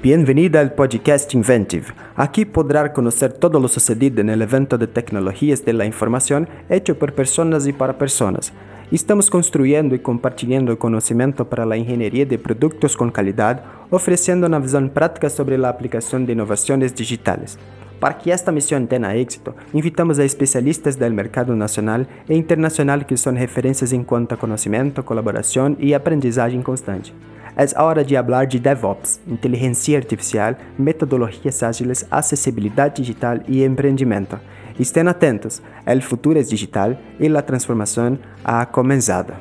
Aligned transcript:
Bienvenida 0.00 0.60
al 0.60 0.74
podcast 0.74 1.34
Inventive. 1.34 1.86
Aquí 2.14 2.44
podrá 2.44 2.92
conocer 2.92 3.32
todo 3.32 3.58
lo 3.58 3.66
sucedido 3.66 4.20
en 4.20 4.30
el 4.30 4.42
evento 4.42 4.78
de 4.78 4.86
tecnologías 4.86 5.64
de 5.64 5.72
la 5.72 5.86
información 5.86 6.48
hecho 6.68 6.96
por 6.96 7.14
personas 7.14 7.66
y 7.66 7.72
para 7.72 7.98
personas. 7.98 8.52
Estamos 8.92 9.28
construyendo 9.28 9.96
y 9.96 9.98
compartiendo 9.98 10.78
conocimiento 10.78 11.50
para 11.50 11.66
la 11.66 11.76
ingeniería 11.76 12.24
de 12.24 12.38
productos 12.38 12.96
con 12.96 13.10
calidad, 13.10 13.64
ofreciendo 13.90 14.46
una 14.46 14.60
visión 14.60 14.88
práctica 14.88 15.28
sobre 15.30 15.58
la 15.58 15.68
aplicación 15.68 16.26
de 16.26 16.34
innovaciones 16.34 16.94
digitales. 16.94 17.58
Para 17.98 18.18
que 18.18 18.30
esta 18.30 18.52
misión 18.52 18.86
tenga 18.86 19.16
éxito, 19.16 19.56
invitamos 19.72 20.20
a 20.20 20.24
especialistas 20.24 20.96
del 20.96 21.12
mercado 21.12 21.56
nacional 21.56 22.06
e 22.28 22.36
internacional 22.36 23.04
que 23.04 23.16
son 23.16 23.34
referencias 23.34 23.92
en 23.92 24.04
cuanto 24.04 24.36
a 24.36 24.38
conocimiento, 24.38 25.04
colaboración 25.04 25.76
y 25.80 25.94
aprendizaje 25.94 26.62
constante. 26.62 27.10
Es 27.58 27.74
hora 27.76 28.04
de 28.04 28.16
hablar 28.16 28.48
de 28.48 28.60
DevOps, 28.60 29.18
inteligencia 29.26 29.98
artificial, 29.98 30.56
metodologías 30.78 31.60
ágiles, 31.64 32.06
accesibilidad 32.08 32.94
digital 32.94 33.42
y 33.48 33.64
emprendimiento. 33.64 34.38
Estén 34.78 35.08
atentos, 35.08 35.60
el 35.84 36.00
futuro 36.00 36.38
es 36.38 36.50
digital 36.50 36.96
y 37.18 37.28
la 37.28 37.44
transformación 37.44 38.20
ha 38.44 38.70
comenzado. 38.70 39.34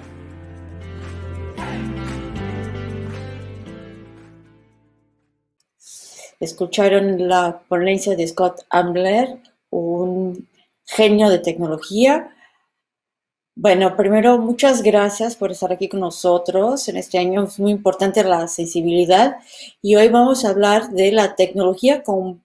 Escucharon 6.39 7.27
la 7.27 7.61
ponencia 7.67 8.15
de 8.15 8.27
Scott 8.27 8.65
Ambler, 8.71 9.37
un 9.69 10.47
genio 10.85 11.29
de 11.29 11.37
tecnología. 11.37 12.31
Bueno, 13.59 13.97
primero, 13.97 14.37
muchas 14.37 14.83
gracias 14.83 15.35
por 15.35 15.51
estar 15.51 15.71
aquí 15.71 15.89
con 15.89 16.01
nosotros. 16.01 16.87
En 16.89 16.97
este 16.97 17.17
año 17.17 17.45
es 17.45 17.59
muy 17.59 17.71
importante 17.71 18.23
la 18.23 18.47
sensibilidad 18.47 19.37
y 19.81 19.95
hoy 19.95 20.09
vamos 20.09 20.45
a 20.45 20.49
hablar 20.49 20.91
de 20.91 21.11
la 21.11 21.35
tecnología 21.35 22.03
con 22.03 22.43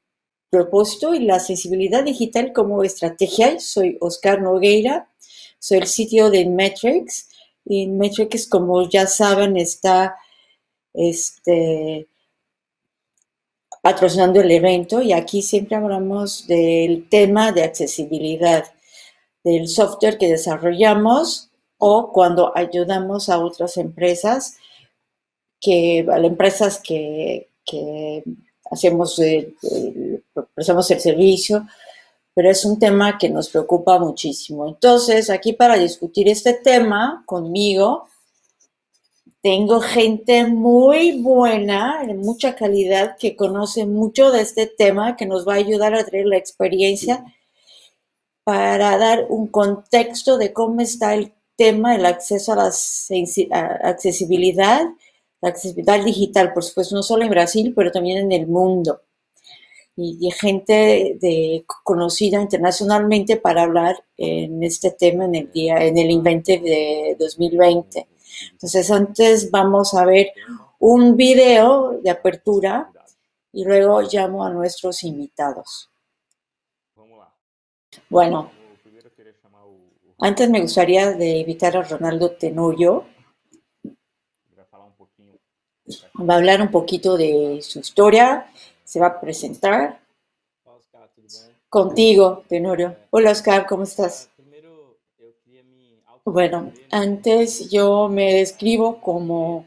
propósito 0.49 1.13
y 1.13 1.19
la 1.21 1.39
sensibilidad 1.39 2.03
digital 2.03 2.55
como 2.55 2.83
estrategia. 2.83 3.61
Soy 3.61 3.99
Oscar 4.01 4.41
Nogueira, 4.41 5.11
soy 5.59 5.79
el 5.81 5.87
sitio 5.87 6.31
de 6.31 6.47
Metrics 6.47 7.29
y 7.67 7.89
Metrics, 7.89 8.47
como 8.47 8.89
ya 8.89 9.07
saben, 9.07 9.59
está 9.59 10.17
este, 10.95 12.09
patrocinando 13.83 14.41
el 14.41 14.51
evento 14.51 15.03
y 15.03 15.13
aquí 15.13 15.43
siempre 15.43 15.77
hablamos 15.77 16.47
del 16.47 17.07
tema 17.11 17.53
de 17.53 17.65
accesibilidad, 17.65 18.65
del 19.45 19.69
software 19.69 20.19
que 20.19 20.29
desarrollamos 20.29 21.51
o 21.79 22.13
cuando 22.13 22.57
ayudamos 22.57 23.29
a 23.29 23.39
otras 23.39 23.77
empresas, 23.77 24.57
que, 25.61 26.07
a 26.09 26.19
las 26.19 26.31
empresas 26.31 26.81
que, 26.81 27.49
hacemos, 28.71 29.19
el, 29.19 29.57
prestamos 30.55 30.91
el 30.91 31.01
servicio, 31.01 31.67
pero 32.35 32.51
es 32.51 32.65
un 32.65 32.79
tema 32.79 33.19
que 33.19 33.29
nos 33.29 33.49
preocupa 33.49 33.99
muchísimo. 33.99 34.69
Entonces, 34.69 35.29
aquí 35.29 35.53
para 35.53 35.77
discutir 35.77 36.29
este 36.29 36.55
tema 36.55 37.25
conmigo, 37.27 38.07
tengo 39.43 39.81
gente 39.81 40.47
muy 40.47 41.21
buena, 41.21 42.05
de 42.07 42.15
mucha 42.15 42.55
calidad, 42.55 43.17
que 43.19 43.35
conoce 43.35 43.87
mucho 43.87 44.31
de 44.31 44.41
este 44.41 44.69
tema, 44.69 45.17
que 45.17 45.27
nos 45.27 45.47
va 45.47 45.55
a 45.55 45.57
ayudar 45.57 45.95
a 45.95 46.05
traer 46.05 46.27
la 46.27 46.37
experiencia 46.37 47.25
para 48.45 48.97
dar 48.99 49.27
un 49.29 49.49
contexto 49.49 50.39
de 50.39 50.53
cómo 50.53 50.81
está 50.81 51.15
el 51.15 51.33
tema 51.57 51.93
del 51.93 52.07
acceso 52.07 52.53
a 52.53 52.57
la 52.57 52.67
accesibilidad, 52.67 54.83
la 55.41 55.49
accesibilidad 55.49 56.05
digital, 56.05 56.53
por 56.53 56.65
supuesto, 56.65 56.95
no 56.95 57.03
solo 57.03 57.25
en 57.25 57.31
Brasil, 57.31 57.73
pero 57.75 57.91
también 57.93 58.19
en 58.19 58.33
el 58.33 58.47
mundo. 58.47 59.03
Y, 59.95 60.31
gente 60.31 61.19
de, 61.21 61.67
conocida 61.85 62.41
internacionalmente 62.41 63.37
para 63.37 63.63
hablar 63.63 64.03
en 64.17 64.63
este 64.63 64.93
tema 64.93 65.27
en 65.27 65.35
el 65.35 65.53
día, 65.53 65.85
en 65.85 65.99
el 65.99 66.11
Invente 66.11 66.59
de 66.59 67.15
2020. 67.19 68.09
Entonces, 68.53 68.91
antes 68.91 69.51
vamos 69.51 69.93
a 69.93 70.07
ver 70.07 70.33
un 70.79 71.17
video 71.17 72.01
de 72.03 72.11
apertura 72.11 72.91
y 73.53 73.65
luego 73.65 74.01
llamo 74.01 74.45
a 74.45 74.51
nuestros 74.51 75.05
invitados. 75.05 75.92
Bueno, 78.13 78.51
antes 80.19 80.51
me 80.51 80.61
gustaría 80.61 81.13
de 81.13 81.39
invitar 81.39 81.75
a 81.79 81.83
Ronaldo 81.83 82.33
Tenorio. 82.33 83.07
Va 86.21 86.35
a 86.35 86.37
hablar 86.37 86.61
un 86.61 86.71
poquito 86.71 87.17
de 87.17 87.61
su 87.63 87.79
historia, 87.79 88.53
se 88.85 89.01
va 89.01 89.07
a 89.07 89.19
presentar. 89.19 89.99
Contigo, 91.71 92.45
Tenorio. 92.47 92.95
Hola, 93.09 93.31
Oscar, 93.31 93.65
¿cómo 93.65 93.85
estás? 93.85 94.29
Bueno, 96.23 96.71
antes 96.91 97.71
yo 97.71 98.11
me 98.11 98.35
describo 98.35 99.01
como 99.01 99.65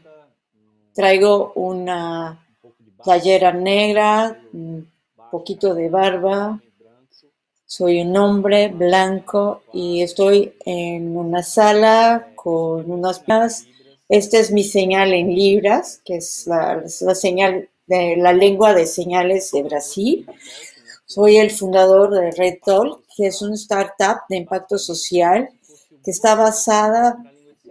traigo 0.94 1.52
una 1.56 2.46
playera 3.02 3.52
negra, 3.52 4.40
un 4.52 4.88
poquito 5.32 5.74
de 5.74 5.88
barba, 5.88 6.62
soy 7.66 8.00
un 8.00 8.16
hombre 8.16 8.68
blanco 8.68 9.62
y 9.72 10.00
estoy 10.00 10.54
en 10.64 11.16
una 11.16 11.42
sala 11.42 12.28
con 12.36 12.88
unas 12.90 13.26
más. 13.26 13.66
Esta 14.08 14.38
es 14.38 14.52
mi 14.52 14.62
señal 14.62 15.12
en 15.12 15.34
libras, 15.34 16.00
que 16.04 16.16
es 16.16 16.46
la, 16.46 16.84
la 17.00 17.14
señal 17.16 17.68
de 17.86 18.16
la 18.16 18.32
lengua 18.32 18.72
de 18.72 18.86
señales 18.86 19.50
de 19.50 19.64
Brasil. 19.64 20.26
Soy 21.06 21.38
el 21.38 21.50
fundador 21.50 22.14
de 22.14 22.30
Red 22.30 22.58
Talk, 22.64 23.02
que 23.16 23.26
es 23.26 23.42
una 23.42 23.56
startup 23.56 24.20
de 24.28 24.36
impacto 24.36 24.78
social 24.78 25.48
que 26.04 26.12
está 26.12 26.36
basada 26.36 27.18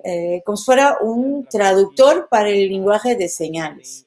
eh, 0.04 0.44
como 0.46 0.58
si 0.58 0.66
fuera 0.66 0.98
un 1.02 1.48
traductor 1.50 2.28
para 2.30 2.50
el 2.50 2.68
lenguaje 2.68 3.16
de 3.16 3.30
señales. 3.30 4.05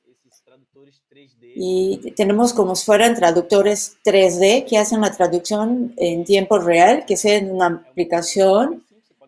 Y 1.61 2.13
tenemos 2.13 2.53
como 2.53 2.77
si 2.77 2.87
fueran 2.87 3.17
traductores 3.17 3.97
3D 4.05 4.65
que 4.65 4.79
hacen 4.79 5.01
la 5.01 5.11
traducción 5.11 5.93
en 5.97 6.23
tiempo 6.23 6.61
real, 6.61 7.05
que 7.05 7.15
es 7.15 7.25
en 7.25 7.51
una 7.51 7.85
aplicación, 7.91 8.85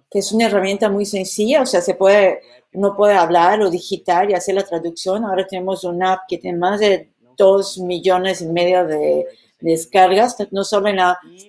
que 0.08 0.20
es 0.20 0.30
una 0.30 0.46
herramienta 0.46 0.88
muy 0.88 1.06
sencilla, 1.06 1.60
o 1.60 1.66
sea, 1.66 1.80
se 1.80 1.94
puede, 1.94 2.40
uno 2.72 2.96
puede 2.96 3.14
hablar 3.14 3.60
o 3.62 3.68
digitar 3.68 4.30
y 4.30 4.34
hacer 4.34 4.54
la 4.54 4.62
traducción. 4.62 5.24
Ahora 5.24 5.44
tenemos 5.44 5.82
una 5.82 6.12
app 6.12 6.20
que 6.28 6.38
tiene 6.38 6.56
más 6.56 6.78
de 6.78 7.08
2 7.36 7.78
millones 7.78 8.42
y 8.42 8.46
medio 8.46 8.86
de 8.86 9.26
descargas, 9.58 10.36
no 10.52 10.62
solo 10.62 10.86
en, 10.86 10.98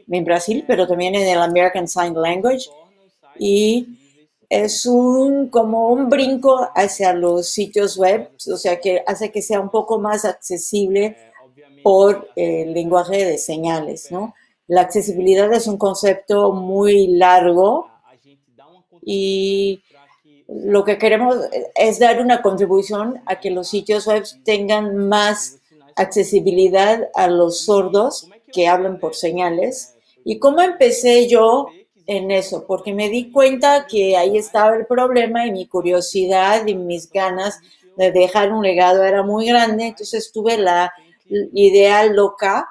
en 0.09 0.25
Brasil, 0.25 0.63
pero 0.65 0.87
también 0.87 1.13
en 1.13 1.27
el 1.27 1.43
American 1.43 1.87
Sign 1.87 2.15
Language 2.15 2.65
es 4.51 4.85
un, 4.85 5.47
como 5.47 5.93
un 5.93 6.09
brinco 6.09 6.67
hacia 6.75 7.13
los 7.13 7.47
sitios 7.47 7.95
web, 7.95 8.31
o 8.51 8.57
sea 8.57 8.81
que 8.81 9.01
hace 9.07 9.31
que 9.31 9.41
sea 9.41 9.61
un 9.61 9.69
poco 9.69 9.97
más 9.97 10.25
accesible 10.25 11.15
por 11.81 12.27
el 12.35 12.73
lenguaje 12.73 13.23
de 13.23 13.37
señales, 13.37 14.11
¿no? 14.11 14.35
La 14.67 14.81
accesibilidad 14.81 15.51
es 15.53 15.67
un 15.67 15.77
concepto 15.77 16.51
muy 16.51 17.07
largo 17.07 17.87
y 19.01 19.83
lo 20.49 20.83
que 20.83 20.97
queremos 20.97 21.37
es 21.73 21.99
dar 21.99 22.19
una 22.19 22.41
contribución 22.41 23.21
a 23.27 23.39
que 23.39 23.51
los 23.51 23.69
sitios 23.69 24.05
web 24.05 24.25
tengan 24.43 24.97
más 24.97 25.59
accesibilidad 25.95 27.07
a 27.13 27.29
los 27.29 27.61
sordos 27.61 28.27
que 28.51 28.67
hablan 28.67 28.99
por 28.99 29.15
señales. 29.15 29.95
¿Y 30.25 30.39
cómo 30.39 30.61
empecé 30.61 31.29
yo 31.29 31.67
en 32.11 32.29
eso, 32.29 32.65
porque 32.67 32.93
me 32.93 33.09
di 33.09 33.31
cuenta 33.31 33.87
que 33.87 34.17
ahí 34.17 34.37
estaba 34.37 34.75
el 34.75 34.85
problema 34.85 35.45
y 35.45 35.51
mi 35.51 35.65
curiosidad 35.65 36.67
y 36.67 36.75
mis 36.75 37.09
ganas 37.09 37.59
de 37.95 38.11
dejar 38.11 38.51
un 38.51 38.63
legado 38.63 39.03
era 39.03 39.23
muy 39.23 39.47
grande, 39.47 39.87
entonces 39.87 40.29
tuve 40.31 40.57
la 40.57 40.91
idea 41.53 42.03
loca 42.05 42.67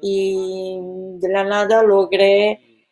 y 0.00 0.78
de 1.18 1.28
la 1.28 1.44
nada 1.44 1.82
logré 1.82 2.86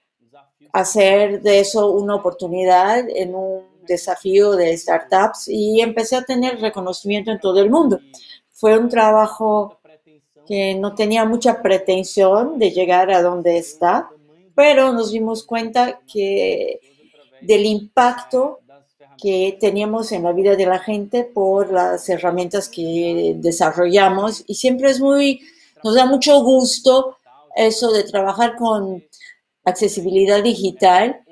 hacer 0.75 1.41
de 1.41 1.61
eso 1.61 1.91
una 1.93 2.17
oportunidad 2.17 3.09
en 3.09 3.35
un 3.35 3.63
desafío 3.87 4.53
de 4.53 4.77
startups 4.77 5.49
y 5.49 5.81
empecé 5.81 6.17
a 6.17 6.23
tener 6.23 6.61
reconocimiento 6.61 7.31
en 7.31 7.41
todo 7.41 7.63
el 7.63 7.71
mundo. 7.71 7.99
Fue 8.53 8.79
un 8.79 8.91
trabajo 8.91 9.81
que 10.47 10.75
no 10.75 10.95
tenía 10.95 11.25
mucha 11.25 11.63
pretensión 11.63 12.59
de 12.59 12.73
llegar 12.73 13.11
a 13.11 13.23
donde 13.23 13.57
está, 13.57 14.11
pero 14.59 14.93
nos 14.93 15.13
dimos 15.13 15.45
cuenta 15.45 16.01
que 16.13 16.81
del 17.43 17.65
impacto 17.65 18.59
que 19.17 19.57
teníamos 19.61 20.11
en 20.11 20.25
la 20.25 20.33
vida 20.33 20.57
de 20.57 20.67
la 20.67 20.81
gente 20.81 21.23
por 21.23 21.73
las 21.73 22.09
herramientas 22.09 22.69
que 22.69 23.37
desarrollamos 23.37 24.43
y 24.49 24.57
siempre 24.57 24.91
es 24.91 24.99
muy, 24.99 25.43
nos 25.85 25.95
da 25.95 26.07
mucho 26.07 26.43
gusto 26.43 27.19
eso 27.55 27.93
de 27.93 28.03
trabajar 28.03 28.57
con 28.57 29.05
accesibilidad 29.65 30.43
digital. 30.43 31.23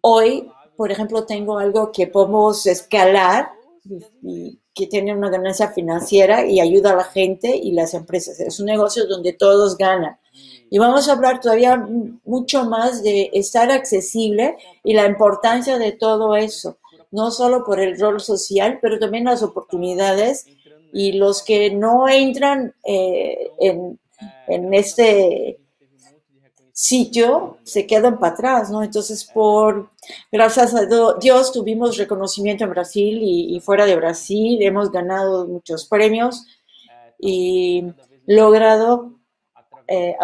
Hoy, 0.00 0.48
por 0.76 0.92
ejemplo, 0.92 1.26
tengo 1.26 1.58
algo 1.58 1.90
que 1.90 2.06
podemos 2.06 2.64
escalar 2.66 3.50
y, 4.22 4.60
que 4.72 4.86
tiene 4.86 5.16
una 5.16 5.30
ganancia 5.30 5.68
financiera 5.72 6.46
y 6.46 6.60
ayuda 6.60 6.92
a 6.92 6.96
la 6.96 7.04
gente 7.04 7.56
y 7.56 7.72
las 7.72 7.92
empresas. 7.92 8.38
Es 8.38 8.60
un 8.60 8.66
negocio 8.66 9.06
donde 9.08 9.32
todos 9.32 9.76
ganan. 9.76 10.16
Y 10.70 10.78
vamos 10.78 11.08
a 11.08 11.12
hablar 11.12 11.40
todavía 11.40 11.76
mucho 12.24 12.64
más 12.64 13.02
de 13.02 13.30
estar 13.32 13.70
accesible 13.70 14.56
y 14.82 14.94
la 14.94 15.06
importancia 15.06 15.78
de 15.78 15.92
todo 15.92 16.34
eso, 16.36 16.78
no 17.10 17.30
solo 17.30 17.64
por 17.64 17.80
el 17.80 17.98
rol 17.98 18.20
social, 18.20 18.78
pero 18.82 18.98
también 18.98 19.24
las 19.24 19.42
oportunidades 19.42 20.46
y 20.92 21.12
los 21.12 21.42
que 21.42 21.70
no 21.70 22.08
entran 22.08 22.74
eh, 22.84 23.50
en, 23.60 23.98
en 24.48 24.74
este 24.74 25.58
sitio 26.74 27.58
se 27.62 27.86
quedan 27.86 28.18
para 28.18 28.34
atrás, 28.34 28.70
¿no? 28.70 28.82
Entonces, 28.82 29.24
por 29.24 29.90
gracias 30.30 30.74
a 30.74 30.86
Dios 31.20 31.52
tuvimos 31.52 31.96
reconocimiento 31.96 32.64
en 32.64 32.70
Brasil 32.70 33.20
y, 33.22 33.60
fuera 33.60 33.86
de 33.86 33.94
Brasil, 33.94 34.60
hemos 34.60 34.90
ganado 34.90 35.46
muchos 35.46 35.86
premios 35.86 36.44
y 37.18 37.84
logrado 38.26 39.12
eh, 39.86 40.16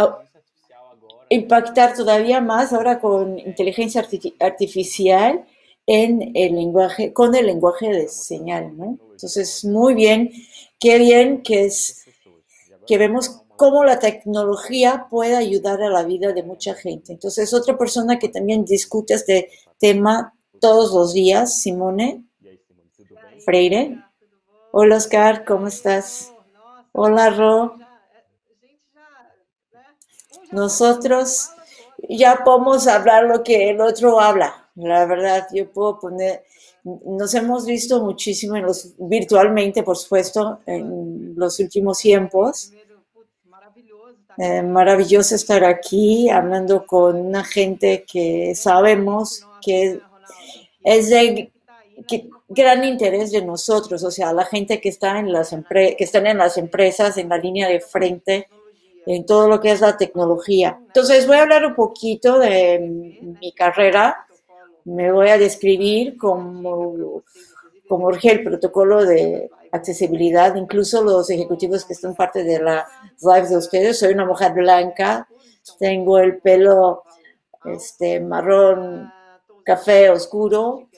impactar 1.30 1.94
todavía 1.94 2.40
más 2.40 2.72
ahora 2.72 3.00
con 3.00 3.38
inteligencia 3.38 4.06
artificial 4.40 5.46
en 5.86 6.32
el 6.34 6.54
lenguaje, 6.56 7.12
con 7.12 7.34
el 7.34 7.46
lenguaje 7.46 7.88
de 7.88 8.08
señal, 8.08 8.76
¿no? 8.76 8.98
Entonces, 9.12 9.64
muy 9.64 9.94
bien, 9.94 10.30
qué 10.78 10.98
bien 10.98 11.42
que 11.42 11.64
es 11.64 12.04
que 12.86 12.98
vemos 12.98 13.42
cómo 13.56 13.84
la 13.84 13.98
tecnología 13.98 15.06
puede 15.08 15.36
ayudar 15.36 15.82
a 15.82 15.90
la 15.90 16.02
vida 16.02 16.32
de 16.32 16.42
mucha 16.42 16.74
gente. 16.74 17.12
Entonces, 17.12 17.54
otra 17.54 17.78
persona 17.78 18.18
que 18.18 18.28
también 18.28 18.64
discute 18.64 19.14
este 19.14 19.50
tema 19.78 20.34
todos 20.60 20.92
los 20.92 21.14
días, 21.14 21.62
Simone 21.62 22.24
Freire. 23.44 23.98
Hola, 24.72 24.96
Oscar, 24.96 25.44
¿cómo 25.44 25.68
estás? 25.68 26.32
Hola, 26.92 27.30
Ro. 27.30 27.79
Nosotros 30.52 31.50
ya 32.08 32.42
podemos 32.44 32.86
hablar 32.86 33.24
lo 33.24 33.42
que 33.42 33.70
el 33.70 33.80
otro 33.80 34.20
habla. 34.20 34.68
La 34.74 35.06
verdad, 35.06 35.46
yo 35.52 35.70
puedo 35.70 35.98
poner, 35.98 36.44
nos 36.84 37.34
hemos 37.34 37.66
visto 37.66 38.02
muchísimo 38.02 38.56
en 38.56 38.64
los, 38.64 38.94
virtualmente, 38.98 39.82
por 39.82 39.96
supuesto, 39.96 40.60
en 40.66 41.34
los 41.36 41.58
últimos 41.60 41.98
tiempos. 41.98 42.72
Eh, 44.38 44.62
maravilloso 44.62 45.34
estar 45.34 45.64
aquí 45.64 46.30
hablando 46.30 46.86
con 46.86 47.16
una 47.16 47.44
gente 47.44 48.04
que 48.10 48.54
sabemos 48.54 49.46
que 49.60 50.00
es 50.82 51.10
de 51.10 51.52
gran 52.48 52.84
interés 52.84 53.32
de 53.32 53.44
nosotros, 53.44 54.02
o 54.02 54.10
sea, 54.10 54.32
la 54.32 54.44
gente 54.44 54.80
que 54.80 54.88
está 54.88 55.18
en 55.18 55.32
las 55.32 55.50
que 55.50 55.96
están 55.98 56.26
en 56.26 56.38
las 56.38 56.56
empresas 56.56 57.18
en 57.18 57.28
la 57.28 57.36
línea 57.36 57.68
de 57.68 57.80
frente 57.80 58.48
en 59.06 59.26
todo 59.26 59.48
lo 59.48 59.60
que 59.60 59.72
es 59.72 59.80
la 59.80 59.96
tecnología. 59.96 60.78
Entonces 60.86 61.26
voy 61.26 61.36
a 61.36 61.42
hablar 61.42 61.64
un 61.66 61.74
poquito 61.74 62.38
de 62.38 62.78
mi 63.40 63.52
carrera. 63.52 64.26
Me 64.84 65.12
voy 65.12 65.28
a 65.28 65.38
describir 65.38 66.16
como 66.16 67.22
como 67.90 68.08
el 68.10 68.44
protocolo 68.44 69.04
de 69.04 69.50
accesibilidad, 69.72 70.54
incluso 70.54 71.02
los 71.02 71.28
ejecutivos 71.28 71.84
que 71.84 71.92
están 71.92 72.14
parte 72.14 72.44
de 72.44 72.60
la 72.60 72.86
live 73.20 73.48
de 73.48 73.56
ustedes. 73.56 73.98
Soy 73.98 74.12
una 74.12 74.24
mujer 74.24 74.52
blanca, 74.52 75.28
tengo 75.80 76.20
el 76.20 76.38
pelo 76.38 77.02
este, 77.64 78.20
marrón, 78.20 79.12
café 79.64 80.08
oscuro, 80.08 80.88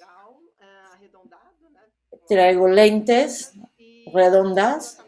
traigo 2.29 2.69
lentes 2.69 3.55
redondas 4.13 4.99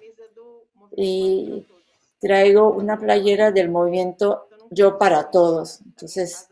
y 0.96 1.66
traigo 2.24 2.72
una 2.72 2.98
playera 2.98 3.52
del 3.52 3.68
movimiento 3.68 4.48
Yo 4.70 4.96
para 4.96 5.30
Todos. 5.30 5.80
Entonces, 5.84 6.48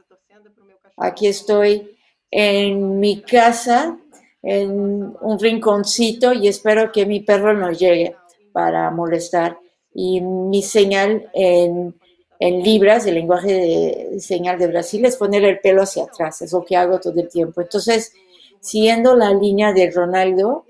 aquí 0.98 1.28
estoy 1.28 1.96
en 2.30 3.00
mi 3.00 3.22
casa 3.22 3.98
en 4.42 5.16
un 5.19 5.38
rinconcito 5.38 6.34
y 6.34 6.46
espero 6.46 6.92
que 6.92 7.06
mi 7.06 7.20
perro 7.20 7.54
no 7.54 7.72
llegue 7.72 8.14
para 8.52 8.90
molestar. 8.90 9.58
Y 9.94 10.20
mi 10.20 10.62
señal 10.62 11.30
en, 11.32 11.98
en 12.38 12.62
libras, 12.62 13.06
el 13.06 13.14
lenguaje 13.14 13.52
de 13.52 14.20
señal 14.20 14.58
de 14.58 14.66
Brasil, 14.66 15.02
es 15.06 15.16
poner 15.16 15.42
el 15.44 15.60
pelo 15.60 15.82
hacia 15.82 16.04
atrás, 16.04 16.42
es 16.42 16.52
lo 16.52 16.62
que 16.62 16.76
hago 16.76 17.00
todo 17.00 17.19
el 17.19 17.30
tiempo. 17.30 17.62
Entonces, 17.62 18.12
siguiendo 18.60 19.16
la 19.16 19.32
línea 19.32 19.72
de 19.72 19.90
Ronaldo, 19.90 20.66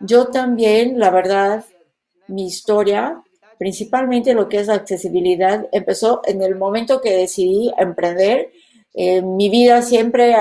yo 0.00 0.26
también, 0.26 0.98
la 0.98 1.10
verdad, 1.10 1.64
mi 2.28 2.46
historia, 2.46 3.23
principalmente 3.58 4.34
lo 4.34 4.48
que 4.48 4.60
es 4.60 4.68
accesibilidad, 4.68 5.68
empezó 5.72 6.20
en 6.24 6.42
el 6.42 6.56
momento 6.56 7.00
que 7.00 7.16
decidí 7.16 7.72
emprender. 7.78 8.52
mi 8.94 9.48
vida 9.48 9.82
siempre 9.82 10.34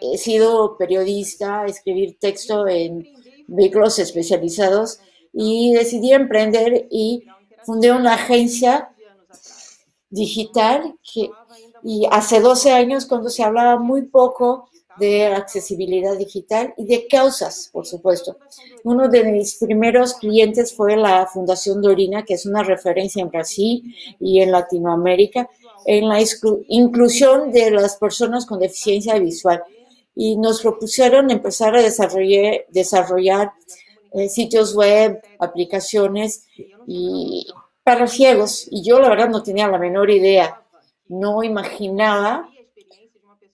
he 0.00 0.18
sido 0.18 0.76
periodista, 0.76 1.64
escribir 1.66 2.18
texto 2.18 2.66
en 2.68 3.06
vehículos 3.46 3.98
especializados 3.98 5.00
y 5.32 5.72
decidí 5.72 6.12
emprender 6.12 6.86
y 6.90 7.24
fundé 7.64 7.92
una 7.92 8.14
agencia 8.14 8.90
digital 10.10 10.96
que, 11.02 11.30
y 11.82 12.06
hace 12.10 12.40
12 12.40 12.72
años 12.72 13.06
cuando 13.06 13.30
se 13.30 13.42
hablaba 13.42 13.78
muy 13.78 14.02
poco 14.02 14.68
de 14.98 15.26
accesibilidad 15.26 16.16
digital 16.16 16.74
y 16.76 16.84
de 16.84 17.06
causas, 17.08 17.70
por 17.72 17.86
supuesto. 17.86 18.36
Uno 18.84 19.08
de 19.08 19.24
mis 19.24 19.56
primeros 19.56 20.14
clientes 20.14 20.74
fue 20.74 20.96
la 20.96 21.26
Fundación 21.26 21.80
Dorina, 21.80 22.24
que 22.24 22.34
es 22.34 22.46
una 22.46 22.62
referencia 22.62 23.22
en 23.22 23.30
Brasil 23.30 23.94
y 24.20 24.40
en 24.40 24.52
Latinoamérica 24.52 25.48
en 25.84 26.08
la 26.08 26.18
inclusión 26.68 27.50
de 27.52 27.70
las 27.70 27.96
personas 27.96 28.46
con 28.46 28.58
deficiencia 28.58 29.18
visual 29.18 29.62
y 30.14 30.36
nos 30.36 30.60
propusieron 30.60 31.30
empezar 31.30 31.74
a 31.74 31.82
desarrollar, 31.82 33.52
eh, 34.12 34.28
sitios 34.28 34.74
web, 34.74 35.20
aplicaciones 35.38 36.46
y 36.86 37.46
para 37.82 38.06
ciegos. 38.06 38.68
Y 38.70 38.84
yo 38.84 39.00
la 39.00 39.08
verdad 39.08 39.30
no 39.30 39.42
tenía 39.42 39.68
la 39.68 39.78
menor 39.78 40.10
idea, 40.10 40.62
no 41.08 41.42
imaginaba 41.42 42.48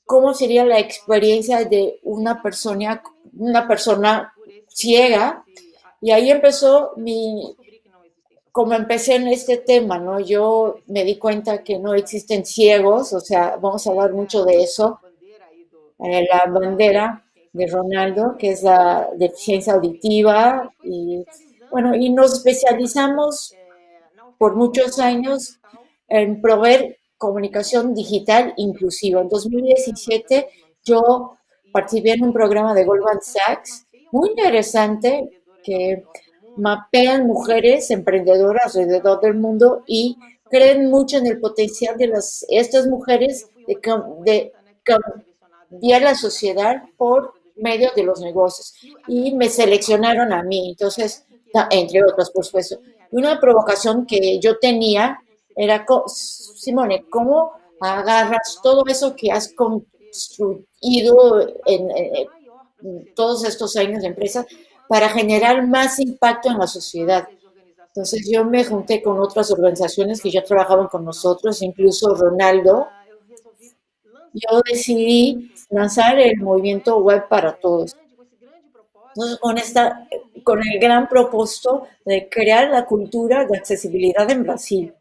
cómo 0.09 0.33
sería 0.33 0.65
la 0.65 0.79
experiencia 0.79 1.67
de 1.67 2.01
una 2.03 2.43
persona, 2.43 3.03
una 3.39 3.69
persona 3.69 4.33
ciega. 4.67 5.45
Y 6.01 6.13
ahí 6.13 6.31
empezó 6.31 6.93
mi, 6.97 7.55
como 8.51 8.73
empecé 8.73 9.17
en 9.17 9.29
este 9.29 9.59
tema, 9.59 9.99
¿no? 9.99 10.19
Yo 10.19 10.79
me 10.87 11.05
di 11.05 11.19
cuenta 11.19 11.63
que 11.63 11.79
no 11.79 11.93
existen 11.93 12.47
ciegos, 12.47 13.13
o 13.13 13.21
sea, 13.21 13.59
vamos 13.61 13.87
a 13.87 13.91
hablar 13.91 14.15
mucho 14.15 14.47
de 14.47 14.63
eso, 14.63 14.99
eh, 15.99 16.27
la 16.27 16.47
bandera 16.51 17.27
de 17.53 17.67
Ronaldo, 17.67 18.37
que 18.39 18.53
es 18.53 18.63
la 18.63 19.11
deficiencia 19.15 19.75
auditiva. 19.75 20.73
Y 20.85 21.23
bueno, 21.71 21.95
y 21.95 22.09
nos 22.09 22.33
especializamos 22.33 23.55
por 24.39 24.57
muchos 24.57 24.99
años 24.99 25.61
en 26.09 26.41
proveer 26.41 26.98
comunicación 27.19 27.95
digital 27.95 28.55
inclusiva. 28.57 29.21
En 29.21 29.29
2017 29.29 30.49
yo 30.85 31.37
participé 31.73 32.13
en 32.13 32.25
un 32.25 32.33
programa 32.33 32.75
de 32.75 32.85
Goldman 32.85 33.21
Sachs 33.21 33.87
muy 34.13 34.31
interesante 34.31 35.43
que 35.63 36.05
mapean 36.57 37.27
mujeres 37.27 37.91
emprendedoras 37.91 38.75
alrededor 38.77 39.21
del 39.21 39.35
mundo 39.35 39.83
y 39.87 40.17
creen 40.51 40.91
mucho 40.91 41.19
en 41.19 41.27
el 41.27 41.41
potencial 41.41 41.97
de 41.97 42.09
las, 42.09 42.45
estas 42.49 42.87
mujeres 42.87 43.49
de, 43.67 44.53
de, 45.71 45.95
a 45.95 46.01
la 46.01 46.15
sociedad 46.15 46.83
por 46.97 47.35
medio 47.57 47.91
de 47.95 48.03
los 48.03 48.21
negocios 48.21 48.75
y 49.07 49.35
me 49.35 49.49
seleccionaron 49.49 50.33
a 50.33 50.43
mí, 50.43 50.71
entonces, 50.71 51.27
entre 51.71 52.03
otras, 52.05 52.31
por 52.31 52.45
supuesto. 52.45 52.81
Una 53.11 53.41
provocación 53.41 54.07
que 54.07 54.39
yo 54.39 54.59
tenía 54.59 55.21
era, 55.57 55.85
Simone, 56.69 57.07
¿cómo 57.09 57.53
agarras 57.81 58.61
todo 58.63 58.85
eso 58.87 59.17
que 59.17 59.33
has 59.33 59.55
construido 59.55 61.49
en, 61.65 61.89
todos 63.15 63.45
estos 63.45 63.75
años 63.77 64.03
de 64.03 64.09
empresa 64.09 64.47
para 64.87 65.09
generar 65.09 65.67
más 65.67 65.99
impacto 65.99 66.51
en 66.51 66.59
la 66.59 66.67
sociedad? 66.67 67.27
Entonces 67.87 68.29
yo 68.31 68.45
me 68.45 68.65
junté 68.65 69.03
con 69.03 69.19
otras 69.19 69.51
organizaciones 69.51 70.21
que 70.21 70.31
ya 70.31 70.45
trabajaban 70.45 70.89
con 70.89 71.07
nosotros, 71.07 71.63
incluso 71.63 72.15
Ronaldo. 72.15 72.87
Yo 74.35 74.61
decidí 74.71 75.51
lanzar 75.71 76.19
el 76.19 76.37
movimiento 76.37 76.99
web 76.99 77.29
para 77.29 77.55
todos. 77.55 77.97
con, 79.41 79.57
esta, 79.57 80.07
con 80.45 80.61
el 80.61 80.79
gran 80.79 81.09
propósito 81.09 81.89
de 82.05 82.29
crear 82.29 82.69
la 82.69 82.85
cultura 82.85 83.47
de 83.47 83.57
accesibilidad 83.57 84.31
en 84.31 84.43
Brasil. 84.43 84.95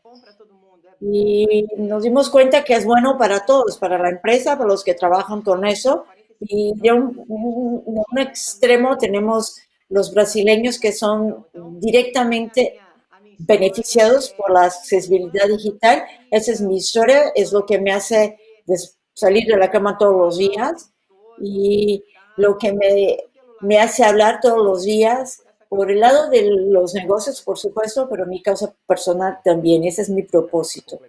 Y 0.99 1.65
nos 1.77 2.03
dimos 2.03 2.29
cuenta 2.29 2.63
que 2.63 2.73
es 2.73 2.85
bueno 2.85 3.17
para 3.17 3.45
todos, 3.45 3.77
para 3.77 3.97
la 3.97 4.09
empresa, 4.09 4.57
para 4.57 4.69
los 4.69 4.83
que 4.83 4.93
trabajan 4.93 5.41
con 5.41 5.65
eso, 5.65 6.05
Y 6.39 6.73
de 6.75 6.91
un, 6.91 7.23
un 7.27 8.19
extremo 8.19 8.97
tenemos 8.97 9.57
los 9.89 10.13
brasileños 10.13 10.79
que 10.79 10.91
son 10.91 11.47
directamente 11.79 12.79
beneficiados 13.39 14.29
por 14.37 14.51
la 14.51 14.65
accesibilidad 14.65 15.47
digital. 15.47 16.03
Esa 16.31 16.51
es 16.51 16.61
mi 16.61 16.77
historia, 16.77 17.31
es 17.35 17.51
lo 17.51 17.65
que 17.65 17.79
me 17.79 17.91
hace 17.91 18.37
salir 19.13 19.47
de 19.47 19.57
la 19.57 19.71
cama 19.71 19.97
todos 19.97 20.15
los 20.15 20.37
días 20.37 20.91
y 21.39 22.03
lo 22.35 22.57
que 22.57 22.73
me, 22.73 23.17
me 23.61 23.79
hace 23.79 24.03
hablar 24.03 24.39
todos 24.41 24.63
los 24.63 24.83
días 24.83 25.43
por 25.69 25.91
el 25.91 25.99
lado 25.99 26.29
de 26.29 26.49
los 26.49 26.93
negocios, 26.93 27.41
por 27.41 27.57
supuesto, 27.57 28.07
pero 28.09 28.25
mi 28.25 28.41
causa 28.41 28.73
personal 28.85 29.39
también. 29.43 29.83
Ese 29.83 30.01
es 30.01 30.09
mi 30.09 30.23
propósito. 30.23 30.99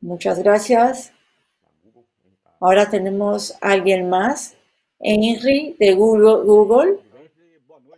Muchas 0.00 0.38
gracias. 0.38 1.12
Ahora 2.60 2.88
tenemos 2.90 3.52
a 3.60 3.72
alguien 3.72 4.08
más. 4.08 4.54
Henry 5.00 5.76
de 5.78 5.94
Google. 5.94 6.44
Google. 6.44 6.98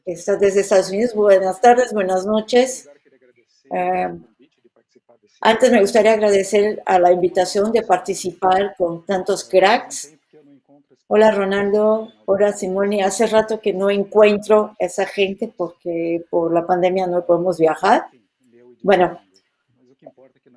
Está 0.04 0.36
desde 0.36 0.60
Estados 0.60 0.90
Unidos. 0.90 1.14
Buenas 1.14 1.60
tardes, 1.60 1.92
buenas 1.92 2.26
noches. 2.26 2.88
Eh, 3.72 4.18
antes 5.40 5.70
me 5.70 5.80
gustaría 5.80 6.12
agradecer 6.12 6.82
a 6.84 6.98
la 6.98 7.12
invitación 7.12 7.72
de 7.72 7.82
participar 7.82 8.74
con 8.76 9.06
tantos 9.06 9.44
cracks 9.44 10.14
Hola 11.12 11.32
Ronaldo, 11.32 12.12
hola 12.26 12.52
Simone. 12.52 13.02
Hace 13.02 13.26
rato 13.26 13.58
que 13.60 13.72
no 13.72 13.90
encuentro 13.90 14.76
esa 14.78 15.06
gente 15.06 15.52
porque 15.56 16.24
por 16.30 16.54
la 16.54 16.64
pandemia 16.64 17.08
no 17.08 17.26
podemos 17.26 17.58
viajar. 17.58 18.04
Bueno, 18.80 19.18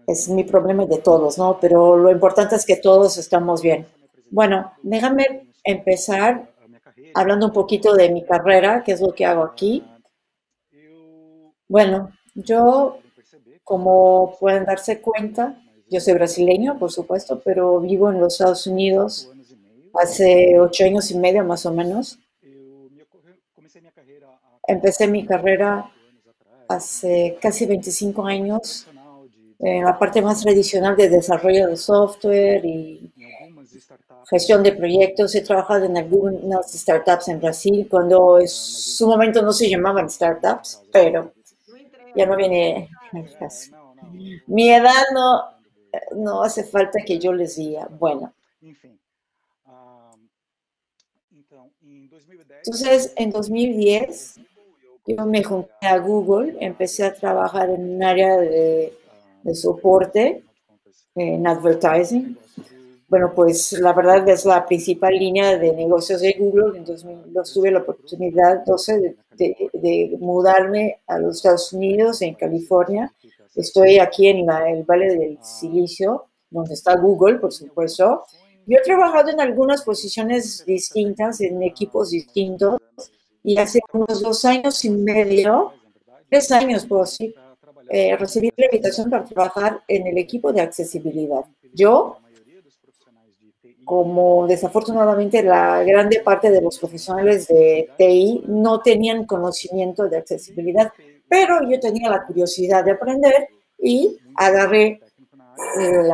es 0.05 0.29
mi 0.29 0.43
problema 0.43 0.85
de 0.85 0.99
todos, 0.99 1.39
¿no? 1.39 1.57
Pero 1.59 1.97
lo 1.97 2.11
importante 2.11 2.55
es 2.55 2.67
que 2.67 2.75
todos 2.75 3.17
estamos 3.17 3.63
bien. 3.63 3.87
Bueno, 4.29 4.71
déjame 4.83 5.49
empezar 5.63 6.47
hablando 7.15 7.47
un 7.47 7.53
poquito 7.53 7.95
de 7.95 8.11
mi 8.11 8.23
carrera, 8.23 8.83
que 8.83 8.91
es 8.91 9.01
lo 9.01 9.11
que 9.11 9.25
hago 9.25 9.41
aquí. 9.41 9.83
Bueno, 11.67 12.11
yo, 12.35 12.99
como 13.63 14.37
pueden 14.39 14.65
darse 14.65 15.01
cuenta, 15.01 15.59
yo 15.89 15.99
soy 15.99 16.13
brasileño, 16.13 16.77
por 16.77 16.91
supuesto, 16.91 17.41
pero 17.43 17.79
vivo 17.79 18.11
en 18.11 18.19
los 18.19 18.33
Estados 18.33 18.67
Unidos 18.67 19.31
hace 19.93 20.59
ocho 20.59 20.85
años 20.85 21.11
y 21.11 21.17
medio 21.17 21.43
más 21.43 21.65
o 21.65 21.71
menos. 21.71 22.19
Empecé 24.67 25.07
mi 25.07 25.25
carrera 25.25 25.91
hace 26.67 27.37
casi 27.41 27.65
25 27.65 28.25
años 28.25 28.87
en 29.59 29.83
la 29.83 29.97
parte 29.97 30.21
más 30.21 30.41
tradicional 30.41 30.95
de 30.95 31.09
desarrollo 31.09 31.67
de 31.67 31.77
software 31.77 32.65
y 32.65 33.11
gestión 34.29 34.63
de 34.63 34.73
proyectos. 34.73 35.35
He 35.35 35.41
trabajado 35.41 35.85
en 35.85 35.97
algunas 35.97 36.71
startups 36.71 37.27
en 37.29 37.39
Brasil 37.39 37.87
cuando 37.89 38.39
en 38.39 38.47
su 38.47 39.07
momento 39.07 39.41
no 39.41 39.51
se 39.53 39.69
llamaban 39.69 40.09
startups, 40.09 40.81
pero 40.91 41.33
ya 42.15 42.25
no 42.25 42.35
viene 42.35 42.89
el 43.13 43.37
caso. 43.37 43.71
Mi 44.47 44.71
edad 44.71 45.03
no, 45.13 45.43
no 46.15 46.43
hace 46.43 46.63
falta 46.63 46.99
que 47.05 47.19
yo 47.19 47.33
les 47.33 47.55
diga. 47.55 47.87
Bueno, 47.99 48.33
Entonces, 52.65 53.13
en 53.15 53.31
2010, 53.31 54.39
yo 55.05 55.25
me 55.25 55.43
junté 55.43 55.71
a 55.81 55.97
Google, 55.97 56.55
empecé 56.59 57.03
a 57.03 57.13
trabajar 57.13 57.69
en 57.69 57.95
un 57.95 58.03
área 58.03 58.37
de, 58.37 58.93
soporte, 59.53 60.43
en 61.15 61.45
advertising. 61.45 62.37
Bueno, 63.09 63.33
pues 63.35 63.73
la 63.73 63.93
verdad 63.93 64.27
es 64.29 64.45
la 64.45 64.65
principal 64.65 65.13
línea 65.13 65.57
de 65.57 65.73
negocios 65.73 66.21
de 66.21 66.35
Google. 66.39 66.77
Entonces, 66.77 67.05
tuve 67.53 67.69
la 67.69 67.79
oportunidad 67.79 68.63
12 68.65 69.15
de, 69.37 69.69
de, 69.73 70.17
mudarme 70.19 71.01
a 71.05 71.19
los 71.19 71.37
Estados 71.37 71.73
Unidos, 71.73 72.21
en 72.21 72.33
California. 72.35 73.13
Estoy 73.55 73.99
aquí 73.99 74.27
en 74.27 74.49
el 74.49 74.83
Valle 74.83 75.15
del 75.15 75.37
Silicio, 75.43 76.25
donde 76.49 76.73
está 76.73 76.95
Google, 76.95 77.39
por 77.39 77.51
supuesto. 77.51 78.23
Yo 78.65 78.77
he 78.77 78.81
trabajado 78.81 79.29
en 79.29 79.41
algunas 79.41 79.83
posiciones 79.83 80.65
distintas, 80.65 81.41
en 81.41 81.61
equipos 81.63 82.11
distintos, 82.11 82.79
y 83.43 83.57
hace 83.57 83.79
unos 83.91 84.21
dos 84.21 84.45
años 84.45 84.83
y 84.85 84.89
medio, 84.89 85.73
tres 86.29 86.51
años, 86.51 86.85
por 86.85 87.07
sí, 87.07 87.35
eh, 87.89 88.15
recibí 88.15 88.51
la 88.55 88.65
invitación 88.65 89.09
para 89.09 89.25
trabajar 89.25 89.81
en 89.87 90.07
el 90.07 90.17
equipo 90.17 90.53
de 90.53 90.61
accesibilidad. 90.61 91.43
Yo, 91.73 92.19
como 93.83 94.47
desafortunadamente 94.47 95.43
la 95.43 95.83
grande 95.83 96.21
parte 96.21 96.49
de 96.49 96.61
los 96.61 96.79
profesionales 96.79 97.47
de 97.47 97.89
TI 97.97 98.45
no 98.47 98.79
tenían 98.79 99.25
conocimiento 99.25 100.07
de 100.07 100.17
accesibilidad, 100.17 100.91
pero 101.27 101.69
yo 101.69 101.79
tenía 101.81 102.09
la 102.09 102.25
curiosidad 102.25 102.85
de 102.85 102.91
aprender 102.91 103.49
y 103.77 104.17
agarré 104.35 105.01
eh, 105.81 106.09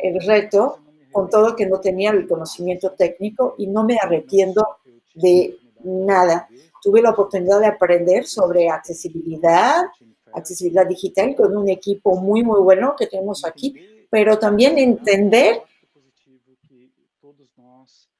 el 0.00 0.20
reto 0.26 0.83
con 1.14 1.30
todo 1.30 1.54
que 1.54 1.66
no 1.66 1.78
tenía 1.80 2.10
el 2.10 2.26
conocimiento 2.26 2.90
técnico 2.90 3.54
y 3.56 3.68
no 3.68 3.84
me 3.84 3.96
arrepiento 3.96 4.66
de 5.14 5.56
nada. 5.84 6.48
Tuve 6.82 7.00
la 7.00 7.10
oportunidad 7.10 7.60
de 7.60 7.68
aprender 7.68 8.26
sobre 8.26 8.68
accesibilidad, 8.68 9.84
accesibilidad 10.32 10.86
digital 10.86 11.36
con 11.36 11.56
un 11.56 11.68
equipo 11.68 12.16
muy, 12.16 12.42
muy 12.42 12.60
bueno 12.60 12.96
que 12.98 13.06
tenemos 13.06 13.44
aquí, 13.44 13.76
pero 14.10 14.38
también 14.38 14.76
entender 14.76 15.62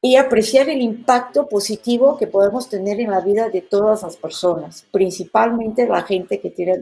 y 0.01 0.17
apreciar 0.17 0.69
el 0.69 0.81
impacto 0.81 1.49
positivo 1.49 2.17
que 2.17 2.29
podemos 2.29 2.69
tener 2.69 3.01
en 3.01 3.11
la 3.11 3.21
vida 3.21 3.49
de 3.49 3.63
todas 3.63 4.03
las 4.03 4.17
personas, 4.17 4.87
principalmente 4.93 5.89
la 5.89 6.03
gente 6.03 6.41
que 6.41 6.51
tiene 6.51 6.79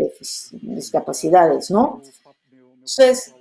discapacidades, 0.53 1.71
¿no? 1.71 2.03
Entonces, 2.51 3.35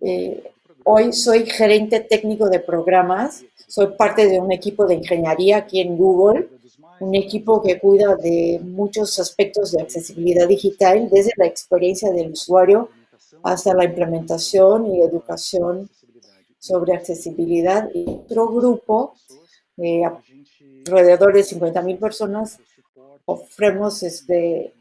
eh, 0.00 0.51
Hoy 0.84 1.12
soy 1.12 1.46
gerente 1.46 2.00
técnico 2.00 2.48
de 2.48 2.58
programas, 2.58 3.44
soy 3.68 3.88
parte 3.96 4.26
de 4.26 4.40
un 4.40 4.50
equipo 4.50 4.84
de 4.84 4.94
ingeniería 4.94 5.58
aquí 5.58 5.80
en 5.80 5.96
Google, 5.96 6.48
un 6.98 7.14
equipo 7.14 7.62
que 7.62 7.78
cuida 7.78 8.16
de 8.16 8.60
muchos 8.62 9.18
aspectos 9.20 9.72
de 9.72 9.82
accesibilidad 9.82 10.48
digital, 10.48 11.08
desde 11.08 11.32
la 11.36 11.46
experiencia 11.46 12.10
del 12.10 12.32
usuario 12.32 12.88
hasta 13.44 13.74
la 13.74 13.84
implementación 13.84 14.86
y 14.86 15.02
educación 15.02 15.88
sobre 16.58 16.94
accesibilidad. 16.94 17.88
Y 17.94 18.04
otro 18.08 18.48
grupo, 18.48 19.14
eh, 19.76 20.02
alrededor 20.86 21.32
de 21.32 21.44
50 21.44 21.82
mil 21.82 21.98
personas, 21.98 22.58
ofrecemos, 23.24 24.02
este, 24.02 24.74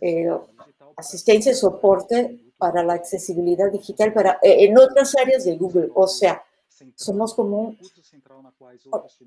eh, 0.00 0.30
asistencia 0.96 1.52
y 1.52 1.54
soporte 1.54 2.45
para 2.58 2.82
la 2.82 2.94
accesibilidad 2.94 3.70
digital 3.70 4.12
para, 4.12 4.38
eh, 4.42 4.64
en 4.64 4.78
otras 4.78 5.14
áreas 5.16 5.44
de 5.44 5.56
Google. 5.56 5.90
O 5.94 6.06
sea, 6.06 6.42
somos 6.94 7.34
como 7.34 7.60
un 7.60 7.78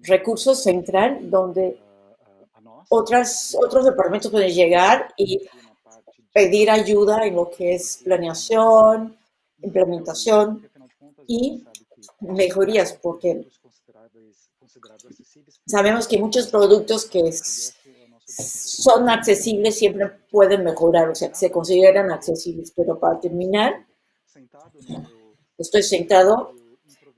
recurso 0.02 0.56
central 0.56 1.30
donde 1.30 1.80
otras, 2.90 3.56
otros 3.60 3.86
departamentos 3.86 4.32
pueden 4.32 4.52
llegar 4.52 5.14
y 5.18 5.48
pedir 6.34 6.70
ayuda 6.70 7.26
en 7.26 7.36
lo 7.36 7.50
que 7.50 7.76
es 7.76 8.02
planeación, 8.04 9.18
implementación 9.62 10.70
y 11.28 11.64
mejorías, 12.20 12.94
porque 12.94 13.48
sabemos 15.66 16.08
que 16.08 16.18
muchos 16.18 16.48
productos 16.48 17.06
que 17.06 17.28
son 18.40 19.10
accesibles, 19.10 19.78
siempre 19.78 20.10
pueden 20.32 20.64
mejorar, 20.64 21.10
o 21.10 21.16
sea, 21.16 21.34
se 21.34 21.52
consideran 21.52 22.12
accesibles. 22.12 22.72
Pero 22.76 23.00
para 23.00 23.20
terminar, 23.20 23.86
estoy 25.58 25.84
sentado 25.84 26.54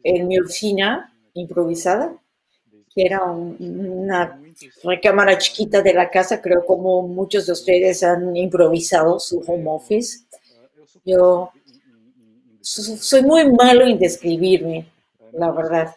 en 0.04 0.28
mi 0.28 0.40
oficina 0.40 1.16
improvisada, 1.34 2.16
que 2.94 3.06
era 3.06 3.24
una 3.24 4.42
recámara 4.84 5.38
chiquita 5.38 5.82
de 5.82 5.94
la 5.94 6.10
casa, 6.10 6.42
creo 6.42 6.66
como 6.66 7.04
muchos 7.08 7.46
de 7.46 7.54
ustedes 7.54 8.04
han 8.04 8.36
improvisado 8.36 9.20
su 9.20 9.44
home 9.48 9.70
office. 9.70 10.26
Yo 11.06 11.52
soy 12.62 13.24
muy 13.24 13.50
malo 13.52 13.86
en 13.86 13.98
describirme, 13.98 14.88
la 15.32 15.52
verdad 15.52 15.96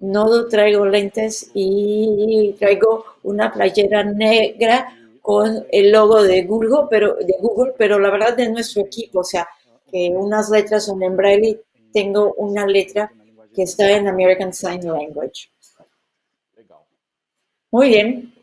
no 0.00 0.46
traigo 0.48 0.86
lentes 0.86 1.50
y 1.54 2.54
traigo 2.58 3.04
una 3.22 3.52
playera 3.52 4.04
negra 4.04 4.94
con 5.20 5.66
el 5.70 5.92
logo 5.92 6.22
de 6.22 6.42
Google, 6.44 6.86
pero, 6.88 7.14
de 7.16 7.34
Google, 7.40 7.74
pero 7.76 7.98
la 7.98 8.10
verdad 8.10 8.36
de 8.36 8.48
nuestro 8.48 8.82
equipo, 8.82 9.20
o 9.20 9.24
sea, 9.24 9.46
que 9.90 10.10
unas 10.10 10.50
letras 10.50 10.86
son 10.86 11.02
en 11.02 11.16
braille, 11.16 11.60
tengo 11.92 12.34
una 12.34 12.66
letra 12.66 13.12
que 13.54 13.62
está 13.62 13.90
en 13.90 14.08
American 14.08 14.52
Sign 14.52 14.86
Language. 14.86 15.50
Muy 17.70 17.88
bien. 17.88 18.34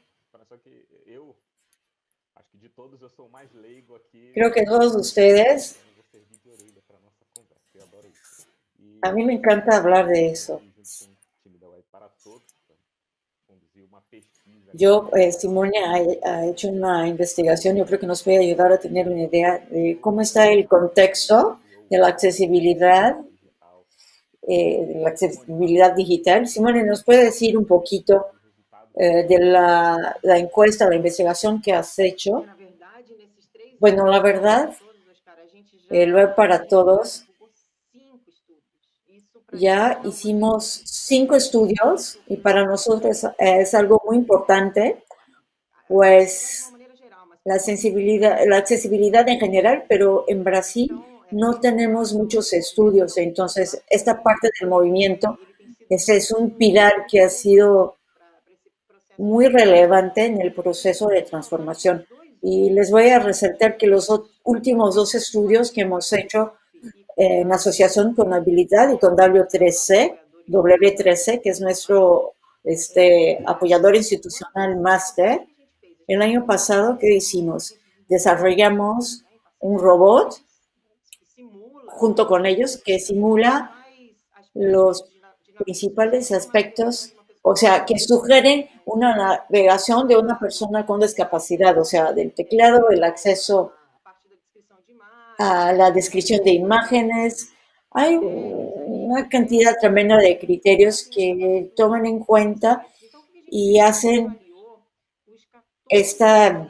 Creo 4.34 4.52
que 4.52 4.66
todos 4.66 4.96
ustedes 4.96 5.80
A 9.06 9.12
mí 9.12 9.24
me 9.24 9.34
encanta 9.34 9.78
hablar 9.78 10.08
de 10.08 10.30
eso. 10.30 10.64
Yo, 14.74 15.10
eh, 15.16 15.32
Simone 15.32 15.80
ha, 16.24 16.46
hecho 16.46 16.68
una 16.68 17.08
investigación, 17.08 17.78
yo 17.78 17.86
creo 17.86 18.00
que 18.00 18.08
nos 18.08 18.24
puede 18.24 18.40
ayudar 18.40 18.74
a 18.74 18.78
tener 18.78 19.08
una 19.08 19.24
idea 19.24 19.66
de 19.70 20.00
cómo 20.02 20.20
está 20.20 20.52
el 20.52 20.68
contexto 20.68 21.60
de 21.90 21.98
la 21.98 22.08
accesibilidad, 22.08 23.16
eh, 24.42 24.86
de 24.86 25.00
la 25.00 25.10
accesibilidad 25.10 25.96
digital. 25.96 26.46
Simone, 26.48 26.84
¿nos 26.84 27.06
puede 27.06 27.26
decir 27.26 27.58
un 27.58 27.66
poquito 27.66 28.26
eh, 28.96 29.26
de 29.28 29.40
la, 29.40 30.18
la, 30.24 30.38
encuesta, 30.38 30.90
la 30.90 30.96
investigación 30.96 31.62
que 31.62 31.72
has 31.72 31.98
hecho? 31.98 32.46
Bueno, 33.80 34.08
la 34.08 34.20
verdad, 34.20 34.76
web 35.90 36.36
para 36.36 36.68
todos, 36.68 37.26
ya 39.54 40.02
hicimos 40.04 40.82
cinco 41.06 41.36
estudios 41.36 42.20
y 42.28 42.38
para 42.38 42.66
nosotros 42.66 43.28
es 43.38 43.74
algo 43.76 44.02
muy 44.06 44.18
importante, 44.18 45.04
pues 45.88 46.72
la 47.44 47.60
sensibilidad, 47.60 48.40
la 48.48 48.58
accesibilidad 48.58 49.28
en 49.30 49.40
general, 49.40 49.84
pero 49.88 50.26
en 50.28 50.44
Brasil 50.44 50.92
no 51.30 51.60
tenemos 51.60 52.14
muchos 52.14 52.54
estudios, 52.54 53.18
entonces 53.18 53.84
esta 53.90 54.24
parte 54.24 54.50
del 54.60 54.70
movimiento 54.70 55.38
ese 55.90 56.18
es 56.18 56.32
un 56.32 56.52
pilar 56.52 57.06
que 57.08 57.22
ha 57.22 57.30
sido 57.30 57.98
muy 59.18 59.48
relevante 59.48 60.26
en 60.26 60.42
el 60.42 60.54
proceso 60.54 61.08
de 61.08 61.22
transformación. 61.22 62.06
Y 62.42 62.72
les 62.72 62.90
voy 62.90 63.10
a 63.10 63.20
resaltar 63.20 63.78
que 63.78 63.88
los 63.88 64.12
últimos 64.44 64.96
dos 64.96 65.14
estudios 65.16 65.72
que 65.72 65.82
hemos 65.82 66.12
hecho 66.14 66.54
en 67.16 67.52
asociación 67.52 68.14
con 68.14 68.34
Habilidad 68.34 68.92
y 68.92 68.98
con 68.98 69.16
W3C, 69.16 70.20
W3C, 70.48 71.42
que 71.42 71.50
es 71.50 71.62
nuestro 71.62 72.34
este, 72.64 73.44
apoyador 73.46 73.96
institucional 73.96 74.78
máster. 74.80 75.46
El 76.08 76.22
año 76.22 76.46
pasado, 76.46 76.98
¿qué 77.00 77.14
hicimos? 77.14 77.76
Desarrollamos 78.08 79.24
un 79.60 79.80
robot 79.80 80.42
junto 81.88 82.28
con 82.28 82.46
ellos 82.46 82.82
que 82.84 83.00
simula 83.00 83.72
los 84.54 85.06
principales 85.64 86.32
aspectos, 86.32 87.14
o 87.42 87.56
sea, 87.56 87.86
que 87.86 87.98
sugieren 88.00 88.68
una 88.86 89.16
navegación 89.16 90.08
de 90.08 90.18
una 90.18 90.38
persona 90.38 90.86
con 90.86 91.00
discapacidad, 91.00 91.78
o 91.80 91.86
sea, 91.86 92.12
del 92.12 92.34
teclado, 92.34 92.90
el 92.90 93.04
acceso 93.04 93.74
a 95.38 95.74
la 95.74 95.92
descripción 95.92 96.44
de 96.44 96.52
imágenes. 96.52 97.50
Hay 97.92 98.20
una 99.06 99.30
cantidad 99.30 99.76
tremenda 99.80 100.18
de 100.18 100.40
criterios 100.40 101.04
que 101.04 101.72
toman 101.76 102.06
en 102.06 102.20
cuenta 102.20 102.86
y 103.48 103.80
hacen 103.80 104.40
esta, 105.88 106.68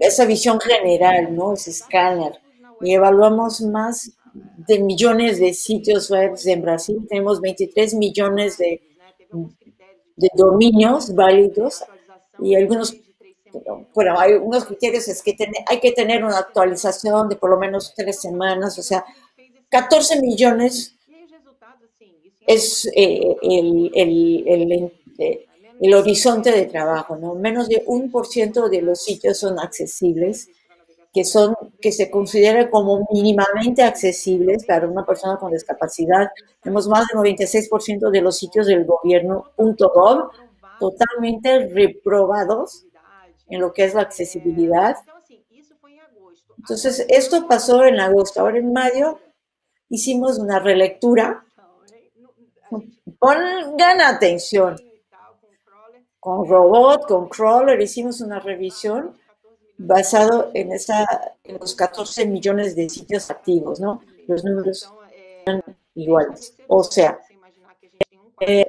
esa 0.00 0.24
visión 0.24 0.60
general, 0.60 1.34
¿no? 1.34 1.54
Ese 1.54 1.70
escáner. 1.70 2.40
Y 2.80 2.94
evaluamos 2.94 3.60
más 3.62 4.12
de 4.32 4.78
millones 4.78 5.40
de 5.40 5.54
sitios 5.54 6.10
web 6.10 6.34
en 6.44 6.62
Brasil. 6.62 7.06
Tenemos 7.08 7.40
23 7.40 7.94
millones 7.94 8.58
de, 8.58 8.82
de 10.16 10.28
dominios 10.34 11.14
válidos 11.14 11.84
y 12.40 12.54
algunos 12.54 12.96
bueno, 13.94 14.18
hay 14.18 14.34
unos 14.34 14.66
criterios, 14.66 15.08
es 15.08 15.22
que 15.22 15.34
hay 15.66 15.80
que 15.80 15.92
tener 15.92 16.22
una 16.22 16.38
actualización 16.38 17.30
de 17.30 17.36
por 17.36 17.48
lo 17.48 17.56
menos 17.56 17.94
tres 17.96 18.20
semanas, 18.20 18.78
o 18.78 18.82
sea, 18.82 19.02
14 19.70 20.20
millones 20.20 20.95
es 22.46 22.88
eh, 22.94 23.36
el, 23.42 23.90
el, 23.94 24.92
eh, 25.18 25.46
el, 25.80 25.94
horizonte 25.94 26.52
de 26.52 26.66
trabajo, 26.66 27.16
¿no? 27.16 27.34
Menos 27.34 27.68
de 27.68 27.82
un 27.86 28.10
por 28.10 28.26
ciento 28.26 28.68
de 28.68 28.82
los 28.82 29.02
sitios 29.02 29.38
son 29.38 29.58
accesibles, 29.58 30.48
que, 31.12 31.24
son, 31.24 31.56
que 31.80 31.92
se 31.92 32.10
consideran 32.10 32.68
como 32.70 33.06
mínimamente 33.10 33.82
accesibles 33.82 34.64
para 34.64 34.86
una 34.86 35.04
persona 35.04 35.38
con 35.38 35.52
discapacidad. 35.52 36.28
Tenemos 36.62 36.88
más 36.88 37.06
del 37.08 37.18
96% 37.18 38.10
de 38.10 38.20
los 38.20 38.36
sitios 38.36 38.66
del 38.66 38.84
gobierno 38.84 39.50
.gov 39.56 40.30
totalmente 40.78 41.68
reprobados 41.68 42.84
en 43.48 43.60
lo 43.60 43.72
que 43.72 43.84
es 43.84 43.94
la 43.94 44.02
accesibilidad. 44.02 44.96
Entonces, 46.58 47.06
esto 47.08 47.46
pasó 47.46 47.84
en 47.84 48.00
agosto. 48.00 48.40
Ahora 48.40 48.58
en 48.58 48.72
mayo 48.72 49.18
hicimos 49.88 50.38
una 50.38 50.58
relectura 50.58 51.45
pongan 53.18 54.00
atención. 54.00 54.76
Con 56.18 56.48
robot, 56.48 57.06
con 57.06 57.28
crawler, 57.28 57.80
hicimos 57.80 58.20
una 58.20 58.40
revisión 58.40 59.16
basado 59.78 60.50
en, 60.54 60.72
esa, 60.72 61.06
en 61.44 61.58
los 61.58 61.74
14 61.74 62.26
millones 62.26 62.74
de 62.74 62.88
sitios 62.88 63.30
activos, 63.30 63.78
¿no? 63.78 64.02
Los 64.26 64.44
números 64.44 64.90
eran 65.44 65.62
iguales. 65.94 66.56
O 66.66 66.82
sea, 66.82 67.20
eh, 68.40 68.66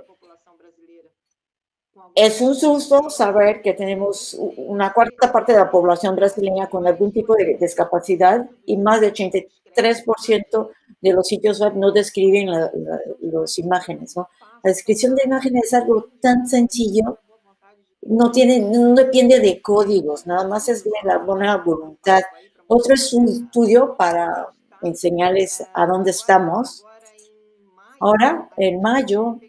es 2.15 2.41
un 2.41 2.55
susto 2.55 3.09
saber 3.09 3.61
que 3.61 3.73
tenemos 3.73 4.35
una 4.57 4.91
cuarta 4.91 5.31
parte 5.31 5.51
de 5.53 5.59
la 5.59 5.69
población 5.69 6.15
brasileña 6.15 6.67
con 6.67 6.87
algún 6.87 7.11
tipo 7.11 7.35
de 7.35 7.57
discapacidad 7.59 8.49
y 8.65 8.75
más 8.77 9.01
de 9.01 9.07
80, 9.07 9.37
3% 9.77 10.69
de 11.01 11.13
los 11.13 11.27
sitios 11.27 11.61
web 11.61 11.75
no 11.75 11.91
describen 11.91 12.51
las 12.51 12.71
la, 12.73 12.99
imágenes. 13.57 14.15
La 14.15 14.27
descripción 14.63 15.15
de 15.15 15.23
imágenes 15.25 15.65
es 15.65 15.73
algo 15.75 16.07
tan 16.19 16.47
sencillo, 16.47 17.19
no, 18.01 18.31
tiene, 18.31 18.59
no 18.59 18.95
depende 18.95 19.39
de 19.39 19.61
códigos, 19.61 20.25
nada 20.25 20.47
más 20.47 20.67
es 20.69 20.83
de 20.83 20.91
la 21.03 21.19
buena 21.19 21.57
voluntad. 21.57 22.21
Otro 22.67 22.93
es 22.93 23.13
un 23.13 23.27
estudio 23.27 23.95
para 23.97 24.47
enseñarles 24.81 25.63
a 25.73 25.85
dónde 25.85 26.11
estamos. 26.11 26.85
Ahora, 27.99 28.49
en 28.57 28.81
mayo, 28.81 29.39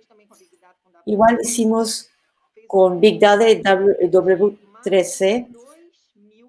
igual 1.04 1.38
hicimos 1.42 2.08
con 2.66 2.98
Big 3.00 3.20
Data 3.20 3.46
W13 3.46 5.46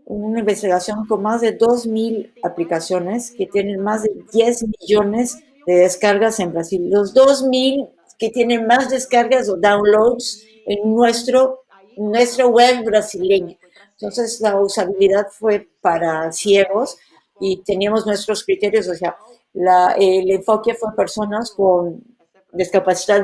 una 0.10 0.40
investigación 0.40 1.06
con 1.06 1.22
más 1.22 1.42
de 1.42 1.58
2.000 1.58 2.34
aplicaciones 2.44 3.32
que 3.32 3.46
tienen 3.46 3.80
más 3.80 4.02
de 4.02 4.12
10 4.34 4.66
millones 4.80 5.38
de 5.68 5.76
descargas 5.76 6.40
en 6.40 6.52
Brasil. 6.52 6.90
Los 6.90 7.14
2.000 7.14 7.90
que 8.18 8.32
tienen 8.32 8.66
más 8.66 8.90
descargas 8.90 9.48
o 9.50 9.56
downloads 9.56 10.44
en 10.66 10.94
nuestro, 10.96 11.62
nuestro 11.96 12.50
web 12.50 12.84
brasileño. 12.84 13.56
Entonces, 13.92 14.42
la 14.42 14.60
usabilidad 14.60 15.28
fue 15.32 15.70
para 15.80 16.32
ciegos 16.32 16.98
y 17.40 17.62
teníamos 17.64 18.06
nuestros 18.06 18.44
criterios, 18.44 18.88
o 18.88 18.96
sea, 18.96 19.16
la, 19.54 19.94
el 19.98 20.30
enfoque 20.32 20.74
fue 20.74 20.96
personas 20.96 21.52
con 21.52 22.04
discapacidad 22.52 23.24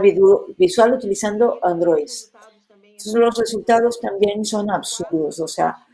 visual 0.58 0.94
utilizando 0.94 1.58
Android 1.64 2.08
los 3.14 3.38
resultados 3.38 4.00
también 4.00 4.46
son 4.46 4.72
absurdos, 4.72 5.40
o 5.40 5.48
sea, 5.48 5.85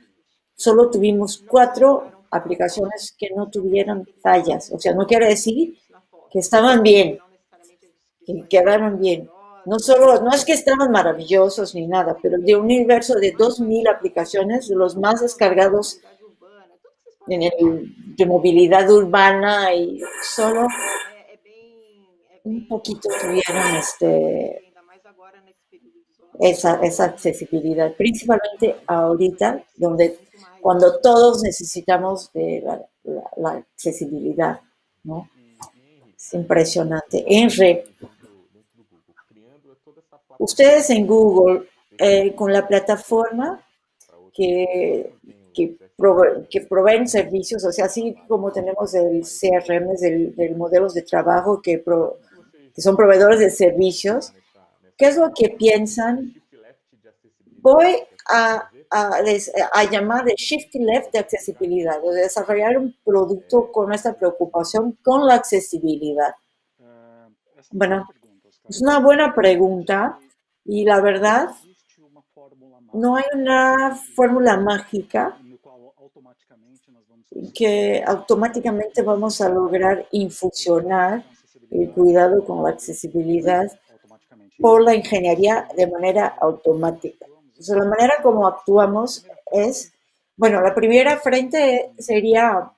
solo 0.61 0.91
tuvimos 0.91 1.43
cuatro 1.47 2.11
aplicaciones 2.29 3.15
que 3.17 3.29
no 3.35 3.49
tuvieron 3.49 4.07
fallas, 4.21 4.71
o 4.71 4.79
sea, 4.79 4.93
no 4.93 5.07
quiere 5.07 5.27
decir 5.27 5.77
que 6.29 6.39
estaban 6.39 6.83
bien, 6.83 7.17
que 8.25 8.47
quedaron 8.47 8.99
bien. 8.99 9.29
No 9.65 9.77
solo, 9.79 10.21
no 10.21 10.31
es 10.31 10.45
que 10.45 10.53
estaban 10.53 10.91
maravillosos 10.91 11.75
ni 11.75 11.85
nada, 11.87 12.15
pero 12.21 12.37
de 12.39 12.55
un 12.55 12.65
universo 12.65 13.15
de 13.15 13.35
2.000 13.35 13.89
aplicaciones, 13.89 14.69
los 14.69 14.95
más 14.95 15.21
descargados 15.21 15.99
en 17.27 17.43
el, 17.43 18.15
de 18.15 18.25
movilidad 18.25 18.89
urbana 18.89 19.73
y 19.73 19.99
solo 20.23 20.67
un 22.43 22.67
poquito 22.67 23.09
tuvieron 23.21 23.75
este 23.75 24.71
esa, 26.39 26.81
esa 26.81 27.05
accesibilidad, 27.05 27.93
principalmente 27.95 28.77
ahorita, 28.87 29.63
donde 29.75 30.17
cuando 30.61 30.99
todos 30.99 31.43
necesitamos 31.43 32.31
de 32.33 32.63
la, 33.37 33.49
accesibilidad, 33.49 34.61
¿no? 35.03 35.29
Es 36.15 36.33
impresionante. 36.33 37.23
En 37.27 37.49
red, 37.49 37.79
ustedes 40.37 40.89
en 40.89 41.07
Google, 41.07 41.67
eh, 41.97 42.33
con 42.35 42.53
la 42.53 42.67
plataforma 42.67 43.59
que, 44.33 45.13
que, 45.53 45.75
que, 46.49 46.61
proveen 46.61 47.07
servicios, 47.07 47.65
o 47.65 47.71
sea, 47.71 47.85
así 47.85 48.15
como 48.27 48.51
tenemos 48.51 48.93
el 48.93 49.23
CRM, 49.23 49.95
del, 49.99 50.35
del 50.35 50.55
modelos 50.55 50.93
de 50.93 51.01
trabajo 51.01 51.61
que, 51.61 51.83
que 51.83 52.81
son 52.81 52.95
proveedores 52.95 53.39
de 53.39 53.49
servicios, 53.49 54.33
¿Qué 55.01 55.07
es 55.07 55.17
lo 55.17 55.33
que 55.33 55.49
piensan? 55.49 56.31
Voy 57.57 58.03
a, 58.29 58.69
a, 58.91 59.83
llamar 59.89 60.25
de 60.25 60.33
shift 60.35 60.75
left 60.75 61.11
de 61.13 61.19
accesibilidad, 61.19 62.01
de 62.01 62.21
desarrollar 62.21 62.77
un 62.77 62.95
producto 63.03 63.71
con 63.71 63.93
esta 63.93 64.13
preocupación 64.13 64.97
con 65.01 65.25
la 65.25 65.35
accesibilidad. 65.35 66.33
Bueno, 67.71 68.05
es 68.67 68.81
una 68.81 68.99
buena 68.99 69.33
pregunta 69.33 70.19
y 70.65 70.83
la 70.83 70.99
verdad 70.99 71.49
no 72.93 73.15
hay 73.15 73.23
una 73.33 73.95
fórmula 74.15 74.57
mágica 74.57 75.37
que 77.53 78.03
automáticamente 78.05 79.01
vamos 79.01 79.39
a 79.39 79.47
lograr 79.47 80.05
infusionar 80.11 81.23
el 81.69 81.91
cuidado 81.91 82.43
con 82.43 82.63
la 82.63 82.71
accesibilidad 82.71 83.71
por 84.59 84.83
la 84.83 84.93
ingeniería 84.93 85.67
de 85.75 85.87
manera 85.87 86.27
automática. 86.39 87.25
Entonces, 87.61 87.77
la 87.77 87.85
manera 87.85 88.15
como 88.23 88.47
actuamos 88.47 89.23
es, 89.51 89.93
bueno, 90.35 90.61
la 90.61 90.73
primera 90.73 91.19
frente 91.19 91.91
sería 91.99 92.71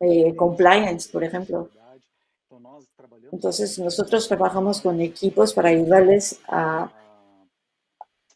eh, 0.00 0.36
compliance, 0.36 1.10
por 1.10 1.24
ejemplo. 1.24 1.70
Entonces, 3.32 3.78
nosotros 3.78 4.28
trabajamos 4.28 4.82
con 4.82 5.00
equipos 5.00 5.54
para 5.54 5.70
ayudarles 5.70 6.40
a, 6.46 6.92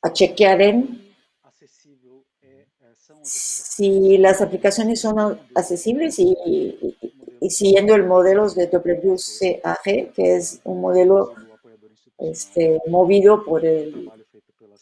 a 0.00 0.12
chequear 0.14 0.62
en 0.62 1.14
si 3.22 4.16
las 4.16 4.40
aplicaciones 4.40 5.02
son 5.02 5.38
accesibles 5.54 6.18
y, 6.18 6.34
y, 7.38 7.50
siguiendo 7.50 7.94
el 7.94 8.04
modelo 8.04 8.48
de 8.48 8.66
WCAG, 8.66 10.12
que 10.14 10.36
es 10.36 10.62
un 10.64 10.80
modelo 10.80 11.34
este, 12.18 12.80
movido 12.88 13.44
por 13.44 13.66
el 13.66 14.10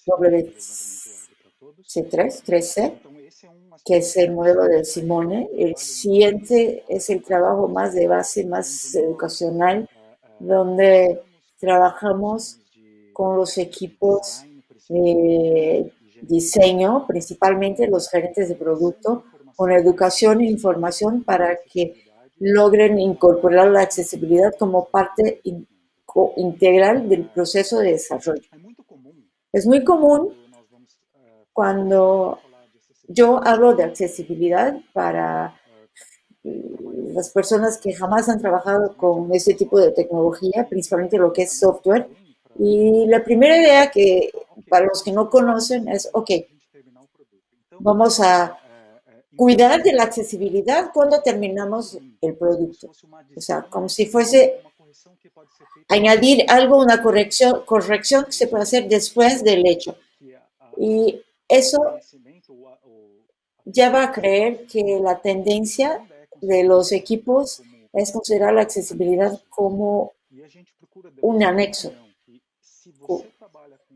WC3, 0.07 2.43
3C, 2.45 3.01
que 3.85 3.99
es 3.99 4.17
el 4.17 4.33
modelo 4.33 4.65
del 4.65 4.85
Simone. 4.85 5.49
El 5.57 5.77
siguiente 5.77 6.85
es 6.89 7.11
el 7.11 7.23
trabajo 7.23 7.69
más 7.69 7.95
de 7.95 8.07
base, 8.07 8.47
más 8.47 8.95
educacional, 8.95 9.89
donde 10.39 11.21
trabajamos 11.59 12.59
con 13.13 13.37
los 13.37 13.59
equipos 13.59 14.45
de 14.89 15.93
diseño, 16.23 17.07
principalmente 17.07 17.89
los 17.89 18.09
gerentes 18.09 18.49
de 18.49 18.55
producto, 18.55 19.25
con 19.57 19.73
educación 19.73 20.41
e 20.41 20.51
información 20.51 21.25
para 21.25 21.59
que 21.73 22.05
logren 22.39 22.99
incorporar 22.99 23.69
la 23.69 23.81
accesibilidad 23.81 24.55
como 24.59 24.87
parte 24.87 25.41
integral 26.37 27.09
del 27.09 27.31
proceso 27.31 27.79
de 27.79 27.93
desarrollo. 27.93 28.43
Es 29.57 29.65
muy 29.65 29.83
común 29.83 30.35
cuando 31.55 32.39
yo 33.09 33.41
hablo 33.43 33.75
de 33.75 33.85
accesibilidad 33.85 34.77
para 34.93 35.59
las 36.43 37.31
personas 37.31 37.79
que 37.79 37.95
jamás 37.95 38.29
han 38.29 38.39
trabajado 38.39 38.95
con 38.99 39.35
este 39.35 39.55
tipo 39.55 39.81
de 39.81 39.93
tecnología, 39.93 40.67
principalmente 40.69 41.17
lo 41.17 41.33
que 41.33 41.45
es 41.45 41.59
software. 41.59 42.07
Y 42.59 43.07
la 43.07 43.25
primera 43.25 43.57
idea 43.57 43.91
que 43.91 44.31
para 44.69 44.85
los 44.85 45.03
que 45.03 45.13
no 45.13 45.31
conocen 45.31 45.89
es, 45.89 46.11
ok, 46.13 46.31
vamos 47.81 48.21
a 48.21 48.59
cuidar 49.35 49.83
de 49.83 49.95
la 49.95 50.03
accesibilidad 50.03 50.91
cuando 50.93 51.23
terminamos 51.23 51.99
el 52.21 52.37
producto. 52.37 52.93
O 53.35 53.41
sea, 53.41 53.63
como 53.63 53.89
si 53.89 54.05
fuese 54.05 54.61
añadir 55.89 56.45
algo, 56.49 56.79
una 56.79 57.03
corrección, 57.03 57.65
corrección 57.65 58.25
que 58.27 58.33
se 58.33 58.47
puede 58.47 58.65
hacer 58.65 58.89
después 58.89 59.43
del 59.43 59.67
hecho. 59.67 59.97
Y 60.77 61.23
eso 61.49 61.99
lleva 63.65 64.05
a 64.05 64.13
creer 64.13 64.67
que 64.67 65.01
la 65.03 65.21
tendencia 65.21 66.07
de 66.41 66.65
los 66.65 66.93
equipos 66.93 67.63
es 67.93 68.13
considerar 68.13 68.55
la 68.55 68.63
accesibilidad 68.63 69.41
como 69.49 70.13
un 71.23 71.43
anexo. 71.43 71.93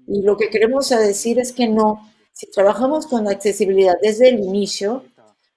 Y 0.07 0.23
lo 0.23 0.37
que 0.37 0.51
queremos 0.51 0.89
decir 0.89 1.39
es 1.39 1.53
que 1.53 1.69
no, 1.69 2.11
si 2.33 2.51
trabajamos 2.51 3.07
con 3.07 3.29
accesibilidad 3.29 3.95
desde 4.03 4.29
el 4.29 4.41
inicio, 4.41 5.05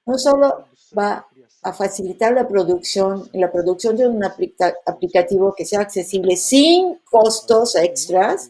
no 0.06 0.18
solo 0.18 0.68
va 0.98 1.28
a 1.64 1.74
facilitar 1.74 2.34
la 2.34 2.48
producción, 2.48 3.30
la 3.34 3.52
producción 3.52 3.96
de 3.96 4.08
un 4.08 4.24
aplicativo 4.24 5.54
que 5.56 5.66
sea 5.66 5.80
accesible 5.82 6.36
sin 6.36 7.00
costos 7.10 7.76
extras, 7.76 8.50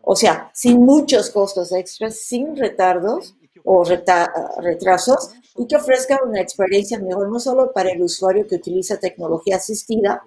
o 0.00 0.16
sea, 0.16 0.50
sin 0.54 0.80
muchos 0.80 1.30
costos 1.30 1.72
extras, 1.72 2.16
sin 2.16 2.56
retardos 2.56 3.34
o 3.64 3.84
retrasos, 3.84 5.30
y 5.56 5.66
que 5.66 5.76
ofrezca 5.76 6.18
una 6.24 6.40
experiencia 6.40 6.98
mejor 6.98 7.30
no 7.30 7.38
solo 7.38 7.72
para 7.72 7.90
el 7.90 8.02
usuario 8.02 8.46
que 8.46 8.56
utiliza 8.56 8.98
tecnología 8.98 9.56
asistida, 9.56 10.22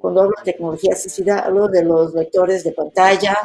cuando 0.00 0.22
hablo 0.22 0.34
de 0.44 0.52
tecnología 0.52 0.94
asistida, 0.94 1.38
hablo 1.38 1.68
de 1.68 1.84
los 1.84 2.12
lectores 2.12 2.64
de 2.64 2.72
pantalla 2.72 3.38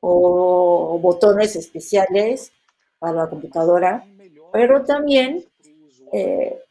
o 0.00 0.98
botones 1.00 1.56
especiales 1.56 2.52
para 2.98 3.14
la 3.14 3.30
computadora, 3.30 4.06
pero 4.52 4.84
también 4.84 5.46
eh, 6.12 6.62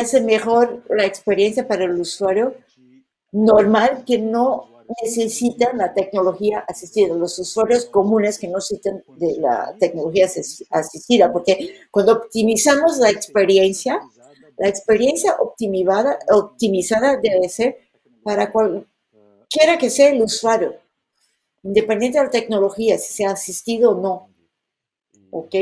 hace 0.00 0.20
mejor 0.20 0.82
la 0.88 1.04
experiencia 1.04 1.66
para 1.66 1.84
el 1.84 2.00
usuario 2.00 2.54
normal 3.32 4.04
que 4.06 4.18
no 4.18 4.84
necesitan 5.02 5.78
la 5.78 5.92
tecnología 5.92 6.64
asistida, 6.68 7.14
los 7.14 7.38
usuarios 7.38 7.86
comunes 7.86 8.38
que 8.38 8.48
no 8.48 8.56
necesitan 8.56 9.02
de 9.16 9.36
la 9.38 9.74
tecnología 9.78 10.26
asistida, 10.70 11.32
porque 11.32 11.74
cuando 11.90 12.12
optimizamos 12.12 12.98
la 12.98 13.10
experiencia, 13.10 14.00
la 14.56 14.68
experiencia 14.68 15.36
optimizada, 15.40 16.18
optimizada 16.30 17.16
debe 17.16 17.48
ser 17.48 17.76
para 18.22 18.50
cualquiera 18.52 19.76
que 19.78 19.90
sea 19.90 20.10
el 20.10 20.22
usuario, 20.22 20.76
independiente 21.62 22.18
de 22.18 22.24
la 22.24 22.30
tecnología, 22.30 22.96
si 22.98 23.12
sea 23.12 23.32
asistido 23.32 23.92
o 23.92 24.00
no. 24.00 24.28
¿Ok? 25.30 25.54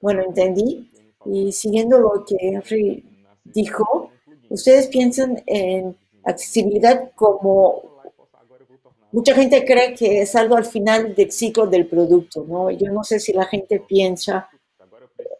Bueno, 0.00 0.22
entendí. 0.22 0.90
Y 1.24 1.52
siguiendo 1.52 1.98
lo 2.00 2.24
que 2.24 2.36
Henry 2.40 3.04
dijo, 3.44 4.10
ustedes 4.48 4.88
piensan 4.88 5.42
en 5.46 5.96
accesibilidad 6.24 7.10
como 7.14 7.92
mucha 9.12 9.34
gente 9.34 9.64
cree 9.64 9.94
que 9.94 10.22
es 10.22 10.34
algo 10.34 10.56
al 10.56 10.64
final 10.64 11.14
del 11.14 11.30
ciclo 11.30 11.66
del 11.66 11.86
producto, 11.86 12.44
¿no? 12.48 12.70
Yo 12.70 12.90
no 12.90 13.04
sé 13.04 13.20
si 13.20 13.32
la 13.32 13.44
gente 13.44 13.80
piensa 13.80 14.48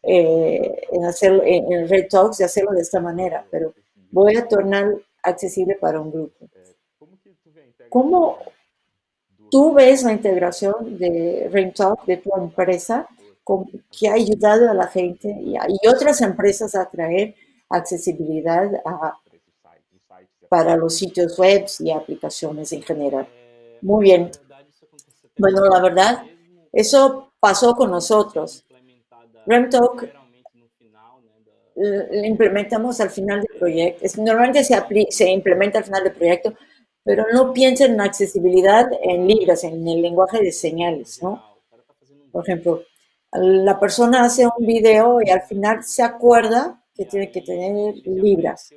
eh, 0.03 0.83
en 0.93 1.05
hacerlo 1.05 1.43
en, 1.45 1.89
Red 1.89 2.09
Talks 2.09 2.39
de 2.39 2.45
hacerlo 2.45 2.73
de 2.73 2.83
esta 2.83 3.01
manera, 3.01 3.47
pero 3.51 3.73
voy 4.11 4.37
a 4.37 4.47
tornar 4.47 4.95
accesible 5.23 5.77
para 5.77 6.01
un 6.01 6.11
grupo. 6.11 6.47
¿Cómo 7.89 8.39
tú 9.51 9.73
ves 9.73 10.03
la 10.03 10.13
integración 10.13 10.99
de 10.99 11.49
Red 11.51 11.73
de 12.07 12.17
tu 12.19 12.31
empresa 12.37 13.09
que 13.91 14.09
ha 14.09 14.15
ayudado 14.15 14.71
a 14.71 14.75
la 14.75 14.87
gente 14.87 15.29
y, 15.29 15.55
y 15.55 15.89
otras 15.89 16.21
empresas 16.21 16.75
a 16.75 16.89
traer 16.89 17.35
accesibilidad 17.73 18.71
para 20.49 20.77
los 20.77 20.97
sitios 20.97 21.39
web 21.39 21.67
y 21.81 21.91
aplicaciones 21.91 22.73
en 22.73 22.83
general. 22.83 23.27
Muy 23.81 24.05
bien. 24.05 24.31
Bueno, 25.39 25.65
la 25.65 25.81
verdad, 25.81 26.25
eso 26.73 27.33
pasó 27.41 27.75
con 27.75 27.91
nosotros. 27.91 28.65
RemTalk 29.47 30.13
lo 31.75 32.25
implementamos 32.27 33.01
al 33.01 33.11
final 33.11 33.41
del 33.41 33.59
proyecto. 33.59 34.07
Normalmente 34.23 34.63
se, 34.63 34.77
se 35.11 35.31
implementa 35.31 35.79
al 35.79 35.85
final 35.85 36.05
del 36.05 36.13
proyecto, 36.13 36.55
pero 37.03 37.25
no 37.33 37.53
piensen 37.53 37.95
en 37.95 38.01
accesibilidad 38.01 38.89
en 39.03 39.27
libras, 39.27 39.65
en 39.65 39.87
el 39.89 40.03
lenguaje 40.03 40.43
de 40.43 40.53
señales, 40.53 41.23
¿no? 41.23 41.43
Por 42.31 42.45
ejemplo, 42.45 42.83
la 43.33 43.81
persona 43.81 44.25
hace 44.25 44.47
un 44.47 44.67
video 44.67 45.19
y 45.25 45.31
al 45.31 45.43
final 45.43 45.83
se 45.83 46.03
acuerda 46.03 46.82
que 46.95 47.05
tiene 47.07 47.31
que 47.31 47.43
tener 47.43 47.95
libras. 48.07 48.71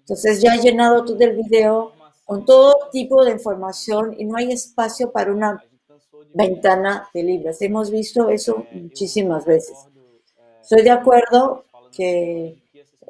Entonces 0.00 0.40
ya 0.40 0.52
ha 0.52 0.56
llenado 0.56 1.04
todo 1.04 1.18
el 1.20 1.36
video 1.36 1.92
con 2.24 2.44
todo 2.44 2.74
tipo 2.90 3.24
de 3.24 3.32
información 3.32 4.14
y 4.18 4.24
no 4.24 4.36
hay 4.36 4.52
espacio 4.52 5.10
para 5.12 5.32
una 5.32 5.62
ventana 6.34 7.08
de 7.14 7.22
libras. 7.22 7.60
Hemos 7.62 7.90
visto 7.90 8.28
eso 8.28 8.66
muchísimas 8.72 9.44
veces. 9.44 9.76
Estoy 10.62 10.82
de 10.82 10.90
acuerdo 10.90 11.64
que 11.94 12.62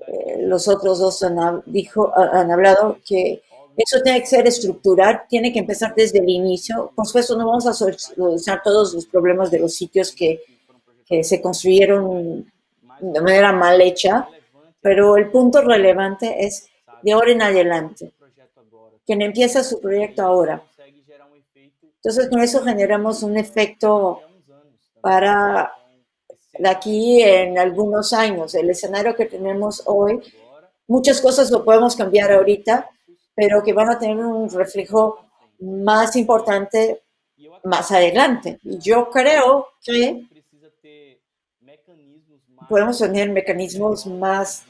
eh, 0.06 0.38
los 0.40 0.68
otros 0.68 0.98
dos 0.98 1.22
han, 1.22 1.62
dijo, 1.66 2.12
han 2.16 2.50
hablado 2.50 2.98
que 3.06 3.42
eso 3.76 4.00
tiene 4.02 4.20
que 4.20 4.26
ser 4.26 4.46
estructural, 4.46 5.22
tiene 5.28 5.52
que 5.52 5.60
empezar 5.60 5.94
desde 5.96 6.18
el 6.18 6.28
inicio. 6.28 6.92
Por 6.94 7.06
supuesto, 7.06 7.36
no 7.36 7.46
vamos 7.46 7.66
a 7.66 7.72
solucionar 7.72 8.62
todos 8.62 8.94
los 8.94 9.06
problemas 9.06 9.50
de 9.50 9.58
los 9.60 9.74
sitios 9.74 10.12
que 10.12 10.40
se 11.22 11.40
construyeron 11.40 12.52
de 13.00 13.20
manera 13.20 13.52
mal 13.52 13.80
hecha, 13.80 14.28
pero 14.84 15.16
el 15.16 15.30
punto 15.30 15.62
relevante 15.62 16.44
es 16.44 16.68
de 17.00 17.12
ahora 17.12 17.32
en 17.32 17.40
adelante. 17.40 18.12
Quien 19.06 19.22
empieza 19.22 19.64
su 19.64 19.80
proyecto 19.80 20.20
ahora. 20.20 20.62
Entonces, 21.54 22.28
con 22.28 22.42
eso 22.42 22.62
generamos 22.62 23.22
un 23.22 23.38
efecto 23.38 24.20
para 25.00 25.72
aquí 26.62 27.22
en 27.22 27.58
algunos 27.58 28.12
años. 28.12 28.54
El 28.54 28.68
escenario 28.68 29.16
que 29.16 29.24
tenemos 29.24 29.82
hoy, 29.86 30.20
muchas 30.86 31.18
cosas 31.22 31.50
lo 31.50 31.64
podemos 31.64 31.96
cambiar 31.96 32.30
ahorita, 32.30 32.90
pero 33.34 33.62
que 33.62 33.72
van 33.72 33.88
a 33.88 33.98
tener 33.98 34.18
un 34.18 34.50
reflejo 34.50 35.18
más 35.60 36.14
importante 36.14 37.00
más 37.62 37.90
adelante. 37.90 38.58
Y 38.62 38.78
yo 38.80 39.08
creo 39.08 39.68
que 39.82 40.26
podemos 42.68 42.98
tener 42.98 43.30
mecanismos 43.30 44.04
más 44.04 44.66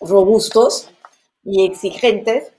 robustos 0.00 0.90
y 1.44 1.64
exigentes 1.64 2.52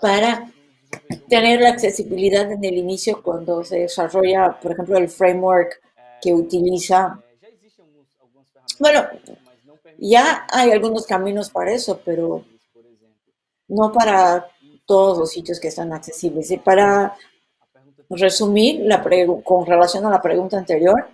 para 0.00 0.50
tener 1.28 1.60
la 1.60 1.70
accesibilidad 1.70 2.50
en 2.50 2.64
el 2.64 2.78
inicio 2.78 3.22
cuando 3.22 3.64
se 3.64 3.80
desarrolla, 3.80 4.58
por 4.60 4.72
ejemplo, 4.72 4.96
el 4.98 5.08
framework 5.08 5.80
que 6.20 6.32
utiliza. 6.32 7.20
Bueno, 8.78 9.06
ya 9.98 10.46
hay 10.50 10.70
algunos 10.70 11.06
caminos 11.06 11.50
para 11.50 11.72
eso, 11.72 12.00
pero 12.04 12.44
no 13.68 13.92
para 13.92 14.46
todos 14.84 15.18
los 15.18 15.30
sitios 15.30 15.58
que 15.58 15.68
están 15.68 15.92
accesibles. 15.92 16.50
Y 16.50 16.58
para 16.58 17.16
resumir, 18.10 18.82
la 18.84 19.02
con 19.42 19.66
relación 19.66 20.06
a 20.06 20.10
la 20.10 20.22
pregunta 20.22 20.58
anterior, 20.58 21.08